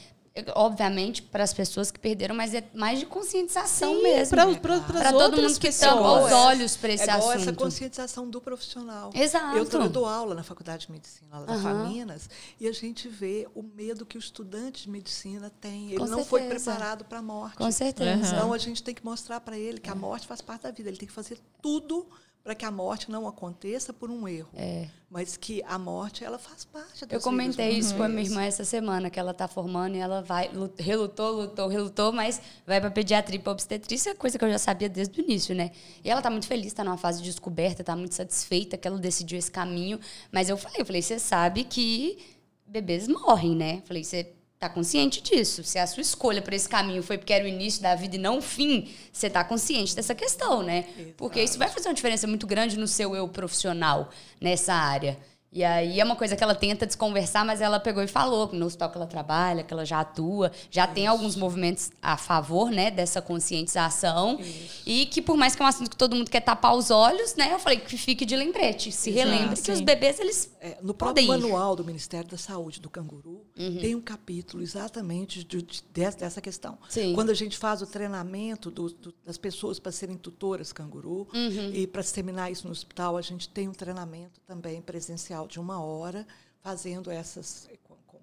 [0.55, 4.31] obviamente, para as pessoas que perderam, mas é mais de conscientização Sim, mesmo.
[4.35, 6.35] pra- pras Pra todo mundo que tampa os É.
[6.35, 7.33] olhos para esse é assunto.
[7.35, 9.11] essa conscientização do profissional.
[9.15, 9.57] Exato.
[9.59, 11.63] Eu, tô- eu dou aula na Faculdade de Medicina lá da Aham.
[11.85, 15.89] Faminas e a gente vê o medo que o estudante de medicina tem.
[15.91, 16.71] Ele Com não foi certeza.
[16.73, 17.57] preparado para a morte.
[17.57, 18.35] Com certeza.
[18.35, 20.89] Então a gente tem que mostrar para ele que a morte faz parte da vida.
[20.89, 22.07] Ele tem que fazer tudo
[22.43, 24.49] para que a morte não aconteça por um erro.
[24.55, 24.89] É.
[25.09, 28.31] Mas que a morte ela faz parte Eu comentei isso com a minha humanas.
[28.31, 32.41] irmã essa semana, que ela tá formando e ela vai, lu- relutou, lutou, relutou, mas
[32.67, 35.71] vai pra pediatria e pra obstetrícia, coisa que eu já sabia desde o início, né?
[36.03, 38.99] E ela tá muito feliz, tá numa fase de descoberta, tá muito satisfeita que ela
[38.99, 40.01] decidiu esse caminho.
[40.33, 42.19] Mas eu falei, eu falei, você sabe que
[42.67, 43.83] bebês morrem, né?
[43.85, 44.33] Falei, você
[44.63, 45.65] tá consciente disso.
[45.65, 48.19] Se a sua escolha para esse caminho foi porque era o início da vida e
[48.19, 50.85] não o fim, você tá consciente dessa questão, né?
[51.17, 54.11] Porque isso vai fazer uma diferença muito grande no seu eu profissional
[54.41, 55.19] nessa área.
[55.53, 58.57] E aí é uma coisa que ela tenta desconversar, mas ela pegou e falou que
[58.57, 60.95] no hospital que ela trabalha, que ela já atua, já Isso.
[60.95, 64.41] tem alguns movimentos a favor, né, dessa conscientização.
[64.41, 64.83] Isso.
[64.87, 67.35] E que por mais que é um assunto que todo mundo quer tapar os olhos,
[67.35, 69.63] né, eu falei que fique de lembrete, se Exato, relembre sim.
[69.65, 73.79] que os bebês eles é, no próprio manual do Ministério da Saúde do canguru uhum.
[73.79, 76.79] tem um capítulo exatamente de, de, dessa questão.
[76.89, 77.15] Sim.
[77.15, 81.71] Quando a gente faz o treinamento do, do, das pessoas para serem tutoras canguru uhum.
[81.75, 85.83] e para disseminar isso no hospital, a gente tem um treinamento também presencial de uma
[85.83, 86.27] hora
[86.61, 87.69] fazendo essas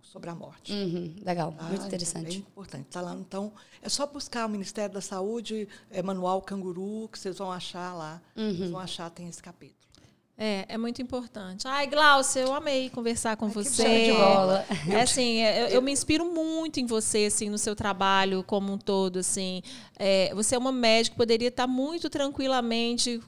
[0.10, 0.74] sobre a morte.
[0.74, 1.66] Uhum, legal, tá?
[1.66, 2.38] muito interessante.
[2.38, 2.88] É importante.
[2.88, 7.38] Tá lá, então, é só buscar o Ministério da Saúde, é, Manual Canguru, que vocês
[7.38, 8.22] vão achar lá.
[8.36, 8.56] Uhum.
[8.56, 9.79] Vocês vão achar, tem esse capítulo.
[10.42, 11.68] É, é muito importante.
[11.68, 14.06] Ai, Glaucia, eu amei conversar com Ai, você.
[14.06, 14.66] de bola.
[14.90, 18.72] É assim, é, eu, eu, me inspiro muito em você, assim, no seu trabalho como
[18.72, 19.62] um todo, assim.
[19.98, 23.20] É, você é uma médica, poderia estar muito tranquilamente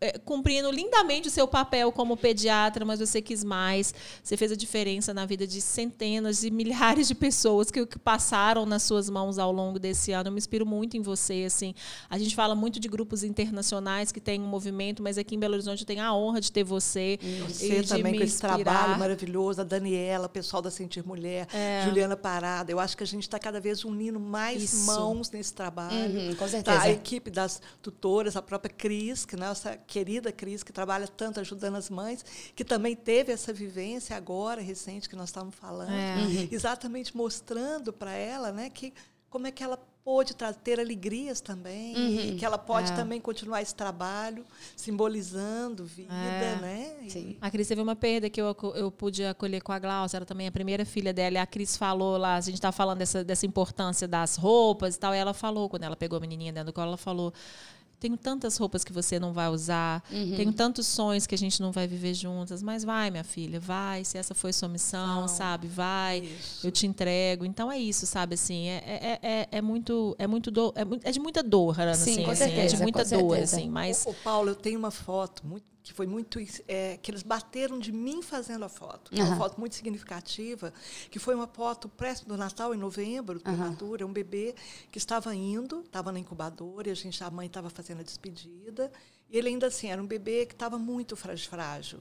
[0.00, 3.92] é, cumprindo lindamente o seu papel como pediatra, mas você quis mais.
[4.22, 8.64] Você fez a diferença na vida de centenas e milhares de pessoas que, que passaram
[8.64, 10.28] nas suas mãos ao longo desse ano.
[10.28, 11.74] Eu me inspiro muito em você, assim.
[12.08, 15.52] A gente fala muito de grupos internacionais que têm um movimento, mas aqui em Belo
[15.52, 17.18] Horizonte tem a honra de ter você.
[17.48, 21.82] Você também com esse trabalho maravilhoso, a Daniela, o pessoal da Sentir Mulher, é.
[21.84, 22.70] Juliana Parada.
[22.70, 24.86] Eu acho que a gente está cada vez unindo mais Isso.
[24.86, 25.94] mãos nesse trabalho.
[25.96, 26.78] Uhum, com certeza.
[26.78, 31.40] Tá, a equipe das tutoras, a própria Cris, que nossa querida Cris, que trabalha tanto
[31.40, 36.16] ajudando as mães, que também teve essa vivência agora, recente, que nós estávamos falando, é.
[36.16, 36.48] uhum.
[36.50, 38.92] exatamente mostrando para ela né, que
[39.28, 42.36] como é que ela pôde ter alegrias também, uhum.
[42.36, 42.94] que ela pode é.
[42.94, 44.44] também continuar esse trabalho,
[44.76, 46.56] simbolizando vida, é.
[46.60, 47.08] né?
[47.08, 47.38] Sim.
[47.40, 50.46] A Cris teve uma perda que eu, eu pude acolher com a Glaucia, era também
[50.46, 53.46] a primeira filha dela, e a Cris falou lá, a gente estava falando dessa, dessa
[53.46, 56.74] importância das roupas e tal, e ela falou, quando ela pegou a menininha dentro do
[56.74, 57.32] colo, ela falou,
[58.04, 60.36] tenho tantas roupas que você não vai usar, uhum.
[60.36, 64.04] tenho tantos sonhos que a gente não vai viver juntas, mas vai, minha filha, vai,
[64.04, 65.28] se essa foi sua missão, não.
[65.28, 66.66] sabe, vai, isso.
[66.66, 67.46] eu te entrego.
[67.46, 71.10] Então é isso, sabe, assim, é, é, é, é muito, é muito do, é, é
[71.10, 74.04] de muita dor, Ana, Sim, assim, com certeza, assim, é de muita dor, assim, mas...
[74.04, 77.78] O, o Paulo, eu tenho uma foto muito que foi muito é, que eles bateram
[77.78, 79.14] de mim fazendo a foto.
[79.14, 79.22] Uhum.
[79.22, 80.72] Uma foto muito significativa,
[81.10, 84.08] que foi uma foto próximo do Natal, em novembro, de uhum.
[84.08, 84.54] um bebê
[84.90, 88.90] que estava indo, estava na incubadora, e a, gente, a mãe estava fazendo a despedida,
[89.28, 92.00] e ele ainda assim, era um bebê que estava muito frágil.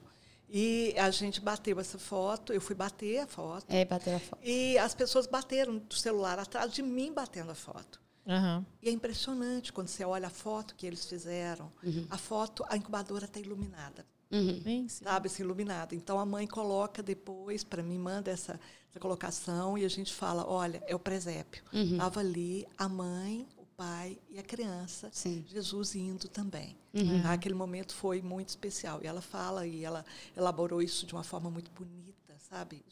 [0.50, 3.66] E a gente bateu essa foto, eu fui bater a foto.
[3.68, 4.40] É, bater a foto.
[4.42, 8.03] E as pessoas bateram do celular atrás de mim batendo a foto.
[8.26, 8.65] Uhum.
[8.82, 11.71] E é impressionante quando você olha a foto que eles fizeram.
[11.84, 12.07] Uhum.
[12.09, 14.05] A foto, a incubadora está iluminada.
[14.32, 14.88] Uhum.
[14.89, 15.93] Sabe, assim, iluminada.
[15.93, 18.59] Então a mãe coloca depois, para mim, manda essa,
[18.89, 21.63] essa colocação e a gente fala: olha, é o presépio.
[21.71, 22.28] Estava uhum.
[22.28, 25.45] ali a mãe, o pai e a criança, Sim.
[25.47, 26.76] Jesus indo também.
[26.93, 27.21] Uhum.
[27.26, 28.99] Aquele momento foi muito especial.
[29.03, 30.03] E ela fala e ela
[30.36, 32.84] elaborou isso de uma forma muito bonita, sabe?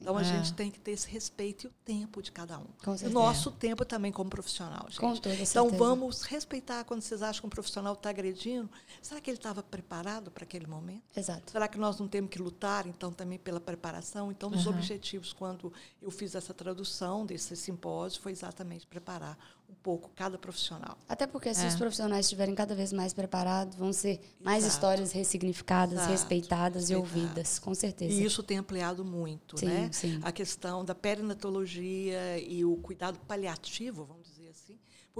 [0.00, 0.24] Então a é.
[0.24, 2.66] gente tem que ter esse respeito e o tempo de cada um.
[3.06, 4.98] O nosso tempo também como profissional, gente.
[4.98, 8.70] Com toda então vamos respeitar quando vocês acham que um profissional está agredindo.
[9.02, 11.02] Será que ele estava preparado para aquele momento?
[11.14, 11.50] Exato.
[11.50, 14.30] Será que nós não temos que lutar, então, também pela preparação?
[14.30, 14.72] Então, os uhum.
[14.72, 19.36] objetivos, quando eu fiz essa tradução desse simpósio, foi exatamente preparar
[19.70, 20.98] um pouco cada profissional.
[21.08, 21.68] Até porque se é.
[21.68, 24.74] os profissionais estiverem cada vez mais preparados, vão ser mais Exato.
[24.74, 26.10] histórias ressignificadas, Exato.
[26.10, 28.12] respeitadas e ouvidas, com certeza.
[28.12, 29.88] E isso tem ampliado muito, sim, né?
[29.92, 30.20] Sim.
[30.22, 34.19] A questão da perinatologia e o cuidado paliativo, vamos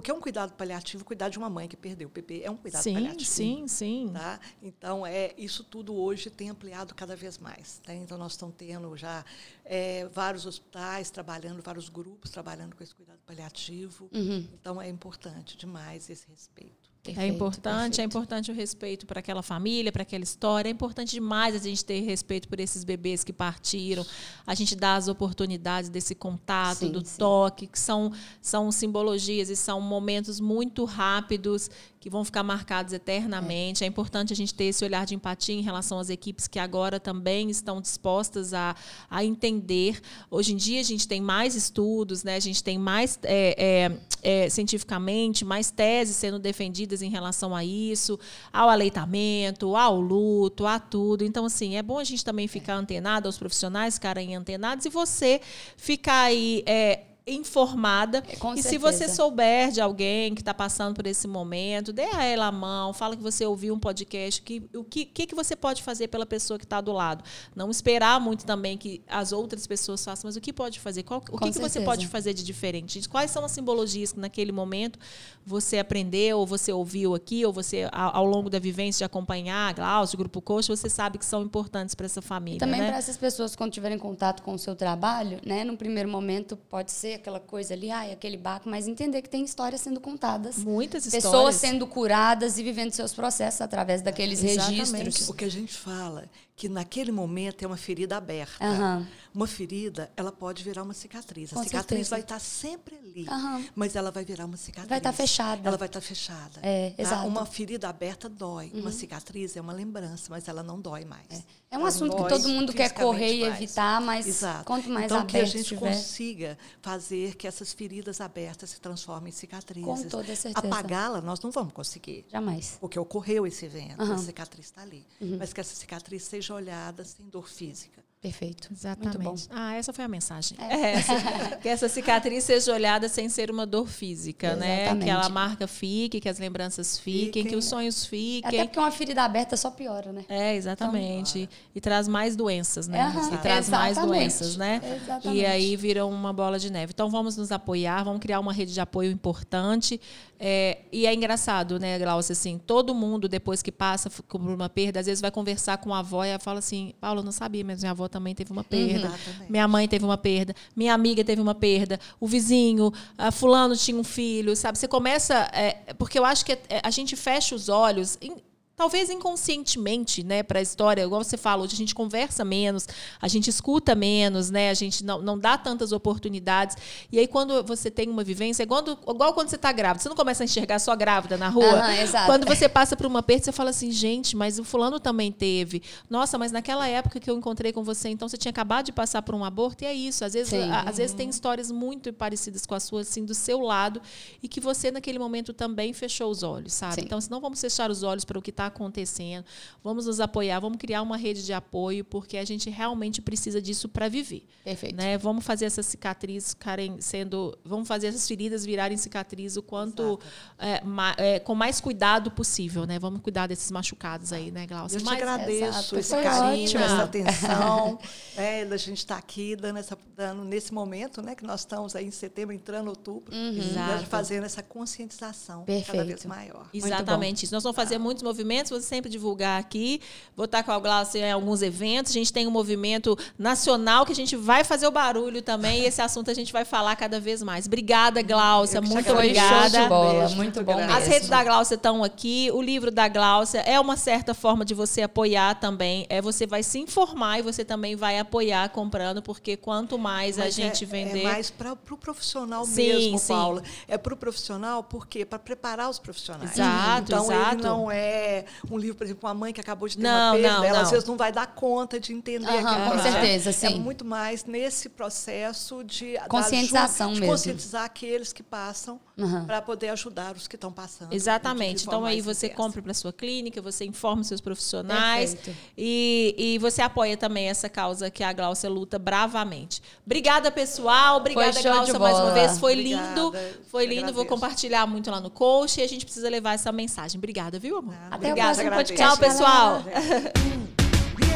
[0.01, 2.51] assim, porque é um cuidado paliativo, cuidar de uma mãe que perdeu o bebê é
[2.51, 3.31] um cuidado sim, paliativo.
[3.31, 4.41] Sim, sim, tá?
[4.63, 7.79] Então, é, isso tudo hoje tem ampliado cada vez mais.
[7.85, 7.95] Tá?
[7.95, 9.25] Então, nós estamos tendo já
[9.65, 14.09] é, vários hospitais trabalhando, vários grupos trabalhando com esse cuidado paliativo.
[14.13, 14.49] Uhum.
[14.55, 16.80] Então, é importante demais esse respeito.
[17.03, 18.01] É perfeito, é importante, perfeito.
[18.01, 20.69] é importante o respeito para aquela família, para aquela história.
[20.69, 24.05] É importante demais a gente ter respeito por esses bebês que partiram.
[24.47, 27.17] A gente dá as oportunidades desse contato, sim, do sim.
[27.17, 31.71] toque, que são, são simbologias e são momentos muito rápidos
[32.01, 33.85] que vão ficar marcados eternamente.
[33.85, 33.87] É.
[33.87, 33.89] é.
[33.89, 37.51] importante a gente ter esse olhar de empatia em relação às equipes que agora também
[37.51, 38.75] estão dispostas a,
[39.11, 40.01] a entender.
[40.31, 42.37] Hoje em dia a gente tem mais estudos, né?
[42.37, 43.91] a gente tem mais é,
[44.23, 48.19] é, é, cientificamente, mais teses sendo defendidas em relação a isso,
[48.51, 51.23] ao aleitamento, ao luto, a tudo.
[51.23, 55.43] Então, assim, é bom a gente também ficar antenado, aos profissionais ficarem antenados, e você
[55.77, 58.23] ficar aí é, informada.
[58.27, 58.79] É, e se certeza.
[58.79, 62.93] você souber de alguém que está passando por esse momento, dê a ela a mão,
[62.93, 66.27] fala que você ouviu um podcast, que, o que, que, que você pode fazer pela
[66.27, 67.25] pessoa que está do lado.
[67.55, 71.03] Não esperar muito também que as outras pessoas façam, mas o que pode fazer?
[71.03, 73.09] Qual, o Com que, que você pode fazer de diferente?
[73.09, 74.99] Quais são as simbologias que naquele momento
[75.45, 79.71] você aprendeu, ou você ouviu aqui, ou você, ao, ao longo da vivência de acompanhar
[79.71, 82.61] a Glaucio, o Grupo Coach, você sabe que são importantes para essa família.
[82.61, 82.89] Também né?
[82.89, 85.65] para essas pessoas, quando tiverem contato com o seu trabalho, né?
[85.65, 89.45] No primeiro momento pode ser aquela coisa ali, ai, aquele baco, mas entender que tem
[89.45, 90.57] histórias sendo contadas.
[90.57, 91.57] Muitas Pessoas histórias.
[91.57, 94.93] sendo curadas e vivendo seus processos através daqueles Exatamente.
[94.93, 95.29] registros.
[95.29, 96.25] O que a gente fala
[96.61, 98.63] que naquele momento é uma ferida aberta.
[98.63, 99.09] Aham.
[99.33, 101.53] Uma ferida, ela pode virar uma cicatriz.
[101.53, 102.11] A Com cicatriz certeza.
[102.11, 103.65] vai estar sempre ali, Aham.
[103.75, 104.91] mas ela vai virar uma cicatriz.
[104.91, 105.67] Vai estar fechada.
[105.67, 106.61] Ela vai estar fechada.
[106.61, 107.03] É, tá?
[107.03, 107.23] exato.
[107.23, 107.29] Uhum.
[107.29, 108.71] Uma ferida aberta dói.
[108.75, 111.45] Uma cicatriz é uma lembrança, mas ela não dói mais.
[111.71, 113.55] É um Ela assunto que todo mundo quer correr e mais.
[113.55, 114.65] evitar, mas Exato.
[114.65, 115.81] quanto mais então, que a aberto gente estiver.
[115.95, 119.87] consiga fazer que essas feridas abertas se transformem em cicatrizes.
[119.87, 120.67] Com toda certeza.
[120.67, 122.27] Apagá-la, nós não vamos conseguir.
[122.29, 122.77] Jamais.
[122.81, 125.07] Porque ocorreu esse evento, a cicatriz está ali.
[125.21, 125.37] Uhum.
[125.39, 128.01] Mas que essa cicatriz seja olhada sem dor física.
[128.21, 128.69] Perfeito.
[128.71, 129.17] Exatamente.
[129.17, 129.55] Muito bom.
[129.57, 130.55] Ah, essa foi a mensagem.
[130.61, 131.57] É essa.
[131.57, 134.83] que essa cicatriz seja olhada sem ser uma dor física, né?
[134.83, 135.05] Exatamente.
[135.05, 137.47] Que ela marca fique, que as lembranças fiquem, Fiquem.
[137.47, 138.43] que os sonhos fiquem.
[138.47, 140.27] Até porque uma ferida aberta só piora, né?
[140.29, 141.49] É, exatamente.
[141.75, 143.01] e traz mais doenças, né?
[143.01, 144.19] Aham, E traz mais exatamente.
[144.21, 144.83] doenças, né?
[145.03, 145.41] Exatamente.
[145.41, 146.93] E aí vira uma bola de neve.
[146.93, 149.99] Então vamos nos apoiar, vamos criar uma rede de apoio importante.
[150.43, 154.99] É, e é engraçado, né, Glaucia, assim, todo mundo, depois que passa por uma perda,
[154.99, 157.63] às vezes vai conversar com a avó e ela fala assim, Paulo, eu não sabia,
[157.63, 159.09] mas minha avó também teve uma perda.
[159.09, 159.51] Exatamente.
[159.53, 162.91] Minha mãe teve uma perda, minha amiga teve uma perda, o vizinho,
[163.33, 164.79] fulano tinha um filho, sabe?
[164.79, 165.35] Você começa.
[165.53, 168.17] é, porque eu acho que é, a gente fecha os olhos.
[168.23, 168.37] em-
[168.81, 172.89] Talvez inconscientemente, né, para a história, igual você fala, hoje a gente conversa menos,
[173.21, 176.79] a gente escuta menos, né, a gente não, não dá tantas oportunidades.
[177.13, 180.09] E aí, quando você tem uma vivência, é igual, igual quando você está grávida, você
[180.09, 181.95] não começa a enxergar só grávida na rua.
[182.01, 182.25] Exato.
[182.25, 185.83] Quando você passa por uma perda, você fala assim, gente, mas o fulano também teve.
[186.09, 189.21] Nossa, mas naquela época que eu encontrei com você, então você tinha acabado de passar
[189.21, 190.25] por um aborto, e é isso.
[190.25, 193.61] Às vezes, a- às vezes tem histórias muito parecidas com a sua, assim, do seu
[193.61, 194.01] lado,
[194.43, 196.95] e que você, naquele momento, também fechou os olhos, sabe?
[196.95, 197.01] Sim.
[197.05, 199.45] Então, se não vamos fechar os olhos para o que está acontecendo,
[199.85, 203.89] vamos nos apoiar, vamos criar uma rede de apoio, porque a gente realmente precisa disso
[203.89, 204.47] para viver.
[204.65, 204.97] Perfeito.
[204.97, 205.19] Né?
[205.19, 207.57] Vamos fazer essas cicatrizes ficarem sendo.
[207.65, 210.19] Vamos fazer essas feridas virarem cicatriz o quanto.
[210.59, 212.99] é, ma- é, com mais cuidado possível, né?
[212.99, 214.97] Vamos cuidar desses machucados aí, né, Glaucia?
[214.97, 216.85] Eu te Mas- agradeço exato, esse foi carinho, ótimo.
[216.85, 217.99] essa atenção,
[218.37, 222.07] né, da gente estar aqui dando essa, dando nesse momento, né, que nós estamos aí
[222.07, 224.07] em setembro, entrando em outubro, né, Exato.
[224.07, 226.07] fazendo essa conscientização cada Perfeito.
[226.07, 226.67] vez maior.
[226.73, 227.55] Exatamente isso.
[227.55, 230.01] Nós vamos fazer muitos movimentos, vou sempre divulgar aqui.
[230.37, 232.13] Vou estar com a Glaucia em alguns eventos.
[232.13, 235.81] A gente tem um movimento nacional que a gente vai fazer o barulho também.
[235.83, 237.67] E esse assunto a gente vai falar cada vez mais.
[237.67, 238.81] Obrigada, Glaucia.
[238.81, 239.71] Muito obrigada.
[239.71, 240.93] Show de bola, Beijo, muito muito bom grande.
[240.93, 241.13] As mesmo.
[241.13, 245.03] redes da Glaucia estão aqui, o livro da Glaucia é uma certa forma de você
[245.03, 246.07] apoiar também.
[246.09, 250.45] É você vai se informar e você também vai apoiar comprando, porque quanto mais a
[250.45, 251.21] Mas gente é, vender.
[251.21, 253.33] É mais para o profissional Sim, mesmo, sim.
[253.33, 253.63] Paula.
[253.89, 255.25] É para o profissional, por quê?
[255.25, 256.53] Para preparar os profissionais.
[256.53, 257.55] Exato, então, exato.
[257.55, 258.40] ele não é
[258.71, 260.79] um livro, por exemplo, uma mãe que acabou de ter Não, uma perda, não, ela
[260.79, 260.85] não.
[260.85, 263.79] às vezes não vai dar conta de entender Aham, aquele com certeza, É sim.
[263.81, 267.33] muito mais nesse processo de Conscientização ajuda- de mesmo.
[267.33, 269.45] conscientizar aqueles que passam Aham.
[269.45, 271.13] para poder ajudar os que estão passando.
[271.13, 271.79] Exatamente.
[271.79, 275.37] de Então aí você compra para sua clínica, você informa os seus profissionais
[275.77, 279.83] e, e você apoia também essa causa que a Glaucia luta bravamente.
[280.05, 281.19] Obrigada, pessoal.
[281.19, 282.59] Obrigada, Glaucia, mais uma vez.
[282.59, 283.09] Foi Obrigada.
[283.09, 283.33] lindo.
[283.69, 284.13] Foi lindo.
[284.13, 287.19] Vou compartilhar muito lá no coach e a gente precisa levar essa mensagem.
[287.19, 287.95] Obrigada, viu, amor?
[287.95, 288.17] Nada.
[288.17, 288.55] Até o Obrigada.
[288.55, 288.95] próximo Agradeço.
[288.95, 289.21] podcast.
[289.21, 289.83] Tchau, pessoal.
[289.83, 290.33] galera.